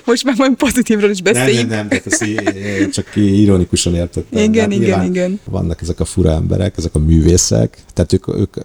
Most 0.04 0.24
már 0.24 0.34
majd 0.36 0.54
pozitívról 0.54 1.10
is 1.10 1.22
beszéljünk. 1.22 1.68
Nem, 1.68 1.78
nem, 1.78 1.86
nem, 1.88 1.88
tehát 1.88 2.06
ezt 2.06 2.92
csak 2.92 3.16
ironikusan 3.16 3.94
értettem. 3.94 4.42
Igen, 4.42 4.70
hát 4.70 4.80
igen, 4.80 5.04
igen. 5.04 5.40
Vannak 5.44 5.82
ezek 5.82 6.00
a 6.00 6.04
fura 6.04 6.30
emberek, 6.30 6.76
ezek 6.76 6.94
a 6.94 6.98
művészek, 6.98 7.78
tehát 7.94 8.12
ők, 8.12 8.28
ők 8.28 8.56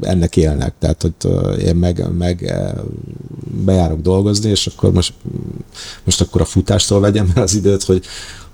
ennek 0.00 0.36
élnek. 0.36 0.74
Tehát, 0.78 1.02
hogy 1.02 1.62
én 1.62 1.76
meg, 1.76 2.04
meg 2.18 2.54
bejárok 3.64 4.00
dolgozni, 4.00 4.50
és 4.50 4.66
akkor 4.66 4.92
most, 4.92 5.12
most 6.04 6.20
akkor 6.20 6.40
a 6.40 6.44
futástól 6.44 7.00
vegyem 7.00 7.32
el 7.34 7.42
az 7.42 7.54
időt, 7.54 7.82
hogy 7.82 8.04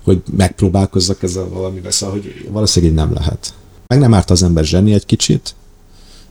hogy 0.03 0.21
megpróbálkozzak 0.37 1.23
ezzel 1.23 1.47
valamivel, 1.49 1.91
szóval, 1.91 2.15
hogy 2.15 2.47
valószínűleg 2.51 2.95
nem 2.95 3.13
lehet. 3.13 3.53
Meg 3.87 3.99
nem 3.99 4.13
árt 4.13 4.29
az 4.29 4.43
ember 4.43 4.65
zseni 4.65 4.93
egy 4.93 5.05
kicsit, 5.05 5.55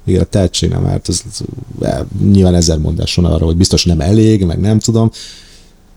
igen, 0.05 0.21
a 0.21 0.25
tehetség 0.25 0.71
nem 0.71 0.87
árt, 0.87 1.09
az, 1.09 1.25
nyilván 2.23 2.55
ezer 2.55 2.79
mondás 2.79 3.15
van 3.15 3.25
arra, 3.25 3.45
hogy 3.45 3.57
biztos 3.57 3.85
nem 3.85 4.01
elég, 4.01 4.45
meg 4.45 4.61
nem 4.61 4.79
tudom, 4.79 5.11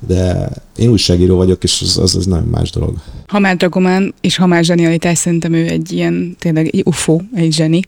de 0.07 0.49
Én 0.75 0.89
újságíró 0.89 1.35
vagyok, 1.35 1.63
és 1.63 1.81
az, 1.81 1.97
az, 1.97 2.15
az 2.15 2.25
nagyon 2.25 2.47
más 2.47 2.71
dolog. 2.71 2.95
Ha 3.27 3.39
már 3.39 3.57
Dragomán, 3.57 4.13
és 4.21 4.35
ha 4.35 4.45
már 4.45 4.63
zsenialitás, 4.63 5.17
szerintem 5.17 5.53
ő 5.53 5.67
egy 5.67 5.91
ilyen, 5.91 6.35
tényleg 6.39 6.65
egy 6.65 6.81
ufo, 6.85 7.19
egy 7.35 7.53
zseni. 7.53 7.81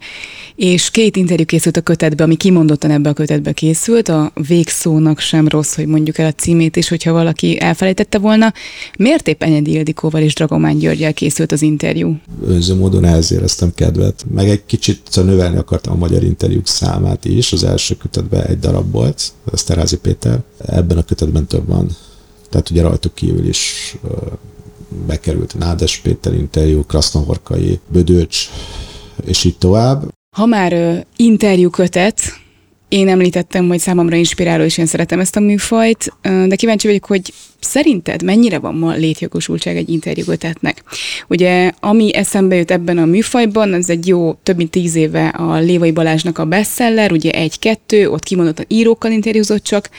És 0.56 0.90
két 0.90 1.16
interjú 1.16 1.46
készült 1.46 1.78
a 1.78 1.82
kötetbe, 1.82 2.24
ami 2.24 2.36
kimondottan 2.36 2.92
ebbe 2.92 3.10
a 3.10 3.14
kötetbe 3.14 3.52
készült, 3.52 4.10
a 4.10 4.32
végszónak 4.48 5.20
sem 5.20 5.48
rossz, 5.48 5.76
hogy 5.76 5.86
mondjuk 5.86 6.18
el 6.18 6.28
a 6.28 6.32
címét 6.32 6.76
is, 6.76 6.88
hogyha 6.88 7.12
valaki 7.12 7.60
elfelejtette 7.60 8.18
volna. 8.18 8.54
Miért 8.98 9.28
épp 9.28 9.44
Enyedi 9.44 9.72
Ildikóval 9.72 10.22
és 10.22 10.34
Dragomán 10.34 10.78
Györgyel 10.78 11.14
készült 11.14 11.52
az 11.52 11.62
interjú? 11.62 12.18
Önző 12.48 12.76
módon 12.76 13.06
ehhez 13.06 13.32
éreztem 13.32 13.72
kedvet, 13.76 14.26
meg 14.34 14.50
egy 14.50 14.66
kicsit 14.66 15.02
növelni 15.16 15.58
akartam 15.58 15.94
a 15.94 15.98
magyar 15.98 16.24
interjúk 16.24 16.68
számát 16.68 17.26
is. 17.26 17.54
Az 17.54 17.64
első 17.64 17.96
kötetben 17.96 18.46
egy 18.46 18.60
darab 18.60 18.92
volt, 18.92 19.32
ez 19.54 19.64
Terázi 19.64 19.98
Péter. 19.98 20.40
Ebben 20.66 20.98
a 20.98 21.04
kötetben 21.04 21.46
több 21.46 21.68
van. 21.68 21.90
Tehát 22.50 22.70
ugye 22.70 22.82
rajtuk 22.82 23.16
kívül 23.16 23.48
is 23.48 23.96
bekerült 25.08 25.58
Nádes 25.58 25.98
Péter 25.98 26.34
interjú, 26.34 26.86
Krasznahorkai, 26.86 27.80
Bödöcs, 27.88 28.50
és 29.26 29.44
így 29.44 29.58
tovább. 29.58 30.04
Ha 30.36 30.46
már 30.46 30.74
uh, 30.74 30.98
interjú 31.16 31.70
kötet, 31.70 32.22
én 32.90 33.08
említettem, 33.08 33.68
hogy 33.68 33.80
számomra 33.80 34.16
inspiráló, 34.16 34.64
és 34.64 34.78
én 34.78 34.86
szeretem 34.86 35.20
ezt 35.20 35.36
a 35.36 35.40
műfajt, 35.40 36.14
de 36.22 36.56
kíváncsi 36.56 36.88
vagyok, 36.88 37.06
hogy 37.06 37.34
szerinted 37.60 38.24
mennyire 38.24 38.60
van 38.60 38.76
ma 38.76 38.94
létjogosultság 38.94 39.78
egy 39.78 39.90
interjúkötetnek? 39.90 40.84
Ugye, 41.28 41.72
ami 41.80 42.16
eszembe 42.16 42.56
jut 42.56 42.72
ebben 42.72 42.98
a 42.98 43.06
műfajban, 43.06 43.74
ez 43.74 43.90
egy 43.90 44.08
jó, 44.08 44.34
több 44.34 44.58
mint 44.58 44.72
tíz 44.72 44.96
éve 44.96 45.28
a 45.28 45.58
Lévai 45.58 45.92
Balázsnak 45.92 46.38
a 46.38 46.46
bestseller, 46.46 47.12
ugye 47.12 47.32
egy-kettő, 47.32 48.10
ott 48.10 48.24
kimondottan 48.24 48.66
írókkal 48.68 49.12
interjúzott 49.12 49.64
csak, 49.64 49.90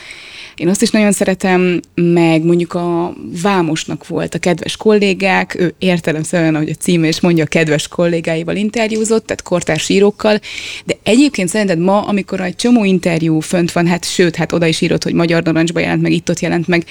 én 0.57 0.69
azt 0.69 0.83
is 0.83 0.91
nagyon 0.91 1.13
szeretem, 1.13 1.81
meg 1.95 2.45
mondjuk 2.45 2.75
a 2.75 3.15
Vámosnak 3.43 4.07
volt 4.07 4.35
a 4.35 4.39
kedves 4.39 4.77
kollégák, 4.77 5.55
ő 5.55 5.75
értelemszerűen, 5.79 6.55
ahogy 6.55 6.71
a 6.71 6.75
címe 6.75 7.09
is 7.09 7.21
mondja, 7.21 7.45
a 7.45 7.47
kedves 7.47 7.89
kollégáival 7.89 8.57
interjúzott, 8.57 9.27
tehát 9.27 9.43
kortárs 9.43 9.89
írókkal, 9.89 10.41
de 10.85 10.97
egyébként 11.03 11.49
szerinted 11.49 11.79
ma, 11.79 12.03
amikor 12.03 12.41
egy 12.41 12.57
csomó 12.57 12.85
interjú 12.85 13.41
fönt 13.41 13.73
van, 13.73 13.87
hát 13.87 14.05
sőt, 14.05 14.37
hát 14.37 14.53
oda 14.53 14.67
is 14.67 14.81
írott, 14.81 15.03
hogy 15.03 15.13
Magyar 15.13 15.43
Narancsba 15.43 15.81
jelent 15.81 16.03
meg, 16.03 16.13
itt-ott 16.13 16.41
jelent 16.41 16.67
meg, 16.67 16.85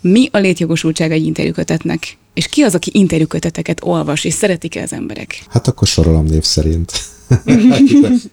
mi 0.00 0.28
a 0.32 0.38
létjogosultság 0.38 1.12
egy 1.12 1.26
interjúkötetnek? 1.26 2.16
És 2.34 2.46
ki 2.46 2.62
az, 2.62 2.74
aki 2.74 2.90
interjúköteteket 2.94 3.84
olvas, 3.84 4.24
és 4.24 4.34
szeretik-e 4.34 4.82
az 4.82 4.92
emberek? 4.92 5.42
Hát 5.48 5.68
akkor 5.68 5.88
sorolom 5.88 6.24
név 6.24 6.42
szerint. 6.42 6.92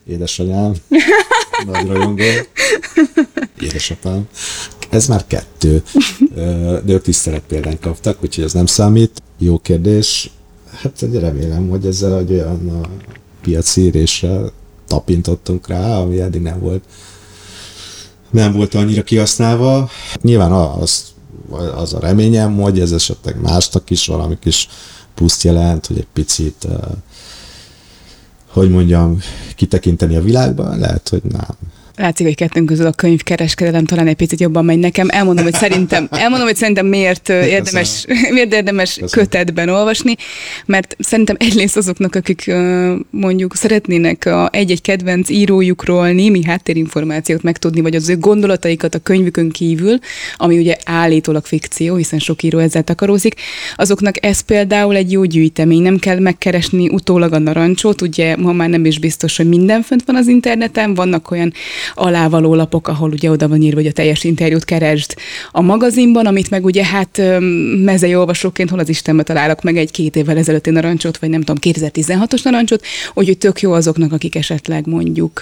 Édesanyám, 0.05 0.73
nagy 1.65 1.87
rajongó, 1.87 2.23
édesapám. 3.61 4.27
Ez 4.89 5.07
már 5.07 5.27
kettő, 5.27 5.83
de 6.85 6.93
ők 6.93 7.01
tisztelet 7.01 7.43
példán 7.47 7.79
kaptak, 7.79 8.23
úgyhogy 8.23 8.43
ez 8.43 8.53
nem 8.53 8.65
számít. 8.65 9.21
Jó 9.37 9.57
kérdés. 9.57 10.29
Hát 10.81 11.05
remélem, 11.13 11.69
hogy 11.69 11.85
ezzel 11.85 12.17
egy 12.17 12.31
olyan 12.31 12.69
a 12.69 12.87
piaci 13.41 13.81
írésre 13.81 14.39
tapintottunk 14.87 15.67
rá, 15.67 15.97
ami 15.97 16.19
eddig 16.19 16.41
nem 16.41 16.59
volt 16.59 16.83
nem 18.33 18.53
volt 18.53 18.73
annyira 18.73 19.03
kihasználva. 19.03 19.89
Nyilván 20.21 20.51
az, 20.51 21.03
az 21.75 21.93
a 21.93 21.99
reményem, 21.99 22.55
hogy 22.55 22.79
ez 22.79 22.91
esetleg 22.91 23.41
másnak 23.41 23.89
is 23.89 24.07
valami 24.07 24.37
kis 24.39 24.69
pluszt 25.15 25.43
jelent, 25.43 25.85
hogy 25.85 25.97
egy 25.97 26.07
picit 26.13 26.67
hogy 28.53 28.69
mondjam, 28.69 29.17
kitekinteni 29.55 30.15
a 30.15 30.21
világban, 30.21 30.79
lehet, 30.79 31.09
hogy 31.09 31.21
nem. 31.23 31.55
Látszik, 31.95 32.25
hogy 32.25 32.35
kettőnk 32.35 32.65
közül 32.65 32.85
a 32.85 32.91
könyvkereskedelem 32.91 33.85
talán 33.85 34.07
egy 34.07 34.15
picit 34.15 34.39
jobban 34.39 34.65
megy 34.65 34.77
nekem. 34.77 35.07
Elmondom, 35.09 35.43
hogy 35.43 35.53
szerintem, 35.53 36.07
elmondom, 36.23 36.47
hogy 36.47 36.55
szerintem 36.55 36.85
miért 36.85 37.29
érdemes, 37.29 38.05
miért 38.33 38.53
érdemes 38.53 38.99
kötetben 39.11 39.69
olvasni, 39.69 40.15
mert 40.65 40.95
szerintem 40.99 41.35
egyrészt 41.39 41.77
azoknak, 41.77 42.15
akik 42.15 42.51
mondjuk 43.09 43.55
szeretnének 43.55 44.25
a 44.25 44.49
egy-egy 44.51 44.81
kedvenc 44.81 45.29
írójukról 45.29 46.11
némi 46.11 46.43
háttérinformációt 46.43 47.43
megtudni, 47.43 47.81
vagy 47.81 47.95
az 47.95 48.09
ő 48.09 48.17
gondolataikat 48.17 48.95
a 48.95 48.99
könyvükön 48.99 49.49
kívül, 49.49 49.99
ami 50.37 50.57
ugye 50.57 50.75
állítólag 50.85 51.45
fikció, 51.45 51.95
hiszen 51.95 52.19
sok 52.19 52.43
író 52.43 52.57
ezzel 52.57 52.83
takarózik, 52.83 53.35
azoknak 53.75 54.25
ez 54.25 54.39
például 54.39 54.95
egy 54.95 55.11
jó 55.11 55.23
gyűjtemény, 55.23 55.81
nem 55.81 55.97
kell 55.97 56.19
megkeresni 56.19 56.89
utólag 56.89 57.33
a 57.33 57.39
narancsot, 57.39 58.01
ugye 58.01 58.35
ma 58.37 58.51
már 58.51 58.69
nem 58.69 58.85
is 58.85 58.99
biztos, 58.99 59.37
hogy 59.37 59.47
minden 59.47 59.81
fönt 59.81 60.03
van 60.05 60.15
az 60.15 60.27
interneten, 60.27 60.93
vannak 60.93 61.31
olyan 61.31 61.53
alávaló 61.93 62.55
lapok, 62.55 62.87
ahol 62.87 63.11
ugye 63.11 63.29
oda 63.29 63.47
van 63.47 63.61
írva, 63.61 63.77
hogy 63.77 63.87
a 63.87 63.91
teljes 63.91 64.23
interjút 64.23 64.65
keresd 64.65 65.15
a 65.51 65.61
magazinban, 65.61 66.25
amit 66.25 66.49
meg 66.49 66.65
ugye 66.65 66.85
hát 66.85 67.21
mezei 67.83 68.15
olvasóként 68.15 68.69
hol 68.69 68.79
az 68.79 68.89
Istenbe 68.89 69.23
találok 69.23 69.61
meg 69.61 69.77
egy 69.77 69.91
két 69.91 70.15
évvel 70.15 70.37
ezelőtti 70.37 70.69
narancsot, 70.69 71.17
vagy 71.17 71.29
nem 71.29 71.41
tudom, 71.41 71.73
2016-os 71.73 72.43
narancsot, 72.43 72.85
úgyhogy 73.13 73.37
tök 73.37 73.61
jó 73.61 73.71
azoknak, 73.71 74.11
akik 74.11 74.35
esetleg 74.35 74.87
mondjuk 74.87 75.41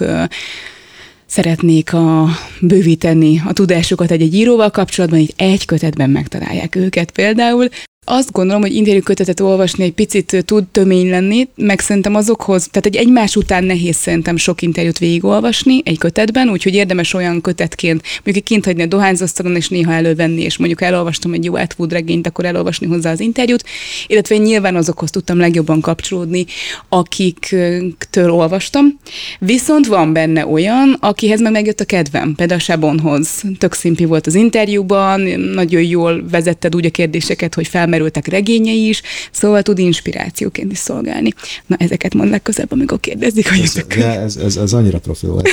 szeretnék 1.26 1.94
a, 1.94 2.28
bővíteni 2.62 3.42
a 3.46 3.54
tudásukat 3.54 4.12
egy-egy 4.12 4.36
íróval 4.36 4.70
kapcsolatban, 4.70 5.20
így 5.20 5.34
egy 5.36 5.66
kötetben 5.66 6.10
megtalálják 6.10 6.76
őket 6.76 7.12
például. 7.12 7.70
Azt 8.06 8.32
gondolom, 8.32 8.62
hogy 8.62 8.76
interjú 8.76 9.02
kötetet 9.02 9.40
olvasni 9.40 9.84
egy 9.84 9.94
picit 9.94 10.44
tud 10.46 10.68
tömény 10.68 11.10
lenni, 11.10 11.48
meg 11.56 11.80
szerintem 11.80 12.16
azokhoz, 12.16 12.68
tehát 12.72 12.86
egy 12.86 12.96
egymás 12.96 13.36
után 13.36 13.64
nehéz 13.64 13.96
szerintem 13.96 14.38
sok 14.38 14.62
interjút 14.62 14.98
végigolvasni 14.98 15.82
egy 15.86 15.98
kötetben, 15.98 16.50
úgyhogy 16.50 16.76
érdemes 16.76 17.14
olyan 17.14 17.42
kötetként, 17.42 18.04
mondjuk 18.24 18.46
kint 18.46 18.66
hagyni 18.66 18.82
a 18.82 18.86
dohányzasztalon, 18.86 19.56
és 19.56 19.70
néha 19.70 19.94
elővenni, 19.94 20.42
és 20.42 20.58
mondjuk 20.58 20.82
elolvastam 20.82 21.34
egy 21.34 21.44
jó 21.44 21.56
Atwood 21.56 21.92
regényt, 21.92 22.28
akkor 22.28 22.46
elolvasni 22.46 22.88
hozzá 22.88 23.12
az 23.12 23.20
interjút, 23.20 23.64
illetve 24.08 24.38
nyilván 24.38 24.76
azokhoz 24.76 25.10
tudtam 25.10 25.38
legjobban 25.38 25.82
kapcsolódni, 25.82 26.46
akiktől 26.90 28.32
olvastam. 28.32 29.00
Viszont 29.40 29.88
van 29.88 30.14
benne 30.14 30.48
olyan, 30.48 30.98
akihez 31.00 31.42
meg 31.42 31.52
megjött 31.52 31.80
a 31.80 31.86
kedvem, 31.86 32.36
például 32.36 32.60
a 32.60 32.64
Sebonhoz. 32.64 33.44
Tök 33.58 33.74
szimpi 33.74 34.06
volt 34.06 34.28
az 34.28 34.36
interjúban, 34.36 35.22
nagyon 35.54 35.82
jól 35.82 36.24
vezetted 36.32 36.76
úgy 36.76 36.86
a 36.86 36.90
kérdéseket, 36.90 37.54
hogy 37.54 37.68
fel 37.68 37.90
felmerültek 37.92 38.28
regényei 38.28 38.88
is, 38.88 39.02
szóval 39.32 39.62
tud 39.62 39.80
inspirációként 39.80 40.72
is 40.72 40.78
szolgálni. 40.78 41.34
Na, 41.68 41.76
ezeket 41.76 42.14
mond 42.14 42.30
legközelebb, 42.30 42.72
amikor 42.72 43.00
kérdezik, 43.00 43.50
hogy 43.50 43.60
ezek. 43.60 43.96
Ez, 43.96 44.36
ez, 44.36 44.56
ez 44.58 44.74
annyira 44.74 45.00
profi 45.00 45.26
volt. 45.26 45.50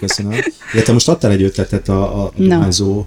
Köszönöm. 0.00 0.32
te 0.84 0.92
most 0.92 1.08
adtál 1.08 1.30
egy 1.30 1.42
ötletet 1.42 1.88
a, 1.88 2.24
a 2.24 2.32
dohányzó 2.36 3.06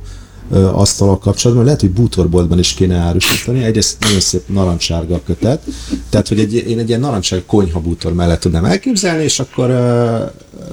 asztalok 0.74 1.20
kapcsolatban, 1.20 1.66
lehet, 1.66 1.82
hogy 1.82 1.90
bútorboltban 1.90 2.60
is 2.60 2.74
kéne 2.74 2.96
árusítani. 2.96 3.64
Egyrészt 3.64 3.98
nagyon 4.00 4.20
szép 4.20 4.48
narancsárga 4.48 5.22
kötet, 5.26 5.62
tehát, 6.10 6.28
hogy 6.28 6.40
egy, 6.40 6.54
én 6.54 6.80
egy 6.80 6.88
ilyen 6.88 7.00
narancsárga 7.00 7.46
konyha 7.46 7.80
bútor 7.80 8.14
mellett 8.14 8.40
tudnám 8.40 8.66
elképzelni, 8.66 9.24
és 9.24 9.40
akkor 9.40 9.70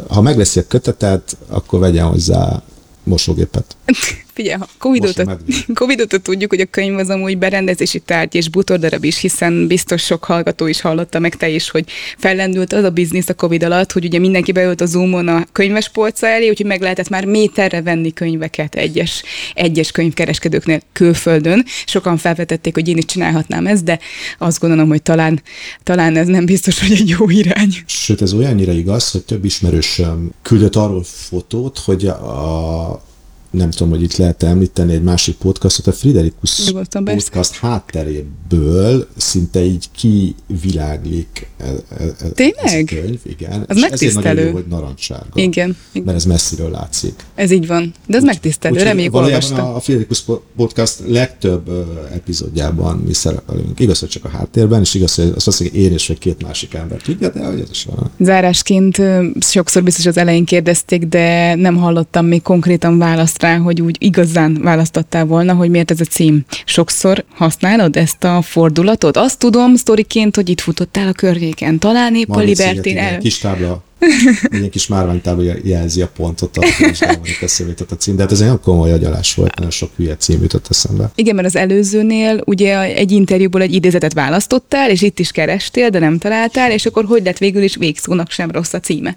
ha 0.08 0.20
megveszi 0.20 0.58
a 0.58 0.66
kötetet, 0.68 1.36
akkor 1.48 1.80
vegyen 1.80 2.06
hozzá 2.06 2.62
mosógépet. 3.04 3.76
Figyelj, 4.34 4.58
ha 4.58 4.68
covid 4.78 5.24
Covid 5.74 6.20
tudjuk, 6.22 6.50
hogy 6.50 6.60
a 6.60 6.66
könyv 6.70 6.98
az 6.98 7.08
amúgy 7.08 7.38
berendezési 7.38 7.98
tárgy 7.98 8.34
és 8.34 8.48
butordarab 8.48 9.04
is, 9.04 9.18
hiszen 9.18 9.66
biztos 9.66 10.02
sok 10.02 10.24
hallgató 10.24 10.66
is 10.66 10.80
hallotta 10.80 11.18
meg 11.18 11.36
te 11.36 11.48
is, 11.48 11.70
hogy 11.70 11.84
fellendült 12.18 12.72
az 12.72 12.84
a 12.84 12.90
biznisz 12.90 13.28
a 13.28 13.34
Covid 13.34 13.62
alatt, 13.62 13.92
hogy 13.92 14.04
ugye 14.04 14.18
mindenki 14.18 14.52
beült 14.52 14.80
a 14.80 14.86
Zoomon 14.86 15.28
a 15.28 15.46
könyves 15.52 15.88
polca 15.88 16.26
elé, 16.26 16.48
úgyhogy 16.48 16.66
meg 16.66 16.80
lehetett 16.80 17.08
már 17.08 17.24
méterre 17.24 17.82
venni 17.82 18.12
könyveket 18.12 18.74
egyes, 18.74 19.22
egyes 19.54 19.90
könyvkereskedőknél 19.90 20.80
külföldön. 20.92 21.64
Sokan 21.86 22.16
felvetették, 22.16 22.74
hogy 22.74 22.88
én 22.88 22.96
is 22.96 23.04
csinálhatnám 23.04 23.66
ezt, 23.66 23.84
de 23.84 23.98
azt 24.38 24.60
gondolom, 24.60 24.88
hogy 24.88 25.02
talán, 25.02 25.42
talán 25.82 26.16
ez 26.16 26.26
nem 26.26 26.44
biztos, 26.44 26.80
hogy 26.80 26.92
egy 26.92 27.08
jó 27.08 27.30
irány. 27.30 27.74
Sőt, 27.86 28.22
ez 28.22 28.32
olyannyira 28.32 28.72
igaz, 28.72 29.10
hogy 29.10 29.24
több 29.24 29.44
ismerősöm 29.44 30.30
küldött 30.42 30.76
arról 30.76 31.02
fotót, 31.04 31.78
hogy 31.78 32.06
a 32.06 33.12
nem 33.54 33.70
tudom, 33.70 33.90
hogy 33.90 34.02
itt 34.02 34.16
lehet 34.16 34.42
említeni 34.42 34.92
egy 34.92 35.02
másik 35.02 35.36
podcastot, 35.36 35.86
a 35.86 35.92
Friderikus 35.92 36.72
podcast 37.04 37.54
hátteréből 37.54 39.08
szinte 39.16 39.64
így 39.64 39.88
kiviláglik 39.92 41.48
ez, 41.56 41.74
ez, 41.98 42.30
Tényleg? 42.34 42.56
ez 42.64 42.72
a 42.72 42.84
könyv, 42.84 43.20
igen. 43.22 43.64
Az 43.68 43.76
és 43.76 43.82
megtisztelő. 43.82 44.08
Ezért 44.08 44.24
nagyon 44.24 44.44
jó, 44.44 44.52
hogy 44.52 44.66
narancssárga. 44.68 45.28
Igen, 45.34 45.76
igen. 45.92 46.04
Mert 46.04 46.16
ez 46.16 46.24
messziről 46.24 46.70
látszik. 46.70 47.14
Ez 47.34 47.50
így 47.50 47.66
van. 47.66 47.92
De 48.06 48.16
ez 48.16 48.22
úgy, 48.22 48.28
megtisztelő, 48.28 48.82
reméljük 48.82 49.14
olvastam. 49.14 49.74
A 49.74 49.80
Friderikus 49.80 50.24
podcast 50.56 51.00
legtöbb 51.06 51.68
uh, 51.68 51.84
epizódjában 52.12 52.98
mi 52.98 53.12
szerepelünk. 53.12 53.80
Igaz, 53.80 53.98
hogy 53.98 54.08
csak 54.08 54.24
a 54.24 54.28
háttérben, 54.28 54.80
és 54.80 54.94
igaz, 54.94 55.14
hogy 55.14 55.32
azt 55.36 55.46
mondja, 55.46 55.66
hogy 55.70 55.86
én 55.86 55.92
és 55.92 56.06
vagy 56.06 56.18
két 56.18 56.42
másik 56.42 56.74
ember 56.74 57.00
tudja, 57.00 57.28
de 57.28 57.44
hogy 57.44 57.60
ez 57.60 57.70
is 57.70 57.84
van. 57.84 58.10
Zárásként 58.18 59.02
sokszor 59.40 59.82
biztos 59.82 60.06
az 60.06 60.16
elején 60.16 60.44
kérdezték, 60.44 61.04
de 61.04 61.54
nem 61.54 61.76
hallottam 61.76 62.26
még 62.26 62.42
konkrétan 62.42 62.98
választ 62.98 63.36
rá, 63.44 63.56
hogy 63.58 63.80
úgy 63.80 63.96
igazán 63.98 64.58
választottál 64.62 65.24
volna, 65.24 65.54
hogy 65.54 65.70
miért 65.70 65.90
ez 65.90 66.00
a 66.00 66.04
cím. 66.04 66.44
Sokszor 66.64 67.24
használod 67.34 67.96
ezt 67.96 68.24
a 68.24 68.42
fordulatot? 68.42 69.16
Azt 69.16 69.38
tudom 69.38 69.76
sztoriként, 69.76 70.36
hogy 70.36 70.48
itt 70.48 70.60
futottál 70.60 71.08
a 71.08 71.12
környéken. 71.12 71.78
Talán 71.78 72.14
épp 72.14 72.28
a 72.28 72.40
Libertin 72.40 72.98
el... 72.98 73.18
Kis 73.18 73.38
tábla 73.38 73.82
egy 74.50 74.70
kis 74.70 74.86
márványtábla 74.86 75.52
jelzi 75.62 76.02
a 76.02 76.08
pontot, 76.16 76.58
elmondjuk 76.98 77.42
eszébe 77.42 77.74
a 77.90 77.94
cím. 77.94 78.16
De 78.16 78.22
hát 78.22 78.32
ez 78.32 78.40
egy 78.40 78.46
olyan 78.46 78.60
komoly 78.60 78.92
agyalás 78.92 79.34
volt, 79.34 79.54
nagyon 79.54 79.70
sok 79.70 79.90
hülye 79.96 80.16
cím 80.16 80.42
jutott 80.42 80.66
eszembe. 80.70 81.10
Igen, 81.14 81.34
mert 81.34 81.46
az 81.46 81.56
előzőnél 81.56 82.40
ugye 82.44 82.80
egy 82.80 83.10
interjúból 83.10 83.62
egy 83.62 83.74
idézetet 83.74 84.12
választottál, 84.12 84.90
és 84.90 85.02
itt 85.02 85.18
is 85.18 85.30
kerestél, 85.30 85.90
de 85.90 85.98
nem 85.98 86.18
találtál, 86.18 86.70
és 86.70 86.86
akkor 86.86 87.04
hogy 87.04 87.24
lett 87.24 87.38
végül 87.38 87.62
is 87.62 87.76
végszónak 87.76 88.30
sem 88.30 88.50
rossz 88.50 88.72
a 88.72 88.80
címe? 88.80 89.16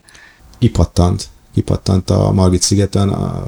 Ipattant. 0.60 1.28
Ipattant 1.54 2.10
a 2.10 2.32
Margit 2.32 2.62
szigeten. 2.62 3.10
A, 3.10 3.48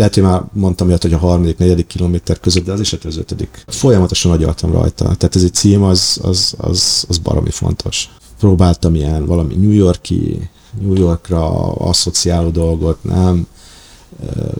lehet, 0.00 0.14
hogy 0.14 0.22
már 0.22 0.42
mondtam 0.52 0.88
ilyet, 0.88 1.02
hogy 1.02 1.12
a 1.12 1.18
harmadik, 1.18 1.58
negyedik 1.58 1.86
kilométer 1.86 2.40
között, 2.40 2.64
de 2.64 2.72
az 2.72 2.80
is 2.80 2.92
az 2.92 3.16
ötödik. 3.16 3.64
Folyamatosan 3.66 4.32
agyaltam 4.32 4.72
rajta. 4.72 5.04
Tehát 5.04 5.36
ez 5.36 5.42
egy 5.42 5.54
cím, 5.54 5.82
az, 5.82 6.20
az, 6.22 6.54
az, 6.56 7.04
az 7.08 7.18
baromi 7.18 7.50
fontos. 7.50 8.08
Próbáltam 8.38 8.94
ilyen 8.94 9.26
valami 9.26 9.54
New 9.54 9.70
Yorki, 9.70 10.50
New 10.80 10.94
Yorkra 10.94 11.72
asszociáló 11.72 12.48
dolgot, 12.48 13.04
nem, 13.04 13.46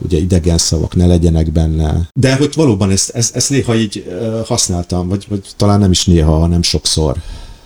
ugye 0.05 0.18
idegen 0.18 0.59
szavak 0.59 0.95
ne 0.95 1.07
legyenek 1.07 1.53
benne. 1.53 2.09
De 2.14 2.36
hogy 2.36 2.53
valóban 2.55 2.91
ezt, 2.91 3.11
ezt, 3.11 3.36
ezt 3.36 3.51
néha 3.51 3.74
így 3.74 4.05
használtam, 4.47 5.09
vagy, 5.09 5.26
vagy 5.28 5.49
talán 5.57 5.78
nem 5.78 5.91
is 5.91 6.07
néha, 6.07 6.38
hanem 6.38 6.62
sokszor 6.62 7.16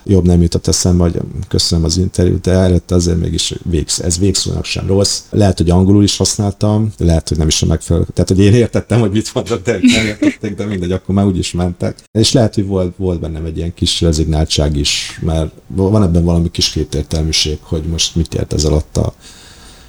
jobb 0.04 0.26
nem 0.26 0.42
jutott 0.42 0.66
eszembe, 0.66 1.02
hogy 1.02 1.20
köszönöm 1.48 1.84
az 1.84 1.96
interjút, 1.96 2.40
de 2.40 2.50
előtte 2.50 2.94
azért 2.94 3.18
mégis 3.18 3.54
végsz, 3.62 3.98
ez 3.98 4.18
végszónak 4.18 4.64
sem 4.64 4.86
rossz. 4.86 5.20
Lehet, 5.30 5.58
hogy 5.58 5.70
angolul 5.70 6.02
is 6.02 6.16
használtam, 6.16 6.92
lehet, 6.98 7.28
hogy 7.28 7.38
nem 7.38 7.48
is 7.48 7.62
a 7.62 7.66
megfelelő. 7.66 8.06
Tehát, 8.12 8.28
hogy 8.28 8.40
én 8.40 8.54
értettem, 8.54 9.00
hogy 9.00 9.10
mit 9.10 9.34
mondott, 9.34 9.64
de 9.64 9.78
nem 9.82 10.06
értették, 10.06 10.54
de 10.54 10.64
mindegy, 10.64 10.92
akkor 10.92 11.14
már 11.14 11.26
úgyis 11.26 11.52
mentek. 11.52 11.98
És 12.12 12.32
lehet, 12.32 12.54
hogy 12.54 12.66
volt, 12.66 12.94
volt 12.96 13.20
bennem 13.20 13.44
egy 13.44 13.56
ilyen 13.56 13.74
kis 13.74 14.00
rezignáltság 14.00 14.76
is, 14.76 15.20
mert 15.22 15.52
van 15.66 16.02
ebben 16.02 16.24
valami 16.24 16.50
kis 16.50 16.70
kétértelműség, 16.70 17.58
hogy 17.60 17.82
most 17.82 18.16
mit 18.16 18.34
ért 18.34 18.52
ez 18.52 18.64
alatt 18.64 18.96
a, 18.96 19.14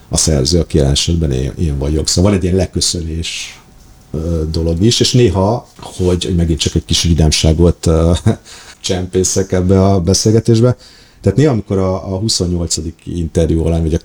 a 0.10 0.18
szerző, 0.18 0.60
aki 0.60 0.78
jelen 0.78 0.92
esetben 0.92 1.32
én, 1.32 1.52
én 1.58 1.78
vagyok. 1.78 2.08
Szóval 2.08 2.32
van 2.32 2.40
egy 2.40 2.46
ilyen 2.46 2.56
leköszönés 2.56 3.60
dolog 4.52 4.84
is, 4.84 5.00
és 5.00 5.12
néha, 5.12 5.68
hogy, 5.80 6.26
hogy 6.26 6.36
megint 6.36 6.60
csak 6.60 6.76
egy 6.76 6.86
kis 6.86 7.02
vidámságot 7.04 7.90
csempészek 8.86 9.52
ebbe 9.52 9.86
a 9.86 10.02
beszélgetésbe. 10.02 10.78
Tehát 11.22 11.38
néha, 11.38 11.52
amikor 11.52 11.78
a, 11.78 12.14
a 12.14 12.18
28. 12.18 12.78
interjú 13.04 13.66
alá, 13.66 13.80
vagy, 13.80 13.94
a, 13.94 14.00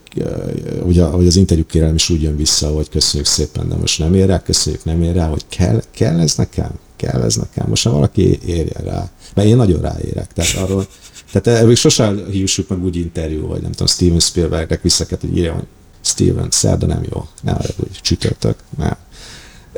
ugye, 0.83 1.05
vagy 1.05 1.27
az 1.27 1.37
interjú 1.37 1.67
kérelem 1.67 1.95
is 1.95 2.11
úgy 2.11 2.23
jön 2.23 2.37
vissza, 2.37 2.69
hogy 2.69 2.89
köszönjük 2.89 3.29
szépen, 3.29 3.69
de 3.69 3.75
most 3.75 3.99
nem 3.99 4.15
ér 4.15 4.27
rá, 4.27 4.43
köszönjük, 4.43 4.85
nem 4.85 5.03
ér 5.03 5.15
rá, 5.15 5.29
hogy 5.29 5.45
kell, 5.49 5.83
kell 5.91 6.19
ez 6.21 6.35
nekem? 6.35 6.71
Kell 6.97 7.23
ez 7.23 7.35
nekem? 7.35 7.67
Most 7.69 7.85
nem 7.85 7.93
valaki 7.93 8.39
érje 8.47 8.81
rá. 8.85 9.11
Mert 9.35 9.49
én 9.49 9.57
nagyon 9.57 9.81
ráérek. 9.81 10.33
Tehát 10.33 10.57
arról, 10.57 10.87
tehát 11.33 11.67
még 11.67 11.77
sosem 11.77 12.25
hívjuk 12.31 12.69
meg 12.69 12.85
úgy 12.85 12.97
interjú, 12.97 13.47
vagy 13.47 13.63
nem 13.63 13.71
tudom, 13.71 13.87
Steven 13.87 14.21
Spielbergnek 14.21 14.83
visszaket, 14.83 15.21
hogy 15.21 15.37
írja, 15.37 15.53
hogy 15.53 15.67
Steven, 16.01 16.47
szerda 16.51 16.87
nem 16.87 17.03
jó, 17.13 17.27
ne 17.43 17.53
arra, 17.53 17.73
hogy 17.77 17.91
csütörtök, 18.03 18.57
nem 18.79 18.97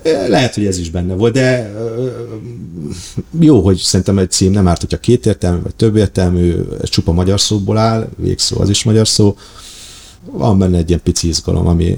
lehet, 0.04 0.54
hogy 0.54 0.66
ez 0.66 0.78
is 0.78 0.90
benne 0.90 1.14
volt, 1.14 1.32
de 1.32 1.74
jó, 3.40 3.60
hogy 3.60 3.76
szerintem 3.76 4.18
egy 4.18 4.30
cím 4.30 4.52
nem 4.52 4.68
árt, 4.68 4.80
hogyha 4.80 4.98
kétértelmű 4.98 5.62
vagy 5.62 5.74
többértelmű, 5.74 6.54
ez 6.82 6.88
csupa 6.88 7.12
magyar 7.12 7.40
szóból 7.40 7.78
áll, 7.78 8.08
végszó 8.16 8.60
az 8.60 8.68
is 8.68 8.84
magyar 8.84 9.08
szó. 9.08 9.36
Van 10.24 10.58
benne 10.58 10.76
egy 10.78 10.88
ilyen 10.88 11.02
pici 11.02 11.28
izgalom, 11.28 11.66
ami 11.66 11.96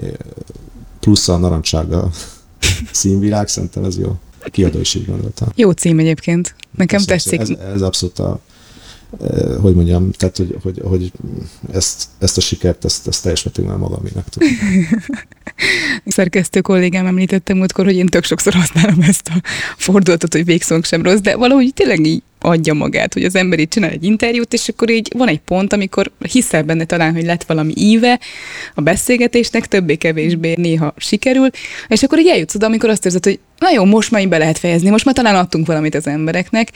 plusz 1.01 1.29
a 1.29 1.37
narancsága 1.37 2.11
színvilág, 2.93 3.49
szerintem 3.49 3.85
ez 3.85 3.99
jó. 3.99 4.17
A 4.41 4.51
kiadó 4.51 4.79
is 4.79 4.95
így 4.95 5.07
gondolta. 5.07 5.47
Jó 5.55 5.71
cím 5.71 5.99
egyébként. 5.99 6.55
Nekem 6.77 7.05
Köszönöm, 7.05 7.39
tetszik. 7.39 7.59
Ez, 7.59 7.73
ez 7.75 7.83
abszolút 7.83 8.19
a 8.19 8.41
hogy 9.61 9.75
mondjam, 9.75 10.11
tehát 10.11 10.37
hogy, 10.37 10.57
hogy, 10.63 10.81
hogy 10.85 11.13
ezt, 11.73 12.09
ezt 12.19 12.37
a 12.37 12.41
sikert, 12.41 12.85
ezt, 12.85 13.07
ezt 13.07 13.23
teljes 13.23 13.43
mértékben 13.43 13.79
magaménak 13.79 14.29
tudom. 14.29 14.49
Szerkesztő 16.07 16.61
kollégám 16.61 17.07
említette 17.07 17.55
múltkor, 17.55 17.85
hogy 17.85 17.97
én 17.97 18.07
tök 18.07 18.25
sokszor 18.25 18.53
használom 18.53 19.01
ezt 19.01 19.29
a 19.29 19.41
fordulatot, 19.77 20.33
hogy 20.33 20.45
végszónk 20.45 20.85
sem 20.85 21.03
rossz, 21.03 21.21
de 21.21 21.37
valahogy 21.37 21.73
tényleg 21.75 22.07
így 22.07 22.23
adja 22.41 22.75
magát, 22.75 23.13
hogy 23.13 23.25
az 23.25 23.35
ember 23.35 23.59
így 23.59 23.69
csinál 23.69 23.91
egy 23.91 24.05
interjút, 24.05 24.53
és 24.53 24.69
akkor 24.69 24.91
így 24.91 25.13
van 25.17 25.29
egy 25.29 25.41
pont, 25.41 25.73
amikor 25.73 26.11
hiszel 26.19 26.63
benne 26.63 26.85
talán, 26.85 27.15
hogy 27.15 27.25
lett 27.25 27.45
valami 27.45 27.73
íve 27.77 28.21
a 28.75 28.81
beszélgetésnek, 28.81 29.67
többé-kevésbé 29.67 30.55
néha 30.57 30.95
sikerül, 30.97 31.49
és 31.89 32.03
akkor 32.03 32.19
így 32.19 32.29
eljutsz 32.29 32.55
oda, 32.55 32.67
amikor 32.67 32.91
azt 32.91 33.05
érzed, 33.05 33.25
hogy 33.25 33.39
na 33.59 33.71
jó, 33.71 33.85
most 33.85 34.11
már 34.11 34.29
be 34.29 34.39
lehet 34.39 34.59
fejezni, 34.59 34.91
most 34.91 35.05
már 35.05 35.15
talán 35.15 35.35
adtunk 35.35 35.67
valamit 35.67 35.95
az 35.95 36.07
embereknek, 36.07 36.71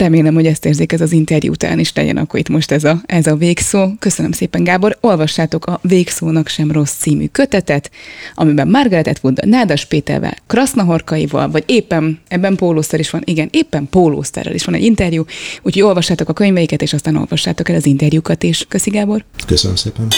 Remélem, 0.00 0.34
hogy 0.34 0.46
ezt 0.46 0.64
érzik 0.64 0.92
ez 0.92 1.00
az 1.00 1.12
interjú 1.12 1.50
után 1.50 1.78
is 1.78 1.92
legyen 1.94 2.16
akkor 2.16 2.40
itt 2.40 2.48
most 2.48 2.70
ez 2.70 2.84
a, 2.84 3.00
ez 3.06 3.26
a 3.26 3.36
végszó. 3.36 3.88
Köszönöm 3.98 4.32
szépen, 4.32 4.64
Gábor. 4.64 4.96
Olvassátok 5.00 5.66
a 5.66 5.80
Végszónak 5.82 6.48
sem 6.48 6.72
rossz 6.72 6.92
című 6.92 7.26
kötetet, 7.26 7.90
amiben 8.34 8.68
Margaret 8.68 9.06
Atwood 9.06 9.46
Nádas 9.46 9.84
Pétervel, 9.84 10.36
Krasznahorkaival, 10.46 11.50
vagy 11.50 11.64
éppen 11.66 12.20
ebben 12.28 12.56
Pólószter 12.56 13.00
is 13.00 13.10
van, 13.10 13.22
igen, 13.24 13.48
éppen 13.50 13.88
Pólószterrel 13.90 14.54
is 14.54 14.64
van 14.64 14.74
egy 14.74 14.84
interjú, 14.84 15.24
úgyhogy 15.62 15.82
olvassátok 15.82 16.28
a 16.28 16.32
könyveiket, 16.32 16.82
és 16.82 16.92
aztán 16.92 17.16
olvassátok 17.16 17.68
el 17.68 17.76
az 17.76 17.86
interjúkat 17.86 18.42
is. 18.42 18.64
Köszi, 18.68 18.90
Gábor. 18.90 19.24
Köszönöm 19.46 19.76
szépen. 19.76 20.08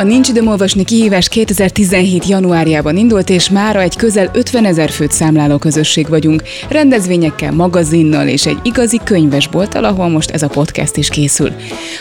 A 0.00 0.02
Nincs 0.02 0.28
időm 0.28 0.46
olvasni 0.46 0.84
kihívás 0.84 1.28
2017. 1.28 2.26
januárjában 2.26 2.96
indult, 2.96 3.30
és 3.30 3.50
mára 3.50 3.80
egy 3.80 3.96
közel 3.96 4.30
50 4.32 4.64
ezer 4.64 4.90
főt 4.90 5.12
számláló 5.12 5.58
közösség 5.58 6.08
vagyunk. 6.08 6.42
Rendezvényekkel, 6.68 7.52
magazinnal 7.52 8.28
és 8.28 8.46
egy 8.46 8.58
igazi 8.62 9.00
könyvesbolttal, 9.04 9.84
ahol 9.84 10.08
most 10.08 10.30
ez 10.30 10.42
a 10.42 10.48
podcast 10.48 10.96
is 10.96 11.08
készül. 11.08 11.52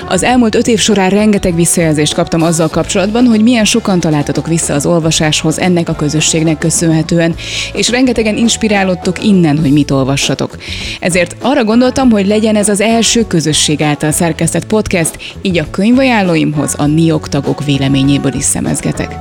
Az 0.08 0.24
elmúlt 0.24 0.56
öt 0.56 0.68
év 0.68 0.80
során 0.80 1.10
rengeteg 1.10 1.56
visszajelzést 1.56 2.14
kaptam 2.14 2.42
azzal 2.42 2.68
kapcsolatban, 2.68 3.26
hogy 3.26 3.44
milyen 3.44 3.66
sokan 3.66 4.00
találtatok 4.00 4.48
vissza 4.48 4.74
az 4.74 4.86
olvasáshoz 4.86 5.60
ennek 5.60 5.90
a 5.90 5.96
közösségnek 5.96 6.58
köszönhetően, 6.58 7.36
és 7.74 7.90
rengetegen 7.90 8.38
inspirálódtok 8.38 9.24
innen, 9.24 9.60
hogy 9.60 9.72
mit 9.72 9.92
olvassatok. 9.92 10.58
Ezért 11.00 11.36
arra 11.42 11.64
gondoltam, 11.64 12.10
hogy 12.10 12.28
legyen 12.28 12.56
ez 12.56 12.70
az 12.70 12.82
első 12.82 13.28
közösség 13.28 13.82
által 13.82 14.12
szerkesztett 14.12 14.66
podcast, 14.66 15.18
így 15.42 15.58
a 15.58 15.70
könyvajánlóimhoz 15.72 16.76
a 16.78 16.86
NIOK 16.86 17.30
tagok 17.30 17.66
véleménye 17.66 17.88
véleményéből 17.92 18.34
is 18.34 18.44
szemezgetek. 18.44 19.20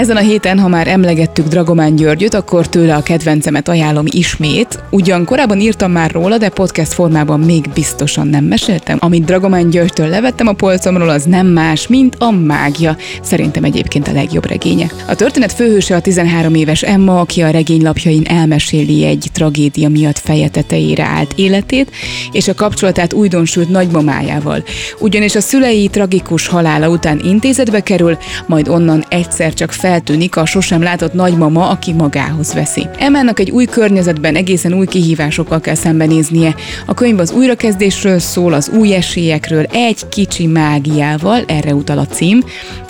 Ezen 0.00 0.16
a 0.16 0.20
héten, 0.20 0.58
ha 0.58 0.68
már 0.68 0.88
emlegettük 0.88 1.46
Dragomán 1.46 1.96
Györgyöt, 1.96 2.34
akkor 2.34 2.68
tőle 2.68 2.94
a 2.94 3.02
kedvencemet 3.02 3.68
ajánlom 3.68 4.04
ismét. 4.08 4.82
Ugyan 4.90 5.24
korábban 5.24 5.60
írtam 5.60 5.92
már 5.92 6.10
róla, 6.10 6.38
de 6.38 6.48
podcast 6.48 6.92
formában 6.92 7.40
még 7.40 7.64
biztosan 7.74 8.26
nem 8.26 8.44
meséltem. 8.44 8.96
Amit 9.00 9.24
Dragomán 9.24 9.70
Györgytől 9.70 10.08
levettem 10.08 10.46
a 10.46 10.52
polcomról, 10.52 11.08
az 11.08 11.24
nem 11.24 11.46
más, 11.46 11.86
mint 11.86 12.16
a 12.18 12.30
mágia. 12.30 12.96
Szerintem 13.22 13.64
egyébként 13.64 14.08
a 14.08 14.12
legjobb 14.12 14.46
regénye. 14.46 14.90
A 15.08 15.14
történet 15.14 15.52
főhőse 15.52 15.96
a 15.96 16.00
13 16.00 16.54
éves 16.54 16.82
Emma, 16.82 17.20
aki 17.20 17.42
a 17.42 17.50
regénylapjain 17.50 18.24
elmeséli 18.26 19.04
egy 19.04 19.28
tragédia 19.32 19.88
miatt 19.88 20.18
feje 20.18 20.48
tetejére 20.48 21.04
állt 21.04 21.32
életét, 21.36 21.90
és 22.32 22.48
a 22.48 22.54
kapcsolatát 22.54 23.12
újdonsült 23.12 23.68
nagymamájával. 23.68 24.64
Ugyanis 24.98 25.34
a 25.34 25.40
szülei 25.40 25.88
tragikus 25.88 26.46
halála 26.46 26.88
után 26.88 27.20
intézetbe 27.24 27.80
kerül, 27.80 28.18
majd 28.46 28.68
onnan 28.68 29.04
egyszer 29.08 29.54
csak 29.54 29.72
fel 29.72 29.88
feltűnik 29.90 30.36
a 30.36 30.46
sosem 30.46 30.82
látott 30.82 31.12
nagymama, 31.12 31.68
aki 31.68 31.92
magához 31.92 32.54
veszi. 32.54 32.86
Emának 32.98 33.38
egy 33.38 33.50
új 33.50 33.64
környezetben 33.64 34.36
egészen 34.36 34.72
új 34.72 34.86
kihívásokkal 34.86 35.60
kell 35.60 35.74
szembenéznie. 35.74 36.54
A 36.86 36.94
könyv 36.94 37.18
az 37.18 37.32
újrakezdésről 37.32 38.18
szól, 38.18 38.52
az 38.52 38.70
új 38.78 38.94
esélyekről, 38.94 39.64
egy 39.64 40.08
kicsi 40.08 40.46
mágiával, 40.46 41.44
erre 41.46 41.74
utal 41.74 41.98
a 41.98 42.06
cím, 42.06 42.42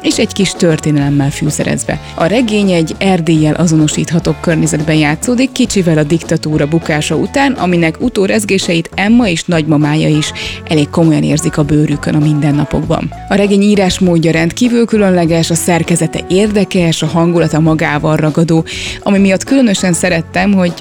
és 0.03 0.19
egy 0.19 0.33
kis 0.33 0.53
történelemmel 0.53 1.31
fűszerezve. 1.31 2.01
A 2.15 2.25
regény 2.25 2.71
egy 2.71 2.95
Erdéllyel 2.99 3.55
azonosítható 3.55 4.35
környezetben 4.41 4.97
játszódik, 4.97 5.53
kicsivel 5.53 5.99
a 5.99 6.03
diktatúra 6.03 6.67
bukása 6.67 7.15
után, 7.17 7.53
aminek 7.53 8.01
utórezgéseit 8.01 8.91
Emma 8.95 9.29
és 9.29 9.45
nagymamája 9.45 10.09
is 10.09 10.33
elég 10.69 10.91
komolyan 10.91 11.23
érzik 11.23 11.59
a 11.59 11.65
bőrükön 11.65 12.15
a 12.15 12.19
mindennapokban. 12.19 13.13
A 13.29 13.35
regény 13.35 13.63
írásmódja 13.63 14.33
rendkívül 14.33 14.85
különleges, 14.85 15.51
a 15.51 15.55
szerkezete 15.55 16.21
érdekes, 16.29 16.90
a 16.99 17.07
hangulata 17.07 17.61
magával 17.61 18.17
ragadó, 18.17 18.65
ami 19.03 19.19
miatt 19.19 19.45
különösen 19.45 19.93
szerettem, 19.93 20.53
hogy 20.53 20.73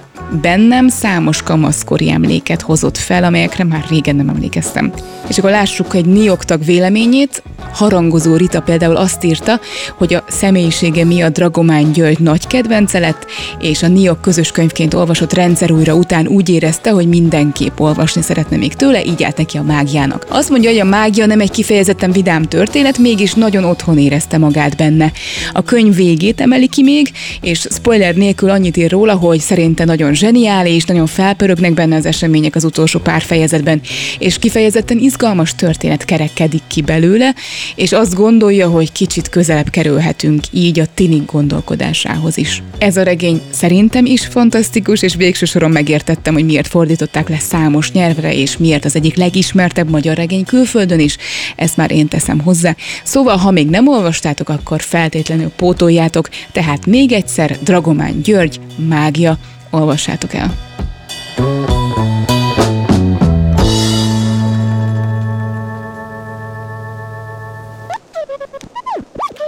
bennem 0.41 0.87
számos 0.87 1.41
kamaszkori 1.41 2.11
emléket 2.11 2.61
hozott 2.61 2.97
fel, 2.97 3.23
amelyekre 3.23 3.63
már 3.63 3.85
régen 3.89 4.15
nem 4.15 4.29
emlékeztem. 4.29 4.91
És 5.27 5.37
akkor 5.37 5.49
lássuk 5.49 5.95
egy 5.95 6.05
nioktak 6.05 6.65
véleményét, 6.65 7.43
harangozó 7.73 8.35
Rita 8.35 8.61
például 8.61 8.95
azt 8.95 9.23
írta, 9.23 9.59
hogy 9.97 10.13
a 10.13 10.23
személyisége 10.27 11.05
miatt 11.05 11.33
Dragomány 11.33 11.91
György 11.91 12.19
nagy 12.19 12.47
kedvence 12.47 12.99
lett, 12.99 13.25
és 13.59 13.83
a 13.83 13.87
Niok 13.87 14.21
közös 14.21 14.51
könyvként 14.51 14.93
olvasott 14.93 15.33
rendszer 15.33 15.71
újra 15.71 15.93
után 15.93 16.27
úgy 16.27 16.49
érezte, 16.49 16.89
hogy 16.89 17.07
mindenképp 17.07 17.79
olvasni 17.79 18.21
szeretne 18.21 18.57
még 18.57 18.73
tőle, 18.73 19.03
így 19.03 19.23
állt 19.23 19.37
neki 19.37 19.57
a 19.57 19.63
mágiának. 19.63 20.25
Azt 20.29 20.49
mondja, 20.49 20.69
hogy 20.69 20.79
a 20.79 20.83
mágia 20.83 21.25
nem 21.25 21.39
egy 21.39 21.51
kifejezetten 21.51 22.11
vidám 22.11 22.43
történet, 22.43 22.97
mégis 22.97 23.33
nagyon 23.33 23.63
otthon 23.63 23.97
érezte 23.97 24.37
magát 24.37 24.75
benne. 24.75 25.11
A 25.53 25.63
könyv 25.63 25.95
végét 25.95 26.41
emeli 26.41 26.67
ki 26.67 26.83
még, 26.83 27.11
és 27.41 27.67
spoiler 27.71 28.15
nélkül 28.15 28.49
annyit 28.49 28.77
ír 28.77 28.91
róla, 28.91 29.13
hogy 29.13 29.39
szerinte 29.39 29.85
nagyon 29.85 30.13
zseniális, 30.19 30.83
nagyon 30.83 31.07
felpörögnek 31.07 31.73
benne 31.73 31.95
az 31.95 32.05
események 32.05 32.55
az 32.55 32.63
utolsó 32.63 32.99
pár 32.99 33.21
fejezetben, 33.21 33.81
és 34.19 34.39
kifejezetten 34.39 34.97
izgalmas 34.97 35.55
történet 35.55 36.05
kerekedik 36.05 36.61
ki 36.67 36.81
belőle, 36.81 37.33
és 37.75 37.91
azt 37.91 38.15
gondolja, 38.15 38.69
hogy 38.69 38.91
kicsit 38.91 39.29
közelebb 39.29 39.69
kerülhetünk 39.69 40.43
így 40.51 40.79
a 40.79 40.85
tinik 40.93 41.25
gondolkodásához 41.25 42.37
is. 42.37 42.63
Ez 42.77 42.97
a 42.97 43.03
regény 43.03 43.41
szerintem 43.49 44.05
is 44.05 44.25
fantasztikus, 44.25 45.01
és 45.01 45.15
végső 45.15 45.45
soron 45.45 45.71
megértettem, 45.71 46.33
hogy 46.33 46.45
miért 46.45 46.67
fordították 46.67 47.29
le 47.29 47.39
számos 47.39 47.91
nyelvre, 47.91 48.33
és 48.33 48.57
miért 48.57 48.85
az 48.85 48.95
egyik 48.95 49.15
legismertebb 49.15 49.89
magyar 49.89 50.15
regény 50.15 50.45
külföldön 50.45 50.99
is. 50.99 51.17
Ezt 51.55 51.77
már 51.77 51.91
én 51.91 52.07
teszem 52.07 52.39
hozzá. 52.39 52.75
Szóval, 53.03 53.37
ha 53.37 53.51
még 53.51 53.69
nem 53.69 53.87
olvastátok, 53.87 54.49
akkor 54.49 54.81
feltétlenül 54.81 55.49
pótoljátok, 55.49 56.29
tehát 56.51 56.85
még 56.85 57.11
egyszer 57.11 57.57
Dragomán 57.63 58.21
György, 58.21 58.59
Mágia, 58.87 59.37
olvassátok 59.69 60.33
el. 60.33 60.55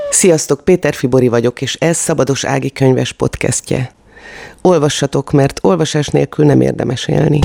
Sziasztok, 0.10 0.64
Péter 0.64 0.94
Fibori 0.94 1.28
vagyok, 1.28 1.62
és 1.62 1.76
ez 1.80 1.98
Szabados 1.98 2.44
Ági 2.44 2.72
könyves 2.72 3.12
podcastje. 3.12 3.92
Olvassatok, 4.62 5.32
mert 5.32 5.60
olvasás 5.62 6.08
nélkül 6.08 6.46
nem 6.46 6.62
érdemes 6.62 7.08
élni. 7.08 7.40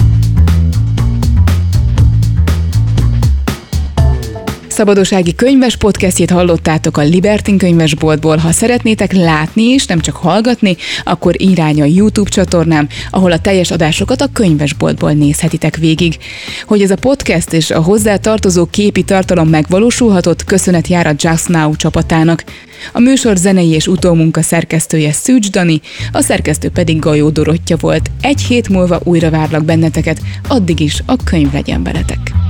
Szabadósági 4.77 5.35
könyves 5.35 5.77
podcastjét 5.77 6.31
hallottátok 6.31 6.97
a 6.97 7.03
Libertin 7.03 7.59
könyvesboltból. 7.59 8.37
Ha 8.37 8.53
szeretnétek 8.53 9.13
látni 9.13 9.63
is, 9.63 9.87
nem 9.87 10.01
csak 10.01 10.17
hallgatni, 10.17 10.77
akkor 11.05 11.41
irány 11.41 11.83
a 11.83 11.85
YouTube 11.85 12.31
csatornám, 12.31 12.89
ahol 13.11 13.33
a 13.33 13.39
teljes 13.39 13.71
adásokat 13.71 14.21
a 14.21 14.29
könyvesboltból 14.33 15.13
nézhetitek 15.13 15.77
végig. 15.77 16.19
Hogy 16.67 16.83
ez 16.83 16.91
a 16.91 16.97
podcast 16.97 17.53
és 17.53 17.71
a 17.71 17.83
hozzá 17.83 18.17
tartozó 18.17 18.67
képi 18.67 19.03
tartalom 19.03 19.49
megvalósulhatott, 19.49 20.45
köszönet 20.45 20.89
jár 20.89 21.07
a 21.07 21.15
Just 21.19 21.49
Now 21.49 21.77
csapatának. 21.77 22.45
A 22.93 23.01
műsor 23.01 23.37
zenei 23.37 23.71
és 23.71 23.87
utómunka 23.87 24.43
szerkesztője 24.43 25.13
Szűcs 25.13 25.51
Dani, 25.51 25.81
a 26.13 26.21
szerkesztő 26.21 26.69
pedig 26.69 26.99
Gajó 26.99 27.29
Dorottya 27.29 27.77
volt. 27.77 28.11
Egy 28.21 28.41
hét 28.41 28.69
múlva 28.69 29.01
újra 29.05 29.31
várlak 29.31 29.65
benneteket, 29.65 30.21
addig 30.49 30.81
is 30.81 31.03
a 31.07 31.17
könyv 31.25 31.53
legyen 31.53 31.83
veletek. 31.83 32.46